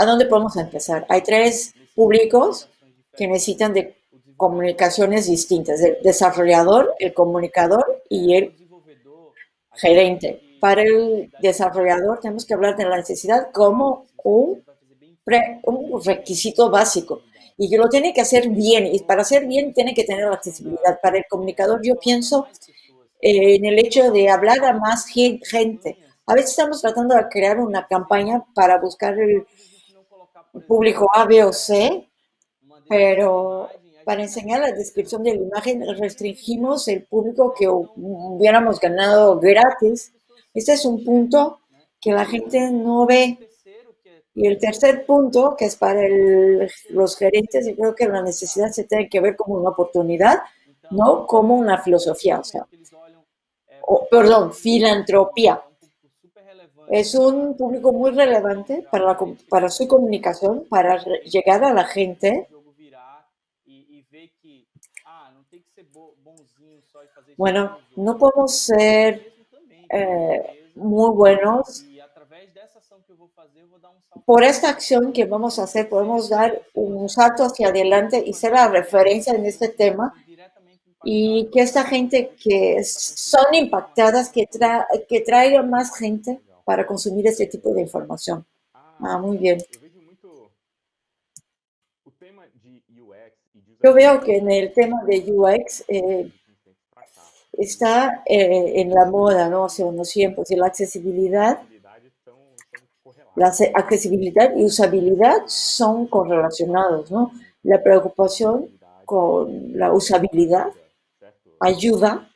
¿a 0.00 0.06
dónde 0.06 0.24
podemos 0.24 0.56
empezar? 0.56 1.04
Hay 1.10 1.20
tres 1.20 1.74
públicos 1.94 2.70
que 3.14 3.28
necesitan 3.28 3.74
de 3.74 3.96
comunicaciones 4.38 5.26
distintas, 5.26 5.82
el 5.82 5.98
desarrollador, 6.02 6.94
el 6.98 7.12
comunicador 7.12 8.02
y 8.08 8.34
el 8.34 8.56
gerente. 9.74 10.40
Para 10.58 10.82
el 10.82 11.30
desarrollador 11.42 12.18
tenemos 12.18 12.46
que 12.46 12.54
hablar 12.54 12.76
de 12.76 12.86
la 12.86 12.96
necesidad 12.96 13.50
como 13.52 14.06
un, 14.24 14.64
un 15.64 16.02
requisito 16.02 16.70
básico 16.70 17.20
y 17.58 17.68
que 17.68 17.76
lo 17.76 17.90
tiene 17.90 18.14
que 18.14 18.22
hacer 18.22 18.48
bien 18.48 18.86
y 18.86 19.00
para 19.00 19.20
hacer 19.20 19.46
bien 19.46 19.74
tiene 19.74 19.92
que 19.92 20.04
tener 20.04 20.24
la 20.28 20.36
accesibilidad. 20.36 20.98
Para 21.02 21.18
el 21.18 21.24
comunicador 21.28 21.80
yo 21.84 21.96
pienso 21.96 22.46
eh, 23.20 23.56
en 23.56 23.66
el 23.66 23.78
hecho 23.78 24.10
de 24.10 24.30
hablar 24.30 24.64
a 24.64 24.72
más 24.72 25.04
gente. 25.06 25.98
A 26.24 26.32
veces 26.32 26.52
estamos 26.52 26.80
tratando 26.80 27.14
de 27.14 27.28
crear 27.28 27.58
una 27.58 27.86
campaña 27.86 28.42
para 28.54 28.78
buscar 28.78 29.18
el 29.18 29.44
público 30.66 31.10
A, 31.14 31.24
B 31.24 31.44
o 31.44 31.52
C, 31.52 32.08
pero 32.88 33.68
para 34.04 34.22
enseñar 34.22 34.60
la 34.60 34.72
descripción 34.72 35.22
de 35.22 35.34
la 35.34 35.42
imagen 35.42 35.84
restringimos 35.96 36.88
el 36.88 37.04
público 37.04 37.54
que 37.56 37.68
hubiéramos 37.68 38.80
ganado 38.80 39.38
gratis. 39.38 40.12
Este 40.52 40.72
es 40.72 40.84
un 40.84 41.04
punto 41.04 41.60
que 42.00 42.12
la 42.12 42.24
gente 42.24 42.70
no 42.70 43.06
ve. 43.06 43.38
Y 44.34 44.46
el 44.46 44.58
tercer 44.58 45.04
punto, 45.06 45.54
que 45.56 45.66
es 45.66 45.76
para 45.76 46.02
los 46.90 47.16
gerentes, 47.16 47.66
yo 47.66 47.76
creo 47.76 47.94
que 47.94 48.08
la 48.08 48.22
necesidad 48.22 48.70
se 48.70 48.84
tiene 48.84 49.08
que 49.08 49.20
ver 49.20 49.36
como 49.36 49.56
una 49.56 49.70
oportunidad, 49.70 50.40
no 50.90 51.26
como 51.26 51.56
una 51.56 51.78
filosofía, 51.78 52.38
o 52.38 52.44
sea, 52.44 52.66
perdón, 54.10 54.52
filantropía. 54.52 55.62
Es 56.90 57.14
un 57.14 57.56
público 57.56 57.92
muy 57.92 58.10
relevante 58.10 58.84
para, 58.90 59.16
para 59.48 59.70
su 59.70 59.86
comunicación, 59.86 60.66
para 60.68 61.02
llegar 61.24 61.62
a 61.62 61.72
la 61.72 61.84
gente 61.84 62.48
Bueno, 67.36 67.78
no 67.96 68.18
podemos 68.18 68.54
ser 68.54 69.32
eh, 69.90 70.70
muy 70.74 71.10
buenos. 71.10 71.84
Por 74.26 74.44
esta 74.44 74.68
acción 74.68 75.12
que 75.12 75.24
vamos 75.24 75.58
a 75.58 75.64
hacer, 75.64 75.88
podemos 75.88 76.28
dar 76.28 76.60
un 76.74 77.08
salto 77.08 77.44
hacia 77.44 77.68
adelante 77.68 78.22
y 78.24 78.34
ser 78.34 78.52
la 78.52 78.68
referencia 78.68 79.32
en 79.32 79.46
este 79.46 79.68
tema 79.68 80.12
y 81.02 81.48
que 81.50 81.60
esta 81.60 81.84
gente 81.84 82.34
que 82.42 82.84
son 82.84 83.54
impactadas, 83.54 84.28
que, 84.28 84.46
que 85.08 85.20
traiga 85.20 85.62
más 85.62 85.96
gente 85.96 86.40
para 86.70 86.86
consumir 86.86 87.26
este 87.26 87.48
tipo 87.48 87.74
de 87.74 87.80
información. 87.80 88.46
Ah, 88.72 89.18
muy 89.18 89.38
bien. 89.38 89.58
Yo 93.82 93.92
veo 93.92 94.20
que 94.20 94.36
en 94.36 94.48
el 94.48 94.72
tema 94.72 95.02
de 95.04 95.16
UX 95.32 95.82
eh, 95.88 96.30
está 97.54 98.22
eh, 98.24 98.80
en 98.82 98.90
la 98.90 99.06
moda, 99.06 99.48
¿no? 99.48 99.64
Hace 99.64 99.82
unos 99.82 100.10
tiempos, 100.10 100.48
y 100.52 100.54
la 100.54 100.66
accesibilidad, 100.68 101.60
la 103.34 103.52
accesibilidad 103.74 104.54
y 104.54 104.64
usabilidad 104.64 105.38
son 105.46 106.06
correlacionados, 106.06 107.10
¿no? 107.10 107.32
La 107.64 107.82
preocupación 107.82 108.78
con 109.04 109.76
la 109.76 109.92
usabilidad 109.92 110.68
ayuda. 111.58 112.30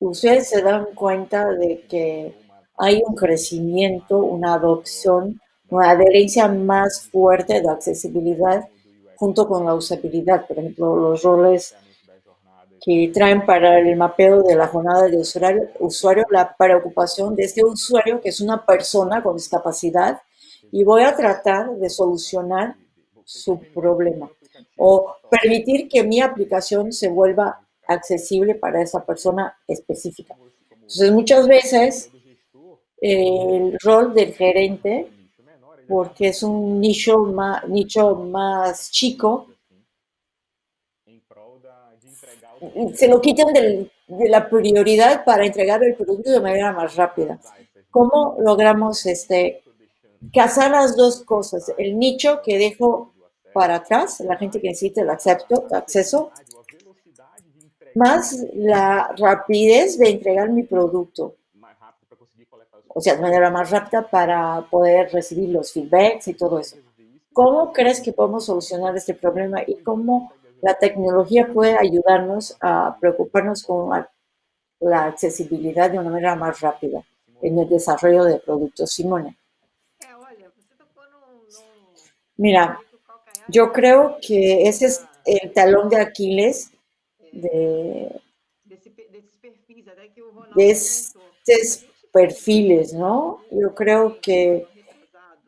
Ustedes 0.00 0.50
se 0.50 0.60
dan 0.60 0.88
cuenta 0.94 1.50
de 1.50 1.86
que 1.88 2.47
hay 2.78 3.02
un 3.04 3.14
crecimiento, 3.14 4.18
una 4.18 4.54
adopción, 4.54 5.40
una 5.68 5.90
adherencia 5.90 6.48
más 6.48 7.08
fuerte 7.10 7.60
de 7.60 7.68
accesibilidad 7.68 8.66
junto 9.16 9.48
con 9.48 9.66
la 9.66 9.74
usabilidad. 9.74 10.46
Por 10.46 10.58
ejemplo, 10.58 10.96
los 10.96 11.22
roles 11.22 11.74
que 12.80 13.10
traen 13.12 13.44
para 13.44 13.80
el 13.80 13.96
mapeo 13.96 14.42
de 14.42 14.54
la 14.54 14.68
jornada 14.68 15.08
de 15.08 15.18
usuario, 15.18 15.68
usuario 15.80 16.24
la 16.30 16.54
preocupación 16.56 17.34
de 17.34 17.44
este 17.44 17.64
usuario, 17.64 18.20
que 18.20 18.28
es 18.28 18.40
una 18.40 18.64
persona 18.64 19.22
con 19.22 19.36
discapacidad, 19.36 20.20
y 20.70 20.84
voy 20.84 21.02
a 21.02 21.16
tratar 21.16 21.70
de 21.76 21.90
solucionar 21.90 22.76
su 23.24 23.58
problema 23.74 24.30
o 24.76 25.14
permitir 25.28 25.88
que 25.88 26.04
mi 26.04 26.20
aplicación 26.20 26.92
se 26.92 27.08
vuelva 27.08 27.60
accesible 27.86 28.54
para 28.54 28.80
esa 28.80 29.04
persona 29.04 29.56
específica. 29.66 30.36
Entonces, 30.70 31.10
muchas 31.10 31.48
veces 31.48 32.10
el 33.00 33.76
rol 33.82 34.14
del 34.14 34.34
gerente 34.34 35.08
porque 35.88 36.28
es 36.28 36.42
un 36.42 36.80
nicho 36.80 37.18
más, 37.18 37.66
nicho 37.66 38.14
más 38.14 38.90
chico, 38.90 39.46
se 42.94 43.08
lo 43.08 43.20
quitan 43.20 43.52
de 43.52 43.90
la 44.28 44.48
prioridad 44.48 45.24
para 45.24 45.46
entregar 45.46 45.82
el 45.82 45.94
producto 45.94 46.30
de 46.30 46.40
manera 46.40 46.72
más 46.72 46.94
rápida. 46.94 47.38
¿Cómo 47.90 48.36
logramos 48.40 49.06
este, 49.06 49.62
casar 50.32 50.72
las 50.72 50.94
dos 50.94 51.22
cosas? 51.22 51.72
El 51.78 51.98
nicho 51.98 52.42
que 52.44 52.58
dejo 52.58 53.14
para 53.54 53.76
atrás, 53.76 54.20
la 54.20 54.36
gente 54.36 54.60
que 54.60 54.68
necesita 54.68 55.00
el 55.00 55.10
acceso, 55.10 56.30
más 57.94 58.44
la 58.54 59.14
rapidez 59.16 59.98
de 59.98 60.10
entregar 60.10 60.50
mi 60.50 60.64
producto 60.64 61.37
o 62.98 63.00
sea, 63.00 63.14
de 63.14 63.22
manera 63.22 63.48
más 63.48 63.70
rápida 63.70 64.10
para 64.10 64.60
poder 64.68 65.12
recibir 65.12 65.50
los 65.50 65.72
feedbacks 65.72 66.26
y 66.26 66.34
todo 66.34 66.58
eso. 66.58 66.78
¿Cómo 67.32 67.72
crees 67.72 68.00
que 68.00 68.12
podemos 68.12 68.46
solucionar 68.46 68.96
este 68.96 69.14
problema 69.14 69.62
y 69.64 69.76
cómo 69.84 70.32
la 70.60 70.74
tecnología 70.74 71.46
puede 71.46 71.78
ayudarnos 71.78 72.56
a 72.60 72.96
preocuparnos 73.00 73.62
con 73.62 74.04
la 74.80 75.04
accesibilidad 75.04 75.92
de 75.92 76.00
una 76.00 76.10
manera 76.10 76.34
más 76.34 76.60
rápida 76.60 77.04
en 77.40 77.60
el 77.60 77.68
desarrollo 77.68 78.24
de 78.24 78.40
productos? 78.40 78.90
Simone. 78.90 79.38
Mira, 82.36 82.80
yo 83.46 83.72
creo 83.72 84.16
que 84.20 84.62
ese 84.68 84.86
es 84.86 85.06
el 85.24 85.52
talón 85.52 85.88
de 85.88 86.00
Aquiles 86.00 86.72
de, 87.30 88.20
de 90.56 90.70
este 90.70 91.87
perfiles, 92.12 92.92
¿no? 92.92 93.40
Yo 93.50 93.74
creo 93.74 94.20
que, 94.20 94.66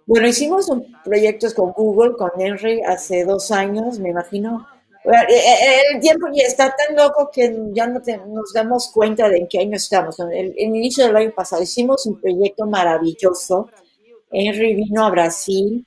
bueno, 0.07 0.27
hicimos 0.29 0.69
un 0.69 0.91
proyectos 1.05 1.55
con 1.55 1.73
Google, 1.73 2.17
con 2.17 2.31
Henry, 2.39 2.83
hace 2.83 3.25
dos 3.25 3.51
años, 3.51 3.99
me 3.99 4.11
imagino. 4.11 4.67
Eh, 5.05 5.11
eh, 5.31 5.81
el 5.95 6.01
tiempo 6.01 6.29
ya 6.33 6.45
está 6.45 6.75
tan 6.77 6.95
loco 6.95 7.31
que 7.33 7.57
ya 7.73 7.87
no 7.87 8.01
nos 8.29 8.53
damos 8.53 8.89
cuenta 8.93 9.29
de 9.29 9.39
en 9.39 9.49
qué 9.49 9.61
año 9.61 9.77
estamos. 9.77 10.19
En 10.21 10.31
el, 10.31 10.55
inicio 10.59 11.07
del 11.07 11.17
año 11.17 11.33
pasado 11.35 11.63
hicimos 11.63 12.07
un 12.07 12.21
proyecto 12.21 12.67
maravilloso. 12.67 13.71
Henry 14.31 14.75
vino 14.75 15.05
a 15.05 15.11
Brasil, 15.11 15.87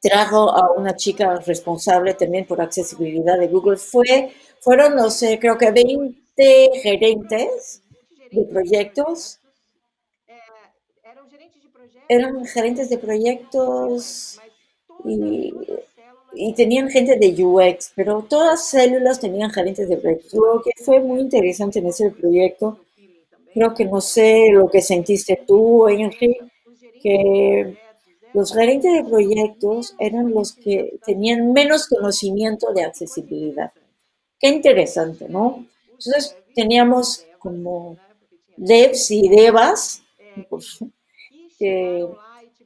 trajo 0.00 0.50
a 0.50 0.72
una 0.72 0.94
chica 0.94 1.36
responsable 1.36 2.14
también 2.14 2.46
por 2.46 2.60
accesibilidad 2.60 3.38
de 3.38 3.48
Google. 3.48 3.76
Fue, 3.76 4.30
fueron, 4.60 4.94
no 4.94 5.10
sé, 5.10 5.38
creo 5.38 5.58
que 5.58 5.70
20 5.70 6.70
gerentes 6.82 7.82
de 8.34 8.44
proyectos. 8.44 9.40
Eran 12.08 12.44
gerentes 12.44 12.90
de 12.90 12.98
proyectos 12.98 14.38
y, 15.04 15.52
y 16.34 16.52
tenían 16.54 16.90
gente 16.90 17.16
de 17.16 17.44
UX, 17.44 17.92
pero 17.94 18.22
todas 18.28 18.50
las 18.50 18.68
células 18.68 19.20
tenían 19.20 19.50
gerentes 19.50 19.88
de 19.88 19.96
proyectos. 19.96 20.34
Lo 20.34 20.62
que 20.62 20.72
fue 20.84 21.00
muy 21.00 21.20
interesante 21.20 21.78
en 21.78 21.86
ese 21.86 22.10
proyecto, 22.10 22.78
creo 23.52 23.74
que 23.74 23.84
no 23.84 24.00
sé 24.00 24.48
lo 24.50 24.68
que 24.68 24.82
sentiste 24.82 25.42
tú, 25.46 25.88
Henry, 25.88 26.38
que 27.02 27.76
los 28.32 28.52
gerentes 28.52 28.92
de 28.92 29.08
proyectos 29.08 29.94
eran 29.98 30.32
los 30.32 30.52
que 30.52 30.98
tenían 31.06 31.52
menos 31.52 31.86
conocimiento 31.86 32.72
de 32.72 32.82
accesibilidad. 32.82 33.70
Qué 34.40 34.48
interesante, 34.48 35.28
¿no? 35.28 35.64
Entonces 35.86 36.36
teníamos 36.54 37.26
como 37.38 37.96
devs 38.56 39.10
y 39.10 39.28
devas 39.28 40.02
que 41.58 42.06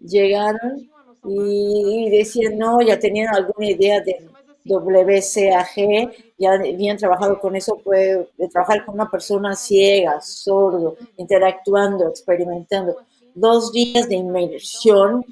llegaron 0.00 0.90
y 1.24 2.10
decían, 2.10 2.58
no, 2.58 2.80
ya 2.80 2.98
tenían 2.98 3.34
alguna 3.34 3.70
idea 3.70 4.00
de 4.00 4.28
WCAG, 4.64 6.12
ya 6.36 6.52
habían 6.52 6.96
trabajado 6.96 7.38
con 7.40 7.56
eso, 7.56 7.76
puede 7.78 8.28
trabajar 8.52 8.84
con 8.84 8.94
una 8.94 9.10
persona 9.10 9.56
ciega, 9.56 10.20
sordo, 10.20 10.96
interactuando, 11.16 12.08
experimentando. 12.08 12.96
Dos 13.34 13.72
días 13.72 14.08
de 14.08 14.16
inmersión 14.16 15.24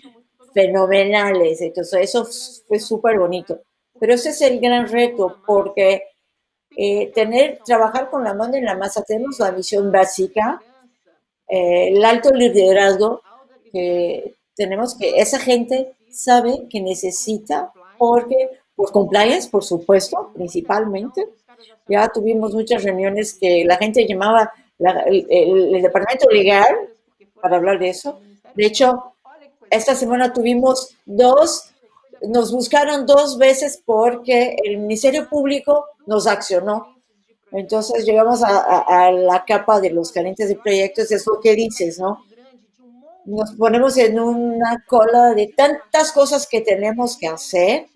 fenomenales, 0.54 1.60
entonces 1.60 2.00
eso 2.02 2.26
fue 2.66 2.78
súper 2.78 3.18
bonito. 3.18 3.60
Pero 3.98 4.14
ese 4.14 4.30
es 4.30 4.40
el 4.42 4.60
gran 4.60 4.88
reto, 4.88 5.38
porque 5.46 6.02
eh, 6.76 7.10
tener, 7.14 7.60
trabajar 7.64 8.10
con 8.10 8.22
la 8.22 8.34
mano 8.34 8.54
en 8.56 8.64
la 8.64 8.76
masa, 8.76 9.02
tenemos 9.02 9.38
la 9.38 9.50
misión 9.50 9.90
básica, 9.90 10.60
eh, 11.48 11.88
el 11.88 12.04
alto 12.04 12.30
liderazgo, 12.32 13.22
que 13.72 14.34
tenemos 14.54 14.94
que 14.94 15.18
esa 15.18 15.38
gente 15.38 15.94
sabe 16.10 16.66
que 16.68 16.80
necesita, 16.80 17.72
porque 17.98 18.50
por 18.76 18.92
compliance, 18.92 19.48
por 19.48 19.64
supuesto, 19.64 20.30
principalmente. 20.34 21.26
Ya 21.88 22.08
tuvimos 22.08 22.52
muchas 22.52 22.84
reuniones 22.84 23.34
que 23.34 23.64
la 23.64 23.76
gente 23.76 24.06
llamaba 24.06 24.52
el, 24.78 25.82
departamento 25.82 26.28
legal 26.28 26.66
para 27.40 27.56
hablar 27.56 27.78
de 27.78 27.88
eso. 27.88 28.20
De 28.54 28.66
hecho, 28.66 29.14
esta 29.70 29.94
semana 29.94 30.32
tuvimos 30.32 30.94
dos, 31.06 31.70
nos 32.28 32.52
buscaron 32.52 33.06
dos 33.06 33.38
veces 33.38 33.82
porque 33.84 34.56
el 34.64 34.78
Ministerio 34.78 35.28
Público 35.28 35.86
nos 36.06 36.26
accionó. 36.26 36.96
Entonces 37.52 38.04
llegamos 38.04 38.42
a, 38.42 39.10
la 39.12 39.44
capa 39.44 39.80
de 39.80 39.90
los 39.90 40.12
calientes 40.12 40.48
de 40.48 40.56
proyectos, 40.56 41.10
es 41.10 41.26
lo 41.26 41.40
que 41.40 41.54
dices, 41.54 41.98
¿no? 41.98 42.24
Nos 43.24 43.54
ponemos 43.54 43.96
en 43.96 44.20
una 44.20 44.84
cola 44.86 45.34
de 45.34 45.52
tantas 45.56 46.12
cosas 46.12 46.46
que 46.46 46.60
tenemos 46.60 47.16
que 47.16 47.28
hacer 47.28 47.86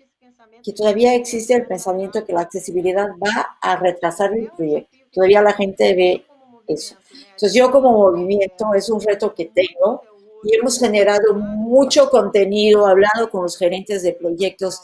que 0.63 0.73
todavía 0.73 1.15
existe 1.15 1.55
el 1.55 1.65
pensamiento 1.65 2.23
que 2.25 2.33
la 2.33 2.41
accesibilidad 2.41 3.09
va 3.09 3.57
a 3.61 3.75
retrasar 3.77 4.33
el 4.33 4.51
proyecto. 4.51 4.97
Todavía 5.11 5.41
la 5.41 5.53
gente 5.53 5.95
ve 5.95 6.25
eso. 6.67 6.95
Entonces 7.11 7.53
yo 7.53 7.71
como 7.71 7.91
movimiento 7.91 8.73
es 8.75 8.89
un 8.89 9.01
reto 9.01 9.33
que 9.33 9.45
tengo 9.45 10.03
y 10.43 10.55
hemos 10.55 10.79
generado 10.79 11.33
mucho 11.33 12.09
contenido, 12.09 12.85
hablado 12.85 13.29
con 13.29 13.43
los 13.43 13.57
gerentes 13.57 14.03
de 14.03 14.13
proyectos, 14.13 14.81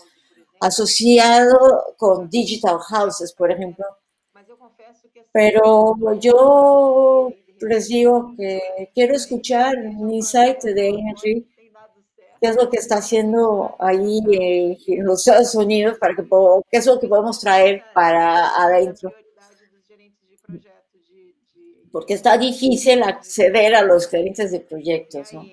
asociado 0.59 1.95
con 1.97 2.29
Digital 2.29 2.77
Houses, 2.79 3.33
por 3.33 3.51
ejemplo. 3.51 3.85
Pero 5.31 5.95
yo 6.19 7.31
les 7.61 7.87
digo 7.87 8.33
que 8.37 8.91
quiero 8.93 9.15
escuchar 9.15 9.75
un 9.77 10.13
insight 10.13 10.61
de 10.63 10.89
Henry 10.89 11.47
qué 12.41 12.49
es 12.49 12.55
lo 12.55 12.69
que 12.69 12.77
está 12.77 12.97
haciendo 12.97 13.75
ahí 13.79 14.77
en 14.87 15.05
los 15.05 15.19
Estados 15.19 15.55
Unidos, 15.55 15.97
para 15.99 16.15
que, 16.15 16.23
qué 16.69 16.77
es 16.77 16.85
lo 16.85 16.99
que 16.99 17.07
podemos 17.07 17.39
traer 17.39 17.83
para 17.93 18.49
adentro. 18.63 19.11
Porque 21.97 22.13
está 22.13 22.37
difícil 22.37 23.01
acceder 23.01 23.73
a 23.73 23.81
los 23.81 24.07
gerentes 24.07 24.51
de 24.51 24.59
proyectos. 24.59 25.33
¿no? 25.33 25.43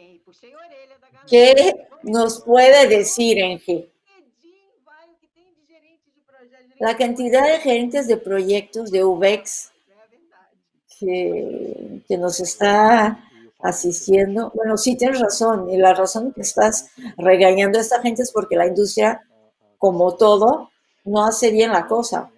¿Qué 1.27 1.75
nos 2.03 2.43
puede 2.43 2.87
decir, 2.87 3.39
Engie? 3.39 3.89
La 6.79 6.99
cantidad 6.99 7.47
de 7.47 7.61
gerentes 7.61 8.09
de 8.09 8.19
proyectos 8.19 8.91
de 8.91 9.05
UVEX 9.05 9.73
que, 11.01 12.03
que 12.07 12.19
nos 12.19 12.39
está 12.41 13.25
asistiendo. 13.61 14.53
Bueno, 14.55 14.77
sí 14.77 14.97
tienes 14.97 15.21
razón, 15.21 15.71
y 15.71 15.79
la 15.79 15.95
razón 15.95 16.35
que 16.35 16.43
estás 16.43 16.91
regañando 17.17 17.79
a 17.79 17.81
esta 17.81 18.03
gente 18.03 18.21
es 18.21 18.31
porque 18.31 18.55
la 18.55 18.67
industria, 18.67 19.23
como 19.79 20.15
todo, 20.17 20.69
no 21.07 21.25
hace 21.25 21.51
bien 21.51 21.73
la 21.73 21.87
cosa. 21.87 22.31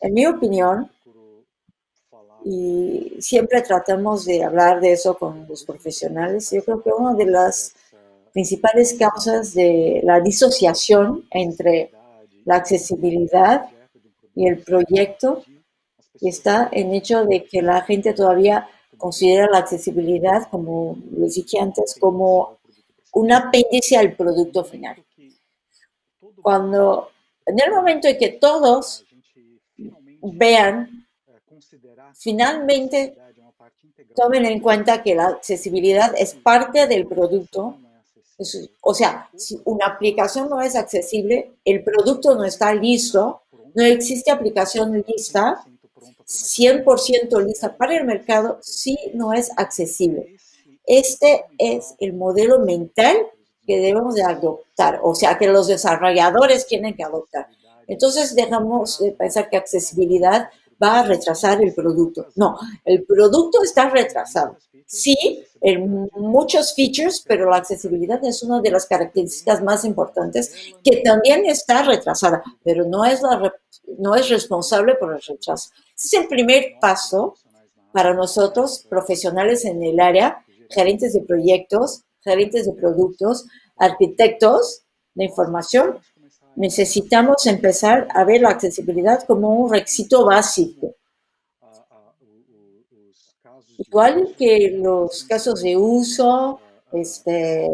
En 0.00 0.14
mi 0.14 0.26
opinión, 0.26 0.90
y 2.44 3.16
siempre 3.20 3.62
tratamos 3.62 4.24
de 4.24 4.42
hablar 4.42 4.80
de 4.80 4.92
eso 4.92 5.16
con 5.16 5.46
los 5.48 5.64
profesionales, 5.64 6.50
yo 6.50 6.64
creo 6.64 6.82
que 6.82 6.90
una 6.90 7.14
de 7.14 7.26
las 7.26 7.74
principales 8.32 8.94
causas 8.98 9.54
de 9.54 10.00
la 10.02 10.20
disociación 10.20 11.26
entre 11.30 11.90
la 12.44 12.56
accesibilidad 12.56 13.66
y 14.34 14.48
el 14.48 14.58
proyecto 14.58 15.44
está 16.20 16.68
en 16.72 16.94
hecho 16.94 17.24
de 17.24 17.44
que 17.44 17.62
la 17.62 17.82
gente 17.82 18.14
todavía 18.14 18.68
considera 18.96 19.48
la 19.50 19.58
accesibilidad, 19.58 20.48
como 20.50 20.96
les 21.16 21.34
dije 21.34 21.58
antes, 21.58 21.96
como 21.98 22.58
un 23.12 23.32
apéndice 23.32 23.96
al 23.96 24.14
producto 24.14 24.64
final. 24.64 25.04
Cuando, 26.40 27.10
en 27.44 27.60
el 27.60 27.70
momento 27.72 28.08
en 28.08 28.18
que 28.18 28.30
todos 28.30 29.04
vean, 30.22 31.01
finalmente 32.14 33.16
tomen 34.14 34.44
en 34.44 34.60
cuenta 34.60 35.02
que 35.02 35.14
la 35.14 35.28
accesibilidad 35.28 36.14
es 36.16 36.34
parte 36.34 36.86
del 36.86 37.06
producto. 37.06 37.76
O 38.80 38.94
sea, 38.94 39.30
si 39.36 39.60
una 39.64 39.86
aplicación 39.86 40.48
no 40.48 40.60
es 40.60 40.74
accesible, 40.74 41.52
el 41.64 41.84
producto 41.84 42.34
no 42.34 42.44
está 42.44 42.74
listo, 42.74 43.42
no 43.74 43.84
existe 43.84 44.30
aplicación 44.30 45.04
lista, 45.06 45.64
100% 46.26 47.44
lista 47.44 47.76
para 47.76 47.96
el 47.96 48.04
mercado 48.04 48.58
si 48.62 48.96
no 49.14 49.32
es 49.32 49.50
accesible. 49.56 50.36
Este 50.84 51.44
es 51.58 51.94
el 52.00 52.14
modelo 52.14 52.58
mental 52.60 53.16
que 53.66 53.78
debemos 53.78 54.16
de 54.16 54.24
adoptar, 54.24 55.00
o 55.02 55.14
sea, 55.14 55.38
que 55.38 55.46
los 55.46 55.68
desarrolladores 55.68 56.66
tienen 56.66 56.94
que 56.94 57.04
adoptar. 57.04 57.48
Entonces 57.86 58.34
dejamos 58.34 58.98
de 58.98 59.12
pensar 59.12 59.48
que 59.48 59.56
accesibilidad 59.56 60.48
va 60.82 61.00
a 61.00 61.02
retrasar 61.04 61.62
el 61.62 61.72
producto. 61.74 62.28
No, 62.36 62.58
el 62.84 63.04
producto 63.04 63.62
está 63.62 63.88
retrasado. 63.88 64.56
Sí, 64.86 65.16
en 65.60 66.10
muchos 66.16 66.74
features, 66.74 67.24
pero 67.26 67.48
la 67.48 67.58
accesibilidad 67.58 68.22
es 68.24 68.42
una 68.42 68.60
de 68.60 68.70
las 68.70 68.86
características 68.86 69.62
más 69.62 69.84
importantes 69.84 70.52
que 70.84 70.98
también 70.98 71.46
está 71.46 71.82
retrasada, 71.82 72.42
pero 72.62 72.84
no 72.84 73.04
es, 73.04 73.22
la, 73.22 73.52
no 73.98 74.14
es 74.14 74.28
responsable 74.28 74.96
por 74.96 75.14
el 75.14 75.22
retraso. 75.22 75.70
Ese 75.96 76.16
es 76.16 76.22
el 76.22 76.28
primer 76.28 76.74
paso 76.80 77.36
para 77.92 78.12
nosotros, 78.12 78.86
profesionales 78.88 79.64
en 79.64 79.82
el 79.82 80.00
área, 80.00 80.44
gerentes 80.68 81.12
de 81.12 81.20
proyectos, 81.20 82.02
gerentes 82.22 82.66
de 82.66 82.72
productos, 82.72 83.46
arquitectos 83.76 84.82
de 85.14 85.24
información, 85.24 85.98
necesitamos 86.56 87.46
empezar 87.46 88.08
a 88.10 88.24
ver 88.24 88.42
la 88.42 88.50
accesibilidad 88.50 89.22
como 89.24 89.50
un 89.50 89.72
requisito 89.72 90.24
básico. 90.26 90.94
Igual 93.78 94.34
que 94.36 94.70
los 94.76 95.24
casos 95.24 95.62
de 95.62 95.76
uso, 95.76 96.60
este, 96.92 97.68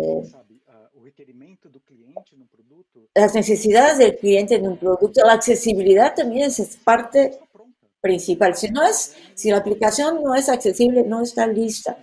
las 3.14 3.34
necesidades 3.34 3.98
del 3.98 4.16
cliente 4.16 4.54
en 4.54 4.68
un 4.68 4.78
producto, 4.78 5.24
la 5.24 5.34
accesibilidad 5.34 6.14
también 6.14 6.46
es 6.46 6.78
parte 6.82 7.40
principal. 8.00 8.56
Si 8.56 8.68
no 8.70 8.82
es, 8.82 9.14
si 9.34 9.50
la 9.50 9.58
aplicación 9.58 10.22
no 10.22 10.34
es 10.34 10.48
accesible, 10.48 11.02
no 11.02 11.22
está 11.22 11.46
lista. 11.46 11.98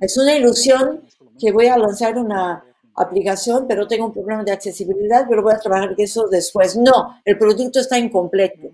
Es 0.00 0.16
una 0.16 0.34
ilusión 0.34 1.02
que 1.38 1.50
voy 1.50 1.66
a 1.66 1.78
lanzar 1.78 2.18
una 2.18 2.64
aplicación, 2.96 3.66
pero 3.66 3.86
tengo 3.86 4.06
un 4.06 4.12
problema 4.12 4.44
de 4.44 4.52
accesibilidad, 4.52 5.26
pero 5.28 5.42
voy 5.42 5.54
a 5.54 5.58
trabajar 5.58 5.94
eso 5.98 6.28
después. 6.28 6.76
No, 6.76 7.20
el 7.24 7.38
producto 7.38 7.80
está 7.80 7.98
incompleto. 7.98 8.70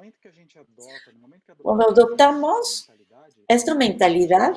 Cuando 1.62 1.90
adoptamos 1.90 2.90
esta 3.48 3.74
mentalidad, 3.74 4.52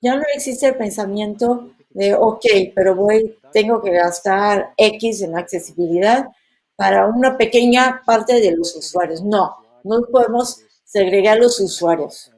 ya 0.00 0.16
no 0.16 0.22
existe 0.34 0.66
el 0.66 0.76
pensamiento 0.76 1.70
de, 1.90 2.14
ok, 2.14 2.44
pero 2.74 2.94
voy, 2.94 3.38
tengo 3.52 3.82
que 3.82 3.90
gastar 3.90 4.72
X 4.76 5.22
en 5.22 5.36
accesibilidad 5.36 6.28
para 6.76 7.06
una 7.08 7.36
pequeña 7.36 8.02
parte 8.06 8.40
de 8.40 8.52
los 8.52 8.76
usuarios. 8.76 9.22
No, 9.22 9.56
no 9.82 10.02
podemos 10.02 10.60
segregar 10.84 11.38
los 11.38 11.58
usuarios 11.60 12.30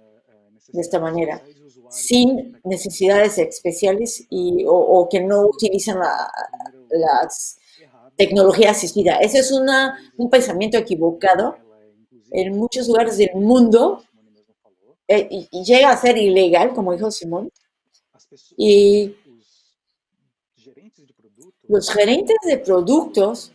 de 0.69 0.81
esta 0.81 0.99
manera, 0.99 1.43
sin 1.91 2.59
necesidades 2.65 3.37
especiales 3.39 4.25
y, 4.31 4.65
o, 4.67 5.09
que 5.11 5.21
no 5.21 5.47
utilizan 5.47 5.99
la, 5.99 6.31
las 6.91 7.59
tecnología 8.17 8.71
asistida. 8.71 9.17
Ese 9.17 9.39
es 9.39 9.51
una, 9.51 9.99
un 10.19 10.29
pensamiento 10.29 10.77
equivocado 10.77 11.57
en 12.31 12.57
muchos 12.57 12.87
lugares 12.87 13.17
del 13.17 13.31
mundo 13.35 14.05
eh, 15.09 15.27
y, 15.31 15.65
llega 15.65 15.91
a 15.91 15.97
ser 15.97 16.17
ilegal, 16.19 16.73
como 16.75 16.93
dijo 16.93 17.11
Simón. 17.11 17.51
Y 18.57 19.17
los 21.67 21.91
gerentes 21.91 22.37
de 22.45 22.59
productos 22.59 23.53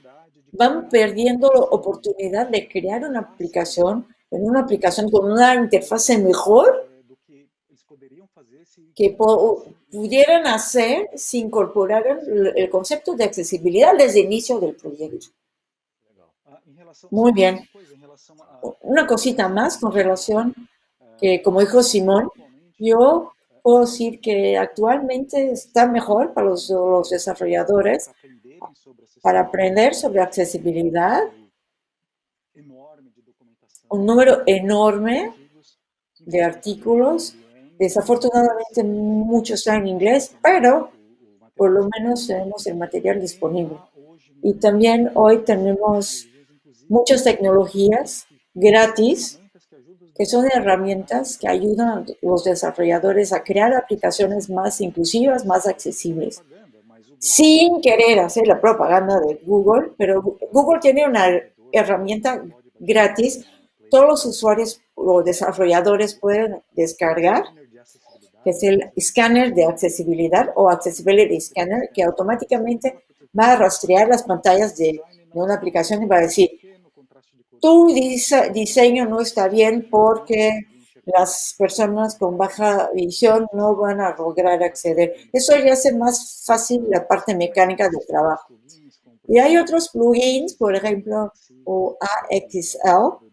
van 0.52 0.90
perdiendo 0.90 1.52
la 1.54 1.62
oportunidad 1.62 2.50
de 2.50 2.68
crear 2.68 3.04
una 3.06 3.20
aplicación, 3.20 4.08
en 4.32 4.46
una 4.46 4.62
aplicación 4.62 5.10
con 5.12 5.32
una 5.32 5.56
interfase 5.56 6.18
mejor 6.18 6.90
que 8.96 9.16
pudieran 9.92 10.48
hacer 10.48 11.10
si 11.16 11.40
incorporaran 11.40 12.20
el 12.56 12.70
concepto 12.70 13.16
de 13.16 13.24
accesibilidad 13.24 13.96
desde 13.98 14.20
el 14.20 14.26
inicio 14.26 14.60
del 14.60 14.76
proyecto. 14.76 15.28
Muy 17.12 17.32
bien. 17.34 17.68
Una 18.82 19.06
cosita 19.06 19.50
más 19.50 19.78
con 19.78 19.92
relación 19.92 20.54
que, 21.20 21.42
como 21.42 21.60
dijo 21.60 21.84
Simón, 21.84 22.30
yo 22.78 23.32
puedo 23.62 23.82
decir 23.82 24.22
que 24.22 24.58
actualmente 24.58 25.52
está 25.52 25.88
mejor 25.88 26.34
para 26.34 26.48
los, 26.48 26.70
los 26.70 27.10
desarrolladores 27.10 28.10
para 29.22 29.42
aprender 29.42 29.96
sobre 29.96 30.22
accesibilidad, 30.22 31.24
un 33.90 34.06
número 34.06 34.44
enorme 34.46 35.34
de 36.20 36.44
artículos. 36.44 37.36
Desafortunadamente 37.78 38.84
muchos 38.84 39.60
están 39.60 39.82
en 39.82 39.88
inglés, 39.88 40.36
pero 40.42 40.92
por 41.56 41.72
lo 41.72 41.90
menos 41.90 42.28
tenemos 42.28 42.66
el 42.68 42.78
material 42.78 43.22
disponible. 43.22 43.78
Y 44.42 44.54
también 44.54 45.12
hoy 45.16 45.40
tenemos 45.40 46.28
muchas 46.88 47.24
tecnologías 47.24 48.28
gratis 48.54 49.40
que 50.16 50.26
son 50.26 50.46
herramientas 50.46 51.38
que 51.38 51.48
ayudan 51.48 51.90
a 51.90 52.06
los 52.22 52.44
desarrolladores 52.46 53.34
a 53.34 53.44
crear 53.44 53.74
aplicaciones 53.74 54.50
más 54.50 54.80
inclusivas, 54.80 55.46
más 55.46 55.68
accesibles 55.68 56.42
sin 57.26 57.82
querer 57.82 58.20
hacer 58.20 58.46
la 58.46 58.62
propaganda 58.62 59.20
de 59.20 59.42
Google, 59.46 59.94
pero 59.98 60.22
Google 60.22 60.80
tiene 60.80 61.08
una 61.08 61.28
herramienta 61.72 62.44
gratis, 62.78 63.46
todos 63.90 64.06
los 64.06 64.26
usuarios 64.26 64.80
o 64.94 65.24
desarrolladores 65.24 66.14
pueden 66.14 66.62
descargar, 66.74 67.44
que 68.46 68.52
es 68.52 68.62
el 68.62 68.92
escáner 68.96 69.56
de 69.56 69.66
accesibilidad 69.66 70.52
o 70.56 70.70
Accessibility 70.70 71.42
Scanner, 71.42 71.90
que 71.92 72.04
automáticamente 72.04 73.06
va 73.38 73.54
a 73.54 73.56
rastrear 73.56 74.08
las 74.08 74.22
pantallas 74.22 74.78
de, 74.78 75.02
una 75.34 75.56
aplicación 75.56 76.04
y 76.04 76.06
va 76.06 76.18
a 76.18 76.22
decir, 76.22 76.50
tu 77.60 77.88
diseño 78.54 79.06
no 79.06 79.20
está 79.20 79.50
bien 79.50 79.88
porque 79.90 80.68
las 81.06 81.56
personas 81.58 82.18
con 82.18 82.38
baja 82.38 82.90
visión 82.94 83.48
no 83.52 83.76
van 83.76 84.00
a 84.00 84.16
lograr 84.16 84.64
acceder. 84.64 85.14
Eso 85.34 85.58
ya 85.58 85.74
hace 85.74 85.94
más 85.94 86.44
fácil 86.46 86.86
la 86.88 87.06
parte 87.06 87.36
mecánica 87.36 87.90
del 87.90 88.06
trabajo. 88.08 88.54
Y 89.28 89.40
hay 89.40 89.58
otros 89.58 89.90
plugins, 89.90 90.54
por 90.54 90.76
ejemplo, 90.76 91.34
o 91.66 91.98
AXL, 92.00 93.26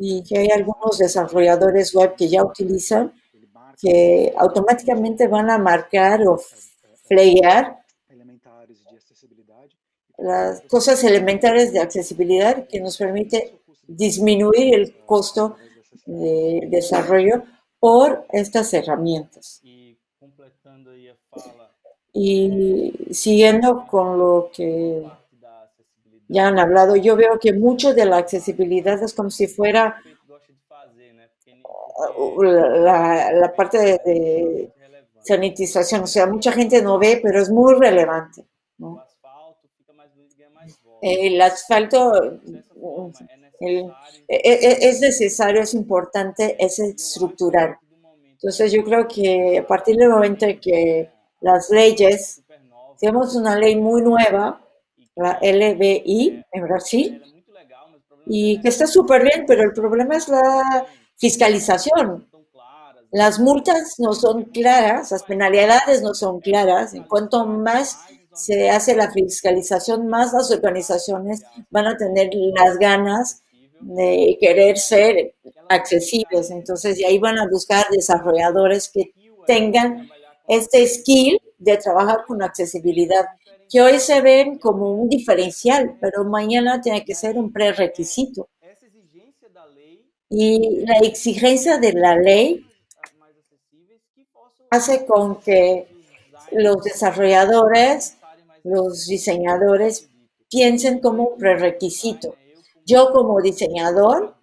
y 0.00 0.24
que 0.24 0.38
hay 0.38 0.48
algunos 0.48 0.98
desarrolladores 0.98 1.94
web 1.94 2.16
que 2.16 2.28
ya 2.28 2.42
utilizan, 2.42 3.12
que 3.80 4.32
automáticamente 4.36 5.28
van 5.28 5.50
a 5.50 5.58
marcar 5.58 6.26
o 6.26 6.38
flayar 7.04 7.78
las 10.18 10.62
cosas 10.62 11.02
elementales 11.04 11.72
de 11.72 11.78
accesibilidad 11.78 12.66
que 12.66 12.80
nos 12.80 12.98
permite 12.98 13.60
disminuir 13.86 14.74
el 14.74 14.98
costo 15.06 15.56
de 16.04 16.66
desarrollo 16.68 17.44
por 17.78 18.26
estas 18.30 18.74
herramientas. 18.74 19.62
Y 22.12 22.92
siguiendo 23.12 23.86
con 23.86 24.18
lo 24.18 24.50
que 24.52 25.06
ya 26.26 26.48
han 26.48 26.58
hablado, 26.58 26.96
yo 26.96 27.14
veo 27.14 27.38
que 27.38 27.52
mucho 27.52 27.94
de 27.94 28.04
la 28.04 28.16
accesibilidad 28.18 29.00
es 29.02 29.14
como 29.14 29.30
si 29.30 29.46
fuera 29.46 30.02
la, 32.38 33.32
la 33.32 33.52
parte 33.52 33.78
de, 34.04 34.72
sanitización. 35.28 36.02
O 36.02 36.06
sea, 36.06 36.26
mucha 36.26 36.52
gente 36.52 36.82
no 36.82 36.98
ve, 36.98 37.20
pero 37.22 37.40
es 37.40 37.50
muy 37.50 37.74
relevante. 37.74 38.44
El 41.00 41.40
asfalto 41.40 42.40
e, 43.60 43.84
e, 44.28 44.88
es 44.88 45.00
necesario, 45.00 45.62
es 45.62 45.74
importante, 45.74 46.56
es 46.58 46.78
estructural. 46.78 47.76
Entonces 48.32 48.72
yo 48.72 48.82
creo 48.84 49.06
que 49.06 49.58
a 49.58 49.66
partir 49.66 49.96
del 49.96 50.10
momento 50.10 50.46
en 50.46 50.60
que 50.60 51.10
las 51.40 51.70
leyes, 51.70 52.42
tenemos 52.98 53.34
una 53.36 53.56
ley 53.56 53.76
muy 53.76 54.02
nueva, 54.02 54.60
la 55.14 55.38
LBI 55.42 56.44
en 56.52 56.62
Brasil, 56.62 57.22
y 58.26 58.60
que 58.60 58.68
está 58.68 58.86
súper 58.86 59.22
bien, 59.22 59.44
pero 59.46 59.62
el 59.62 59.72
problema 59.72 60.16
es 60.16 60.28
la 60.28 60.86
fiscalización. 61.18 62.28
Las 63.10 63.38
multas 63.38 63.94
no 63.98 64.12
son 64.12 64.44
claras, 64.44 65.10
las 65.10 65.22
penalidades 65.22 66.02
no 66.02 66.14
son 66.14 66.40
claras. 66.40 66.94
En 66.94 67.04
cuanto 67.04 67.46
más 67.46 67.98
se 68.34 68.70
hace 68.70 68.94
la 68.94 69.10
fiscalización, 69.10 70.08
más 70.08 70.32
las 70.32 70.50
organizaciones 70.50 71.42
van 71.70 71.86
a 71.86 71.96
tener 71.96 72.30
las 72.54 72.78
ganas 72.78 73.42
de 73.80 74.36
querer 74.40 74.78
ser 74.78 75.34
accesibles. 75.68 76.50
Entonces, 76.50 76.98
y 76.98 77.04
ahí 77.04 77.18
van 77.18 77.38
a 77.38 77.48
buscar 77.48 77.86
desarrolladores 77.90 78.90
que 78.92 79.12
tengan 79.46 80.10
este 80.46 80.86
skill 80.86 81.40
de 81.58 81.76
trabajar 81.76 82.24
con 82.26 82.42
accesibilidad, 82.42 83.24
que 83.68 83.80
hoy 83.80 83.98
se 83.98 84.20
ven 84.20 84.58
como 84.58 84.92
un 84.92 85.08
diferencial, 85.08 85.96
pero 86.00 86.24
mañana 86.24 86.80
tiene 86.80 87.04
que 87.04 87.14
ser 87.14 87.36
un 87.36 87.52
prerequisito. 87.52 88.48
Y 90.30 90.84
la 90.84 90.98
exigencia 90.98 91.78
de 91.78 91.92
la 91.94 92.16
ley 92.16 92.66
hace 94.70 95.06
con 95.06 95.40
que 95.40 95.88
los 96.52 96.82
desarrolladores, 96.84 98.16
los 98.64 99.06
diseñadores 99.06 100.08
piensen 100.50 101.00
como 101.00 101.28
un 101.28 101.38
prerequisito. 101.38 102.34
Yo 102.84 103.10
como 103.12 103.40
diseñador, 103.40 104.34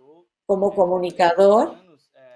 como 0.45 0.73
comunicador, 0.73 1.75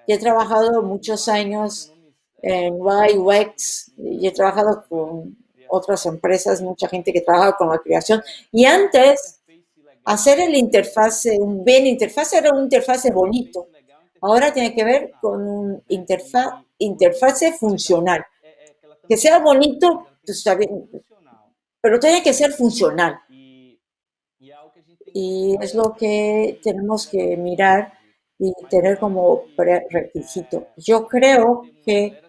he 0.08 0.18
trabajado 0.18 0.82
muchos 0.82 1.28
años 1.28 1.94
en 2.42 2.76
UX 2.82 3.92
y 3.98 4.28
he 4.28 4.32
trabajado 4.32 4.84
con 4.88 5.38
otras 5.70 6.06
empresas, 6.06 6.62
mucha 6.62 6.88
gente 6.88 7.14
que 7.14 7.22
trabaja 7.22 7.56
con 7.58 7.70
la 7.70 7.78
creación. 7.80 8.22
Y 8.52 8.66
antes, 8.66 9.39
hacer 10.14 10.40
el 10.40 10.56
interfase, 10.56 11.38
un 11.40 11.64
bien 11.64 11.88
interfase 11.88 12.38
era 12.38 12.52
un 12.52 12.64
interfase 12.64 13.12
bonito. 13.12 13.70
Ahora 14.22 14.52
tiene 14.52 14.74
que 14.74 14.84
ver 14.84 15.12
con 15.22 15.48
un 15.48 15.84
interfa, 15.90 16.64
interfase 16.78 17.54
funcional. 17.54 18.26
Que 19.08 19.18
sea 19.18 19.40
bonito, 19.40 20.08
pues 20.26 20.44
pero 21.82 22.00
tiene 22.00 22.22
que 22.22 22.34
ser 22.34 22.52
funcional 22.52 23.20
y 25.14 25.56
es 25.62 25.76
lo 25.76 25.96
que 25.96 26.60
tenemos 26.62 27.08
que 27.08 27.38
mirar 27.38 27.94
y 28.38 28.54
tener 28.70 29.00
como 29.00 29.44
requisito. 29.58 30.68
Yo 30.78 31.08
creo 31.08 31.64
que 31.84 32.22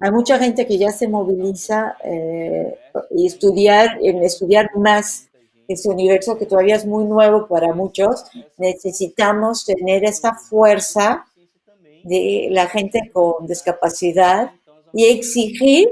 hay 0.00 0.10
mucha 0.10 0.38
gente 0.38 0.66
que 0.66 0.76
ya 0.76 0.90
se 0.90 1.08
moviliza 1.08 1.96
eh, 2.04 2.78
y 3.10 3.26
estudiar, 3.26 3.98
en 4.02 4.22
estudiar 4.22 4.70
más 4.76 5.30
ese 5.68 5.88
universo 5.88 6.36
que 6.36 6.46
todavía 6.46 6.76
es 6.76 6.86
muy 6.86 7.04
nuevo 7.04 7.46
para 7.46 7.72
muchos. 7.72 8.24
Necesitamos 8.58 9.64
tener 9.64 10.04
esta 10.04 10.34
fuerza 10.34 11.26
de 12.02 12.48
la 12.50 12.66
gente 12.68 13.10
con 13.12 13.46
discapacidad 13.46 14.52
y 14.92 15.06
exigir 15.06 15.88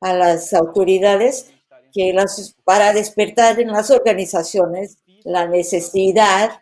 a 0.00 0.14
las 0.14 0.52
autoridades 0.54 1.50
que 1.92 2.12
las, 2.12 2.56
para 2.64 2.92
despertar 2.92 3.60
en 3.60 3.68
las 3.68 3.90
organizaciones 3.90 4.98
la 5.24 5.46
necesidad, 5.46 6.60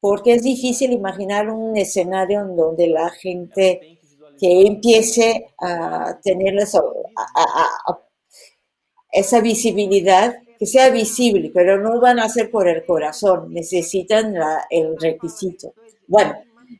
porque 0.00 0.34
es 0.34 0.42
difícil 0.42 0.92
imaginar 0.92 1.48
un 1.48 1.76
escenario 1.76 2.40
en 2.40 2.56
donde 2.56 2.88
la 2.88 3.10
gente 3.10 3.98
que 4.38 4.66
empiece 4.66 5.46
a 5.60 6.18
tener 6.22 6.54
esa 9.10 9.40
visibilidad, 9.40 10.36
que 10.58 10.66
sea 10.66 10.90
visible, 10.90 11.50
pero 11.52 11.78
no 11.78 12.00
van 12.00 12.18
a 12.20 12.28
ser 12.28 12.50
por 12.50 12.68
el 12.68 12.84
corazón, 12.84 13.52
necesitan 13.52 14.34
el 14.70 14.98
requisito. 14.98 15.74
Bueno, 16.06 16.34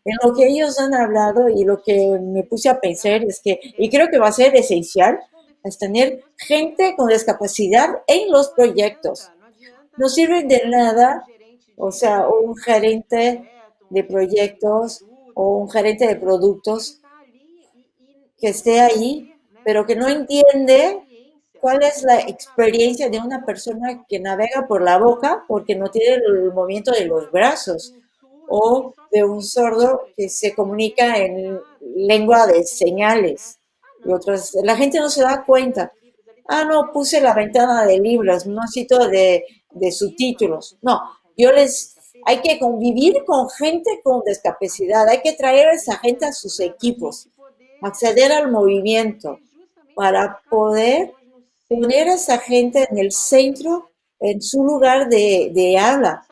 en 0.04 0.16
lo 0.22 0.34
que 0.34 0.46
ellos 0.46 0.78
han 0.78 0.94
hablado 0.94 1.48
y 1.48 1.64
lo 1.64 1.82
que 1.82 2.18
me 2.20 2.44
puse 2.44 2.68
a 2.68 2.80
pensar 2.80 3.24
es 3.24 3.40
que, 3.40 3.58
y 3.78 3.90
creo 3.90 4.08
que 4.08 4.18
va 4.18 4.28
a 4.28 4.32
ser 4.32 4.54
esencial, 4.54 5.18
es 5.62 5.78
tener 5.78 6.22
gente 6.36 6.94
con 6.96 7.08
discapacidad 7.08 7.88
en 8.06 8.30
los 8.30 8.50
proyectos. 8.50 9.30
No 9.96 10.08
sirve 10.08 10.42
de 10.42 10.68
nada, 10.68 11.24
o 11.76 11.90
sea, 11.90 12.28
un 12.28 12.56
gerente 12.56 13.50
de 13.90 14.04
proyectos 14.04 15.04
o 15.34 15.56
un 15.58 15.70
gerente 15.70 16.06
de 16.06 16.16
productos 16.16 17.00
que 18.38 18.48
esté 18.48 18.80
ahí, 18.80 19.32
pero 19.64 19.86
que 19.86 19.96
no 19.96 20.08
entiende 20.08 21.03
cuál 21.64 21.82
es 21.82 22.02
la 22.02 22.20
experiencia 22.20 23.08
de 23.08 23.18
una 23.18 23.42
persona 23.42 24.04
que 24.06 24.20
navega 24.20 24.66
por 24.68 24.82
la 24.82 24.98
boca 24.98 25.46
porque 25.48 25.74
no 25.74 25.90
tiene 25.90 26.16
el 26.16 26.52
movimiento 26.52 26.92
de 26.92 27.06
los 27.06 27.32
brazos 27.32 27.94
o 28.50 28.92
de 29.10 29.24
un 29.24 29.42
sordo 29.42 30.02
que 30.14 30.28
se 30.28 30.54
comunica 30.54 31.16
en 31.16 31.58
lengua 31.96 32.46
de 32.46 32.64
señales 32.64 33.60
y 34.04 34.12
otras. 34.12 34.52
La 34.62 34.76
gente 34.76 35.00
no 35.00 35.08
se 35.08 35.22
da 35.22 35.42
cuenta. 35.42 35.90
Ah, 36.46 36.66
no, 36.66 36.92
puse 36.92 37.22
la 37.22 37.32
ventana 37.32 37.86
de 37.86 37.98
libros, 37.98 38.44
no 38.44 38.60
cito 38.70 39.08
de, 39.08 39.46
de 39.70 39.90
subtítulos. 39.90 40.76
No, 40.82 41.00
yo 41.34 41.50
les, 41.50 41.96
hay 42.26 42.42
que 42.42 42.58
convivir 42.58 43.24
con 43.24 43.48
gente 43.48 44.02
con 44.04 44.20
discapacidad, 44.26 45.08
hay 45.08 45.22
que 45.22 45.32
traer 45.32 45.68
a 45.68 45.72
esa 45.76 45.96
gente 45.96 46.26
a 46.26 46.32
sus 46.32 46.60
equipos, 46.60 47.30
acceder 47.80 48.32
al 48.32 48.52
movimiento 48.52 49.38
para 49.94 50.42
poder 50.50 51.14
poner 51.74 52.08
a 52.08 52.14
esa 52.14 52.38
gente 52.38 52.86
en 52.90 52.98
el 52.98 53.12
centro, 53.12 53.90
en 54.20 54.40
su 54.40 54.64
lugar 54.64 55.08
de, 55.08 55.78
habla. 55.78 56.26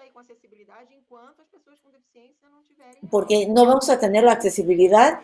Porque 3.10 3.46
no 3.46 3.66
vamos 3.66 3.88
a 3.90 3.98
tener 3.98 4.24
la 4.24 4.32
accesibilidad 4.32 5.20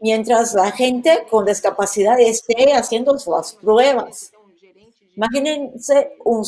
mientras 0.00 0.54
la 0.54 0.70
gente 0.70 1.26
con 1.30 1.44
discapacidad 1.44 2.20
esté 2.20 2.74
haciendo 2.74 3.16
las 3.26 3.54
pruebas. 3.54 4.32
Imagínense 5.16 6.12
un, 6.24 6.44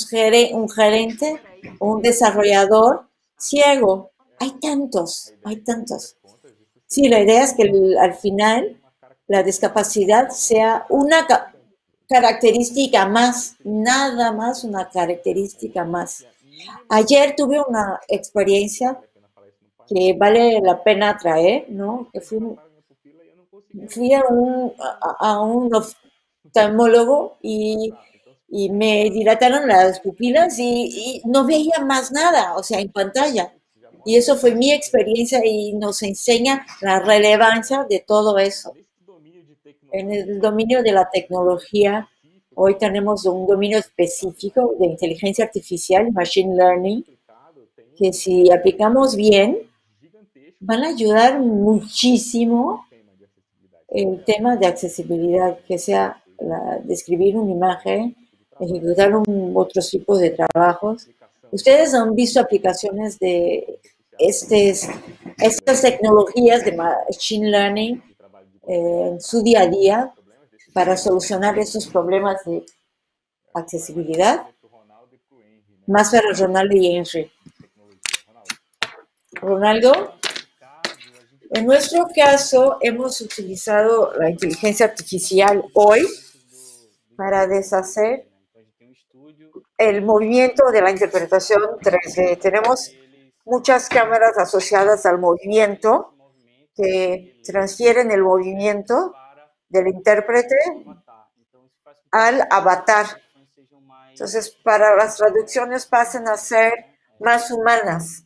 un 0.52 0.68
gerente, 0.70 1.40
un 1.80 2.02
desarrollador 2.02 3.06
ciego. 3.36 4.10
Hay 4.38 4.52
tantos, 4.52 5.32
hay 5.44 5.56
tantos. 5.56 6.16
Sí, 6.86 7.08
la 7.08 7.20
idea 7.20 7.44
es 7.44 7.54
que 7.54 7.70
al 8.00 8.14
final 8.14 8.80
la 9.26 9.42
discapacidad 9.42 10.30
sea 10.30 10.86
una 10.88 11.26
característica 12.08 13.06
más, 13.06 13.56
nada 13.64 14.32
más 14.32 14.64
una 14.64 14.88
característica 14.88 15.84
más. 15.84 16.24
Ayer 16.88 17.34
tuve 17.36 17.60
una 17.60 18.00
experiencia 18.08 19.00
que 19.88 20.14
vale 20.18 20.60
la 20.60 20.82
pena 20.82 21.16
traer, 21.16 21.66
¿no? 21.68 22.08
Fui 23.88 24.12
a 24.14 24.22
un, 24.28 24.72
a, 25.18 25.40
un 25.40 25.70
oftalmólogo 25.74 27.38
y, 27.42 27.92
y, 28.48 28.70
me 28.70 29.10
dilataron 29.10 29.66
las 29.66 30.00
pupilas 30.00 30.58
y, 30.58 31.22
y 31.22 31.22
no 31.24 31.44
veía 31.44 31.80
más 31.84 32.12
nada, 32.12 32.54
o 32.56 32.62
sea, 32.62 32.80
en 32.80 32.92
pantalla. 32.92 33.52
Y 34.06 34.16
eso 34.16 34.36
fue 34.36 34.54
mi 34.54 34.70
experiencia 34.70 35.40
y 35.44 35.72
nos 35.72 36.02
enseña 36.02 36.64
la 36.80 37.00
relevancia 37.00 37.84
de 37.88 38.04
todo 38.06 38.38
eso. 38.38 38.74
En 39.96 40.10
el 40.10 40.40
dominio 40.40 40.82
de 40.82 40.90
la 40.90 41.08
tecnología, 41.08 42.08
hoy 42.56 42.76
tenemos 42.78 43.26
un 43.26 43.46
dominio 43.46 43.78
específico 43.78 44.74
de 44.76 44.86
inteligencia 44.86 45.44
artificial, 45.44 46.10
machine 46.10 46.56
learning, 46.56 47.04
que 47.96 48.12
si 48.12 48.50
aplicamos 48.50 49.14
bien, 49.14 49.56
van 50.58 50.82
a 50.82 50.88
ayudar 50.88 51.38
muchísimo 51.38 52.84
el 53.86 54.24
tema 54.24 54.56
de 54.56 54.66
accesibilidad, 54.66 55.60
que 55.60 55.78
sea 55.78 56.20
la, 56.40 56.80
describir 56.82 57.36
una 57.36 57.52
imagen, 57.52 58.16
ejecutar 58.58 59.14
un, 59.14 59.52
otros 59.54 59.88
tipos 59.90 60.18
de 60.18 60.30
trabajos. 60.30 61.08
Ustedes 61.52 61.94
han 61.94 62.16
visto 62.16 62.40
aplicaciones 62.40 63.16
de 63.20 63.78
estas 64.18 65.82
tecnologías 65.82 66.64
de 66.64 66.72
machine 66.72 67.48
learning 67.48 68.02
en 68.66 69.20
su 69.20 69.42
día 69.42 69.62
a 69.62 69.66
día 69.66 70.14
para 70.72 70.96
solucionar 70.96 71.58
esos 71.58 71.86
problemas 71.86 72.44
de 72.44 72.64
accesibilidad? 73.54 74.46
Más 75.86 76.10
para 76.10 76.32
Ronaldo 76.32 76.76
y 76.76 76.96
Henry. 76.96 77.30
Ronaldo, 79.32 80.14
en 81.50 81.66
nuestro 81.66 82.06
caso 82.14 82.78
hemos 82.80 83.20
utilizado 83.20 84.12
la 84.18 84.30
inteligencia 84.30 84.86
artificial 84.86 85.62
hoy 85.74 86.06
para 87.16 87.46
deshacer 87.46 88.28
el 89.76 90.02
movimiento 90.02 90.70
de 90.70 90.80
la 90.80 90.90
interpretación 90.90 91.62
3D. 91.82 92.40
Tenemos 92.40 92.92
muchas 93.44 93.88
cámaras 93.88 94.38
asociadas 94.38 95.04
al 95.04 95.18
movimiento 95.18 96.13
que 96.74 97.40
transfieren 97.44 98.10
el 98.10 98.22
movimiento 98.22 99.14
del 99.68 99.88
intérprete 99.88 100.56
al 102.10 102.46
avatar. 102.50 103.06
Entonces, 104.10 104.50
para 104.62 104.94
las 104.96 105.16
traducciones 105.16 105.86
pasen 105.86 106.28
a 106.28 106.36
ser 106.36 106.72
más 107.20 107.50
humanas. 107.50 108.24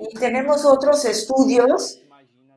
Y 0.00 0.14
tenemos 0.18 0.64
otros 0.64 1.04
estudios 1.04 2.02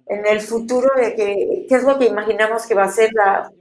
en 0.08 0.26
el 0.26 0.42
futuro 0.42 0.90
de 0.96 1.16
que, 1.16 1.66
qué 1.68 1.76
es 1.76 1.84
lo 1.84 1.98
que 1.98 2.06
imaginamos 2.06 2.66
que 2.66 2.76
va 2.76 2.84
a 2.84 2.92
ser 2.92 3.12
la, 3.14 3.52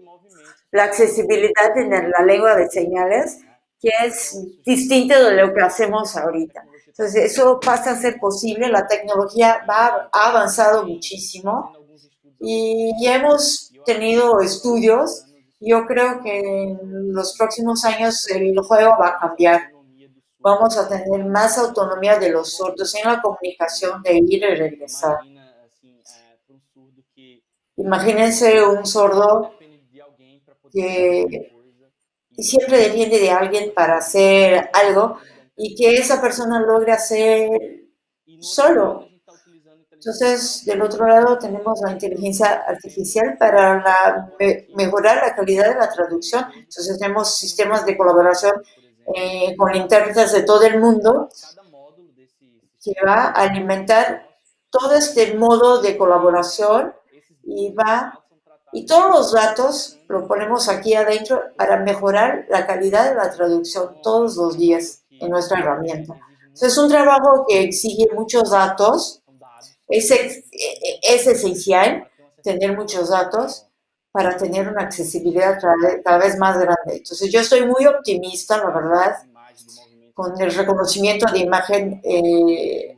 accesibilidad 0.73 1.77
en 1.77 2.11
la 2.11 2.23
lengua 2.25 2.57
de 2.57 2.69
señales, 2.69 3.39
que 3.81 3.91
es 4.05 4.37
distinto 4.65 5.15
de 5.25 5.37
lo 5.37 5.55
que 5.55 5.61
hacemos 5.61 6.17
ahorita. 6.17 6.65
Entonces, 6.97 7.33
eso 7.33 7.59
pasa 7.59 7.91
a 7.91 7.97
ser 7.97 8.21
posible, 8.21 8.69
la 8.69 8.87
tecnología 8.87 9.65
va, 9.69 10.09
ha 10.13 10.29
avanzado 10.31 10.87
muchísimo 10.87 11.73
y 12.39 12.93
ya 13.03 13.17
hemos 13.17 13.73
tenido 13.85 14.41
estudios. 14.41 15.25
Yo 15.59 15.87
creo 15.87 16.23
que 16.23 16.39
en 16.39 17.13
los 17.13 17.37
próximos 17.37 17.85
años 17.85 18.29
el 18.31 18.57
juego 18.61 18.93
va 19.01 19.09
a 19.09 19.19
cambiar. 19.19 19.73
Vamos 20.39 20.77
a 20.77 20.89
tener 20.89 21.25
más 21.25 21.59
autonomía 21.59 22.17
de 22.17 22.31
los 22.31 22.55
sordos 22.55 22.95
en 22.95 23.11
la 23.11 23.21
comunicación 23.21 24.01
de 24.03 24.15
ir 24.15 24.45
y 24.45 24.55
regresar. 24.55 25.19
Imagínense 27.77 28.63
un 28.63 28.87
sordo 28.87 29.55
que 30.73 31.51
siempre 32.37 32.79
depende 32.79 33.19
de 33.19 33.31
alguien 33.31 33.73
para 33.75 33.97
hacer 33.97 34.71
algo 34.73 35.19
y 35.57 35.75
que 35.75 35.97
esa 35.97 36.21
persona 36.21 36.61
logre 36.61 36.93
hacer 36.93 37.51
solo. 38.41 39.09
Entonces, 39.91 40.65
del 40.67 40.83
otro 40.83 41.07
lado 41.07 41.39
tenemos 41.39 41.81
la 41.81 41.93
inteligencia 41.93 42.65
artificial 42.69 43.37
para 43.39 44.33
mejorar 44.77 45.23
la 45.23 45.35
calidad 45.35 45.71
de 45.71 45.77
la 45.77 45.89
traducción. 45.89 46.45
Entonces, 46.55 46.99
tenemos 46.99 47.37
sistemas 47.37 47.87
de 47.87 47.97
colaboración 47.97 48.55
eh, 49.15 49.55
con 49.57 49.75
intérpretes 49.75 50.33
de 50.33 50.43
todo 50.43 50.63
el 50.65 50.79
mundo 50.79 51.31
que 52.83 52.93
va 53.07 53.27
a 53.29 53.43
alimentar 53.45 54.29
todo 54.69 54.95
este 54.95 55.35
modo 55.35 55.81
de 55.81 55.97
colaboración 55.97 56.93
y 57.43 57.73
va 57.73 58.21
y 58.73 58.87
todos 58.87 59.09
los 59.09 59.33
datos 59.33 60.01
lo 60.09 60.27
ponemos 60.27 60.69
aquí 60.69 60.95
adentro 60.95 61.41
para 61.57 61.79
mejorar 61.79 62.45
la 62.51 62.67
calidad 62.67 63.09
de 63.09 63.15
la 63.15 63.31
traducción 63.31 64.03
todos 64.03 64.37
los 64.37 64.59
días 64.59 65.04
en 65.21 65.31
nuestra 65.31 65.61
herramienta. 65.61 66.15
es 66.61 66.79
un 66.79 66.89
trabajo 66.89 67.45
que 67.49 67.63
exige 67.63 68.09
muchos 68.15 68.51
datos. 68.51 69.23
Es, 69.89 70.11
es 70.11 71.27
esencial 71.27 72.09
tener 72.43 72.77
muchos 72.77 73.11
datos 73.11 73.67
para 74.13 74.37
tener 74.37 74.69
una 74.69 74.83
accesibilidad 74.83 75.59
cada 76.05 76.19
vez 76.19 76.39
más 76.39 76.57
grande. 76.57 76.99
Entonces, 76.99 77.33
yo 77.33 77.41
estoy 77.41 77.67
muy 77.67 77.85
optimista, 77.87 78.59
la 78.59 78.71
verdad, 78.71 79.17
con 80.15 80.41
el 80.41 80.55
reconocimiento 80.55 81.27
de 81.33 81.41
imagen. 81.41 82.01
Eh, 82.05 82.97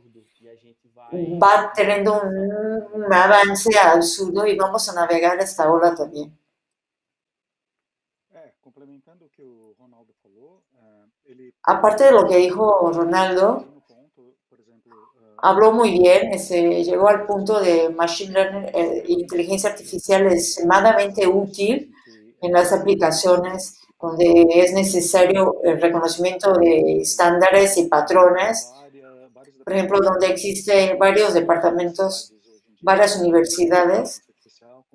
va 1.41 1.71
teniendo 1.73 2.21
un, 2.21 3.03
un 3.03 3.13
avance 3.13 3.69
al 3.79 4.03
surdo 4.03 4.45
y 4.45 4.55
vamos 4.55 4.87
a 4.89 4.93
navegar 4.93 5.39
esta 5.39 5.71
ola 5.71 5.95
también. 5.95 6.37
Aparte 11.69 12.05
de 12.05 12.11
lo 12.13 12.25
que 12.25 12.37
dijo 12.37 12.93
Ronaldo, 12.93 13.65
habló 15.37 15.73
muy 15.73 15.99
bien, 15.99 16.31
ese, 16.31 16.81
llegó 16.85 17.09
al 17.09 17.25
punto 17.25 17.59
de 17.59 17.89
Machine 17.89 18.31
Learning 18.31 18.69
e 18.73 19.03
inteligencia 19.07 19.71
artificial 19.71 20.27
extremadamente 20.27 21.27
útil 21.27 21.93
en 22.41 22.53
las 22.53 22.71
aplicaciones 22.71 23.81
donde 24.01 24.47
es 24.49 24.71
necesario 24.71 25.57
el 25.61 25.81
reconocimiento 25.81 26.53
de 26.53 27.01
estándares 27.01 27.77
y 27.77 27.87
patrones. 27.87 28.71
Por 29.65 29.73
ejemplo, 29.73 29.99
donde 29.99 30.27
existen 30.27 30.97
varios 30.97 31.33
departamentos, 31.33 32.33
varias 32.79 33.17
universidades 33.17 34.21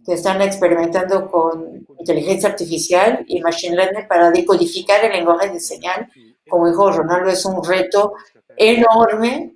que 0.06 0.14
están 0.14 0.40
experimentando 0.40 1.30
con 1.30 1.86
inteligencia 1.98 2.48
artificial 2.48 3.26
y 3.28 3.42
machine 3.42 3.76
learning 3.76 4.08
para 4.08 4.30
decodificar 4.30 5.04
el 5.04 5.12
lenguaje 5.12 5.50
de 5.50 5.60
señal 5.60 6.08
como 6.52 6.68
dijo 6.68 6.92
Ronaldo, 6.92 7.30
es 7.30 7.46
un 7.46 7.64
reto 7.64 8.12
enorme 8.58 9.54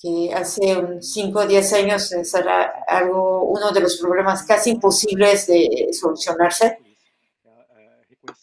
que 0.00 0.32
hace 0.32 1.00
5 1.00 1.38
o 1.40 1.46
10 1.46 1.72
años 1.72 2.12
era 2.12 2.84
algo, 2.86 3.42
uno 3.42 3.72
de 3.72 3.80
los 3.80 3.96
problemas 3.96 4.44
casi 4.44 4.70
imposibles 4.70 5.48
de 5.48 5.88
solucionarse. 5.90 6.78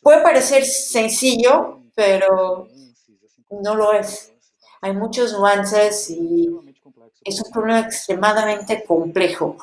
puede 0.02 0.22
parecer 0.22 0.66
sencillo, 0.66 1.84
pero 1.96 2.68
no 3.52 3.76
lo 3.76 3.94
es. 3.94 4.34
Hay 4.82 4.94
muchos 4.94 5.32
nuances 5.32 6.10
y 6.10 6.50
es 7.24 7.42
un 7.42 7.52
problema 7.54 7.80
extremadamente 7.80 8.84
complejo, 8.84 9.56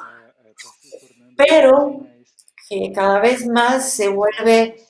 pero 1.37 2.07
que 2.71 2.91
cada 2.91 3.21
vez 3.21 3.47
más 3.47 3.91
se 3.91 4.09
vuelve 4.09 4.83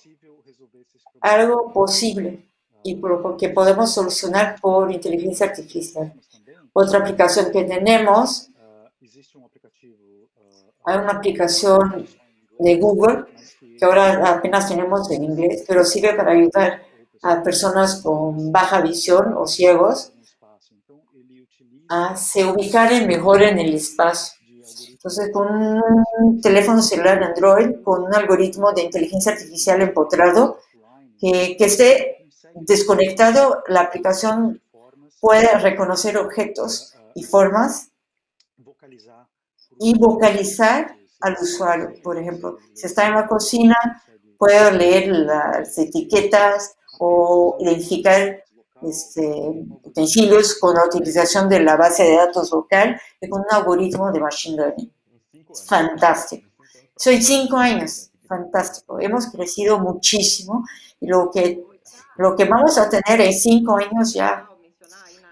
algo 1.21 1.73
posible 1.73 2.44
y 2.85 3.01
que 3.39 3.49
podemos 3.49 3.93
solucionar 3.93 4.61
por 4.61 4.93
inteligencia 4.93 5.47
artificial. 5.47 6.13
Otra 6.75 6.99
aplicación 7.01 7.51
que 7.51 7.65
tenemos, 7.65 8.51
hay 10.85 10.99
una 10.99 11.13
aplicación 11.13 12.07
de 12.59 12.77
Google 12.77 13.25
que 13.79 13.85
ahora 13.85 14.35
apenas 14.35 14.69
tenemos 14.69 15.11
en 15.11 15.25
inglés, 15.25 15.65
pero 15.67 15.83
sirve 15.85 16.13
para 16.15 16.33
ayudar 16.33 16.83
a 17.23 17.43
personas 17.43 18.03
con 18.03 18.53
baja 18.53 18.83
visión 18.83 19.35
o 19.37 19.47
ciegos 19.47 20.13
a 21.89 22.17
se 22.17 22.45
ubicar 22.45 22.91
mejor 23.07 23.43
en 23.43 23.59
el 23.59 23.75
espacio. 23.75 24.35
Entonces, 24.91 25.31
con 25.33 25.49
un 26.19 26.41
teléfono 26.43 26.83
celular 26.83 27.23
Android, 27.23 27.83
con 27.83 28.05
un 28.05 28.15
algoritmo 28.15 28.73
de 28.73 28.83
inteligencia 28.83 29.33
artificial 29.33 29.81
empotrado, 29.81 30.59
que, 31.19 31.57
que 31.57 31.65
esté 31.65 32.24
desconectado, 32.55 33.63
la 33.69 33.81
aplicación 33.81 34.63
puede 35.21 35.59
reconocer 35.59 36.17
objetos 36.17 36.95
y 37.15 37.25
formas 37.25 37.91
y 39.79 39.99
vocalizar 39.99 40.97
al 41.21 41.37
usuario. 41.41 41.95
Por 42.03 42.19
ejemplo, 42.19 42.59
si 42.75 42.87
está 42.87 43.07
en 43.07 43.15
la 43.15 43.27
cocina, 43.27 43.77
puede 44.39 44.73
leer 44.73 45.09
las 45.09 45.77
etiquetas 45.79 46.77
o 46.99 47.57
identificar 47.61 48.45
este, 48.83 49.67
utensilios 49.83 50.59
con 50.59 50.75
la 50.75 50.85
utilización 50.85 51.49
de 51.49 51.61
la 51.61 51.77
base 51.77 52.05
de 52.05 52.17
datos 52.17 52.51
local 52.53 53.01
y 53.21 53.29
con 53.29 53.41
un 53.41 53.47
algoritmo 53.51 54.13
de 54.13 54.21
machine 54.21 54.57
learning. 54.57 54.93
fantástico. 55.67 56.51
Soy 56.97 57.23
cinco 57.23 57.57
años, 57.57 58.11
fantástico. 58.29 59.01
Hemos 59.01 59.27
crecido 59.29 59.79
muchísimo 59.79 60.65
y 61.01 61.07
lo 61.07 61.31
que, 61.31 61.65
lo 62.17 62.37
que 62.37 62.45
vamos 62.45 62.79
a 62.79 62.89
tener 62.89 63.21
en 63.21 63.33
cinco 63.33 63.77
años 63.77 64.13
ya. 64.13 64.49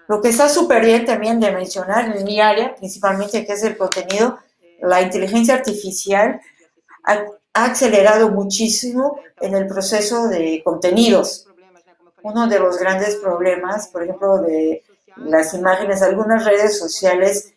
Lo 0.07 0.21
que 0.21 0.29
está 0.29 0.49
súper 0.49 0.83
bien 0.83 1.05
también 1.05 1.39
de 1.39 1.51
mencionar 1.51 2.15
en 2.15 2.23
mi 2.23 2.39
área, 2.41 2.75
principalmente 2.75 3.45
que 3.45 3.53
es 3.53 3.63
el 3.63 3.77
contenido, 3.77 4.39
la 4.81 5.01
inteligencia 5.01 5.55
artificial 5.55 6.41
ha, 7.05 7.23
ha 7.53 7.65
acelerado 7.65 8.29
muchísimo 8.29 9.19
en 9.39 9.55
el 9.55 9.67
proceso 9.67 10.27
de 10.27 10.61
contenidos 10.63 11.47
uno 12.23 12.47
de 12.47 12.59
los 12.59 12.77
grandes 12.77 13.17
problemas, 13.17 13.89
por 13.89 14.03
ejemplo, 14.03 14.37
de 14.39 14.83
las 15.17 15.53
imágenes, 15.53 16.01
algunas 16.01 16.43
redes 16.45 16.79
sociales 16.79 17.53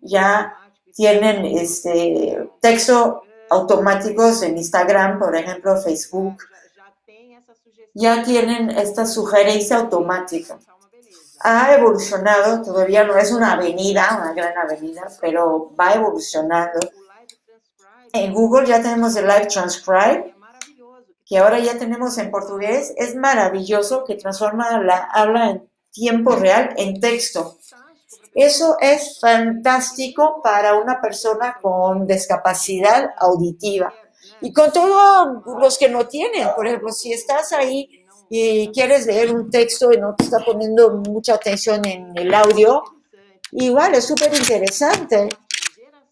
ya 0.00 0.56
tienen 0.94 1.44
este 1.44 2.48
texto 2.60 3.22
automáticos 3.50 4.42
en 4.42 4.56
Instagram, 4.56 5.18
por 5.18 5.36
ejemplo, 5.36 5.76
Facebook, 5.76 6.38
ya 7.94 8.24
tienen 8.24 8.70
esta 8.70 9.06
sugerencia 9.06 9.78
automática. 9.78 10.58
Ha 11.40 11.74
evolucionado, 11.74 12.62
todavía 12.62 13.04
no 13.04 13.16
es 13.16 13.30
una 13.30 13.52
avenida, 13.52 14.18
una 14.20 14.32
gran 14.32 14.56
avenida, 14.58 15.06
pero 15.20 15.72
va 15.78 15.94
evolucionando. 15.94 16.80
En 18.12 18.32
Google 18.32 18.66
ya 18.66 18.82
tenemos 18.82 19.14
el 19.16 19.26
Live 19.26 19.46
Transcribe, 19.46 20.34
que 21.24 21.38
ahora 21.38 21.58
ya 21.58 21.78
tenemos 21.78 22.18
en 22.18 22.30
portugués, 22.30 22.92
es 22.96 23.14
maravilloso 23.14 24.04
que 24.04 24.16
transforma 24.16 24.78
la 24.82 25.08
habla 25.12 25.50
en 25.50 25.70
tiempo 25.90 26.34
real 26.36 26.74
en 26.76 27.00
texto. 27.00 27.58
Eso 28.34 28.76
es 28.80 29.20
fantástico 29.20 30.40
para 30.42 30.74
una 30.74 31.00
persona 31.00 31.58
con 31.62 32.06
discapacidad 32.06 33.10
auditiva. 33.16 33.94
Y 34.44 34.52
con 34.52 34.70
todos 34.70 35.42
los 35.58 35.78
que 35.78 35.88
no 35.88 36.06
tienen, 36.06 36.48
por 36.54 36.66
ejemplo, 36.66 36.92
si 36.92 37.14
estás 37.14 37.54
ahí 37.54 38.04
y 38.28 38.70
quieres 38.72 39.06
leer 39.06 39.34
un 39.34 39.48
texto 39.48 39.90
y 39.90 39.96
no 39.96 40.14
te 40.14 40.24
está 40.24 40.38
poniendo 40.44 40.98
mucha 40.98 41.36
atención 41.36 41.82
en 41.86 42.12
el 42.14 42.34
audio, 42.34 42.84
igual 43.52 43.94
es 43.94 44.04
súper 44.04 44.34
interesante. 44.34 45.30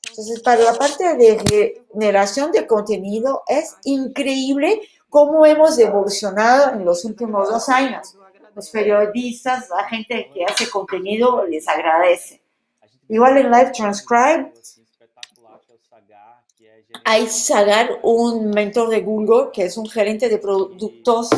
Entonces, 0.09 0.41
para 0.41 0.63
la 0.63 0.73
parte 0.73 1.15
de 1.15 1.83
generación 1.93 2.53
de 2.53 2.67
contenido 2.67 3.43
es 3.47 3.77
increíble 3.85 4.81
cómo 5.11 5.45
hemos 5.45 5.79
evolucionado 5.79 6.73
en 6.73 6.87
los 6.87 7.05
últimos 7.05 7.51
dos 7.51 7.69
años. 7.69 8.17
Los 8.55 8.71
periodistas, 8.71 9.69
la 9.69 9.85
gente 9.91 10.31
que 10.33 10.47
hace 10.47 10.71
contenido, 10.71 11.45
les 11.45 11.69
agradece. 11.69 12.41
Igual 13.11 13.37
en 13.37 13.51
Live 13.51 13.73
Transcribe, 13.73 14.55
hay 17.05 17.27
Sagar, 17.27 18.01
un 18.03 18.51
mentor 18.51 18.89
de 18.89 19.01
Google, 19.01 19.51
que 19.53 19.65
es 19.65 19.77
un 19.77 19.89
gerente 19.89 20.29
de 20.29 20.39
productos. 20.39 21.31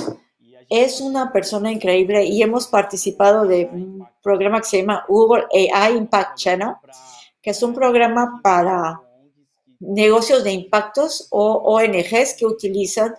Es 0.69 1.01
una 1.01 1.33
persona 1.33 1.71
increíble 1.71 2.25
y 2.25 2.43
hemos 2.43 2.67
participado 2.67 3.45
de 3.47 3.69
un 3.71 4.09
programa 4.23 4.61
que 4.61 4.69
se 4.69 4.81
llama 4.81 5.05
Google 5.09 5.45
AI 5.53 5.97
Impact 5.97 6.39
Channel, 6.39 6.75
que 7.43 7.51
es 7.51 7.62
un 7.62 7.75
programa 7.75 8.41
para 8.43 9.01
negocios 9.81 10.43
de 10.43 10.53
impactos 10.53 11.29
o 11.31 11.77
ONGs 11.77 12.35
que 12.39 12.47
utilizan 12.47 13.15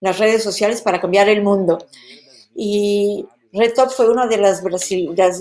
las 0.00 0.18
redes 0.18 0.42
sociales 0.42 0.82
para 0.82 1.00
cambiar 1.00 1.28
el 1.28 1.42
mundo. 1.42 1.78
Y 2.54 3.26
RedTop 3.52 3.90
fue 3.90 4.08
una 4.08 4.26
de 4.26 4.36
las, 4.36 4.62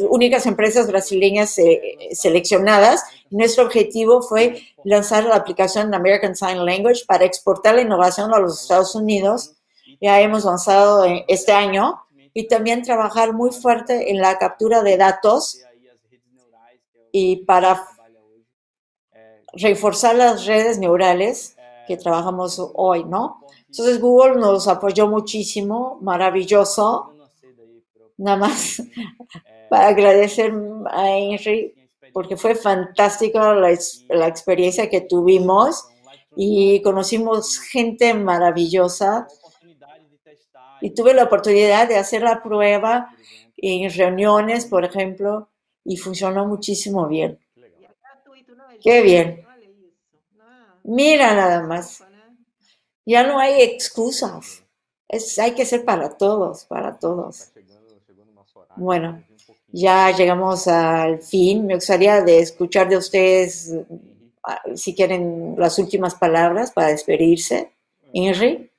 únicas 0.09 0.45
empresas 0.45 0.87
brasileñas 0.87 1.57
eh, 1.59 2.09
seleccionadas. 2.11 3.03
Nuestro 3.29 3.65
objetivo 3.65 4.21
fue 4.21 4.63
lanzar 4.83 5.25
la 5.25 5.35
aplicación 5.35 5.93
American 5.93 6.35
Sign 6.35 6.65
Language 6.65 7.03
para 7.07 7.25
exportar 7.25 7.75
la 7.75 7.81
innovación 7.81 8.33
a 8.33 8.39
los 8.39 8.61
Estados 8.61 8.95
Unidos. 8.95 9.53
Ya 10.01 10.21
hemos 10.21 10.45
lanzado 10.45 11.05
este 11.27 11.51
año 11.51 12.01
y 12.33 12.47
también 12.47 12.81
trabajar 12.83 13.33
muy 13.33 13.51
fuerte 13.51 14.11
en 14.11 14.21
la 14.21 14.37
captura 14.37 14.81
de 14.81 14.97
datos 14.97 15.61
y 17.11 17.37
para 17.45 17.85
reforzar 19.53 20.15
las 20.15 20.45
redes 20.45 20.77
neurales 20.77 21.55
que 21.87 21.97
trabajamos 21.97 22.61
hoy, 22.75 23.03
¿no? 23.03 23.41
Entonces 23.67 23.99
Google 23.99 24.35
nos 24.35 24.67
apoyó 24.67 25.07
muchísimo, 25.07 25.97
maravilloso. 26.01 27.13
Nada 28.19 28.35
más 28.35 28.83
para 29.69 29.87
agradecer 29.87 30.53
a 30.91 31.09
Henry 31.09 31.73
porque 32.11 32.35
fue 32.35 32.53
fantástica 32.53 33.53
la, 33.53 33.77
la 34.09 34.27
experiencia 34.27 34.89
que 34.89 35.01
tuvimos 35.01 35.87
y 36.35 36.81
conocimos 36.81 37.59
gente 37.59 38.13
maravillosa 38.13 39.25
y 40.81 40.91
tuve 40.91 41.13
la 41.13 41.23
oportunidad 41.23 41.87
de 41.87 41.97
hacer 41.97 42.21
la 42.21 42.43
prueba 42.43 43.09
en 43.55 43.89
reuniones, 43.89 44.65
por 44.65 44.83
ejemplo, 44.83 45.49
y 45.85 45.95
funcionó 45.95 46.45
muchísimo 46.45 47.07
bien. 47.07 47.39
Qué 48.81 49.01
bien. 49.01 49.45
Mira 50.83 51.35
nada 51.35 51.63
más. 51.63 52.03
Ya 53.05 53.23
no 53.23 53.39
hay 53.39 53.61
excusas. 53.61 54.63
Es, 55.07 55.39
hay 55.39 55.55
que 55.55 55.65
ser 55.65 55.85
para 55.85 56.17
todos, 56.17 56.65
para 56.65 56.99
todos. 56.99 57.51
Bueno, 58.79 59.23
ya 59.71 60.11
llegamos 60.11 60.67
al 60.67 61.19
fin. 61.21 61.67
Me 61.67 61.75
gustaría 61.75 62.21
de 62.21 62.39
escuchar 62.39 62.89
de 62.89 62.97
ustedes, 62.97 63.75
ah, 64.43 64.61
si 64.75 64.95
quieren, 64.95 65.55
las 65.57 65.77
últimas 65.79 66.15
palabras 66.15 66.71
para 66.71 66.87
despedirse. 66.87 67.71
Henry. 68.13 68.71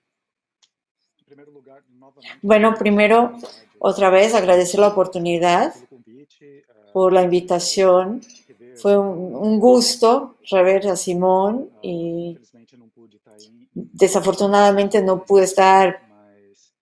Bueno, 2.42 2.74
primero, 2.74 3.32
otra 3.78 4.10
vez 4.10 4.34
agradecer 4.34 4.80
la 4.80 4.88
oportunidad 4.88 5.74
por 6.92 7.12
la 7.12 7.22
invitación. 7.22 8.22
Fue 8.76 8.98
un, 8.98 9.36
un 9.36 9.60
gusto 9.60 10.36
rever 10.50 10.88
a 10.88 10.96
Simón 10.96 11.70
y 11.82 12.38
Desafortunadamente 13.72 15.00
no 15.00 15.24
pude 15.24 15.44
estar 15.44 16.00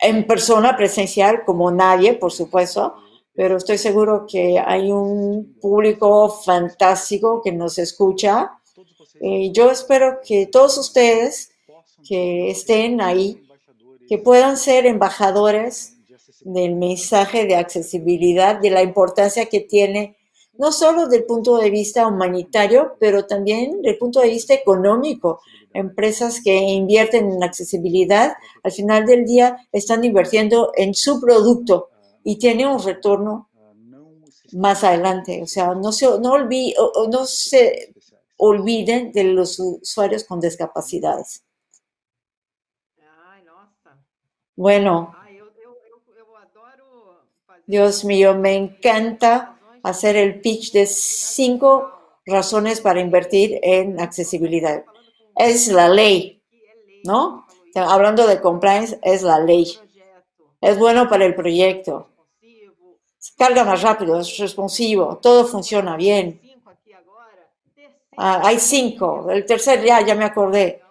en 0.00 0.26
persona 0.26 0.76
presencial 0.76 1.44
como 1.44 1.70
nadie, 1.70 2.14
por 2.14 2.32
supuesto, 2.32 2.96
pero 3.38 3.56
estoy 3.56 3.78
seguro 3.78 4.26
que 4.28 4.58
hay 4.58 4.90
un 4.90 5.54
público 5.60 6.28
fantástico 6.28 7.40
que 7.40 7.52
nos 7.52 7.78
escucha. 7.78 8.50
Eh, 9.20 9.52
yo 9.52 9.70
espero 9.70 10.18
que 10.26 10.48
todos 10.48 10.76
ustedes 10.76 11.52
que 12.04 12.50
estén 12.50 13.00
ahí, 13.00 13.40
que 14.08 14.18
puedan 14.18 14.56
ser 14.56 14.86
embajadores 14.86 15.94
del 16.40 16.74
mensaje 16.74 17.46
de 17.46 17.54
accesibilidad, 17.54 18.60
de 18.60 18.70
la 18.70 18.82
importancia 18.82 19.46
que 19.46 19.60
tiene 19.60 20.16
no 20.54 20.72
solo 20.72 21.06
del 21.06 21.22
punto 21.22 21.58
de 21.58 21.70
vista 21.70 22.08
humanitario, 22.08 22.96
pero 22.98 23.24
también 23.24 23.82
del 23.82 23.98
punto 23.98 24.18
de 24.18 24.30
vista 24.30 24.52
económico. 24.52 25.42
Empresas 25.72 26.40
que 26.42 26.56
invierten 26.56 27.30
en 27.30 27.44
accesibilidad, 27.44 28.32
al 28.64 28.72
final 28.72 29.06
del 29.06 29.24
día 29.24 29.58
están 29.70 30.02
invirtiendo 30.02 30.72
en 30.74 30.92
su 30.92 31.20
producto 31.20 31.90
y 32.28 32.38
tiene 32.38 32.66
un 32.66 32.82
retorno 32.84 33.48
más 34.52 34.84
adelante. 34.84 35.42
O 35.42 35.46
sea, 35.46 35.74
no 35.74 35.92
se, 35.92 36.04
no, 36.20 36.36
no 37.08 37.24
se 37.24 37.94
olviden 38.36 39.12
de 39.12 39.24
los 39.24 39.58
usuarios 39.58 40.24
con 40.24 40.38
discapacidades. 40.38 41.42
Bueno, 44.54 45.16
Dios 47.66 48.04
mío, 48.04 48.34
me 48.34 48.56
encanta 48.56 49.58
hacer 49.82 50.14
el 50.16 50.42
pitch 50.42 50.72
de 50.72 50.84
cinco 50.84 51.90
razones 52.26 52.82
para 52.82 53.00
invertir 53.00 53.58
en 53.62 53.98
accesibilidad. 54.02 54.84
Es 55.34 55.68
la 55.68 55.88
ley, 55.88 56.42
¿no? 57.04 57.46
Hablando 57.74 58.26
de 58.26 58.38
compliance, 58.42 58.98
es 59.02 59.22
la 59.22 59.40
ley. 59.40 59.78
Es 60.60 60.78
bueno 60.78 61.08
para 61.08 61.24
el 61.24 61.34
proyecto. 61.34 62.10
Carga 63.36 63.64
más 63.64 63.82
rápido, 63.82 64.20
es 64.20 64.36
responsivo, 64.38 65.18
todo 65.18 65.46
funciona 65.46 65.96
bien. 65.96 66.40
Ah, 68.16 68.40
hay 68.42 68.58
cinco. 68.58 69.30
El 69.30 69.46
tercer 69.46 69.84
ya, 69.84 70.00
ya 70.04 70.14
me 70.14 70.24
acordé. 70.24 70.82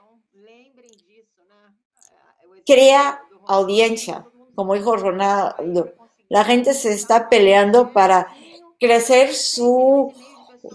Crea 2.65 3.21
audiencia, 3.47 4.25
como 4.55 4.73
dijo 4.73 4.95
Ronaldo. 4.95 5.93
La 6.29 6.43
gente 6.43 6.73
se 6.73 6.93
está 6.93 7.29
peleando 7.29 7.91
para 7.91 8.27
crecer 8.79 9.33
su, 9.33 10.13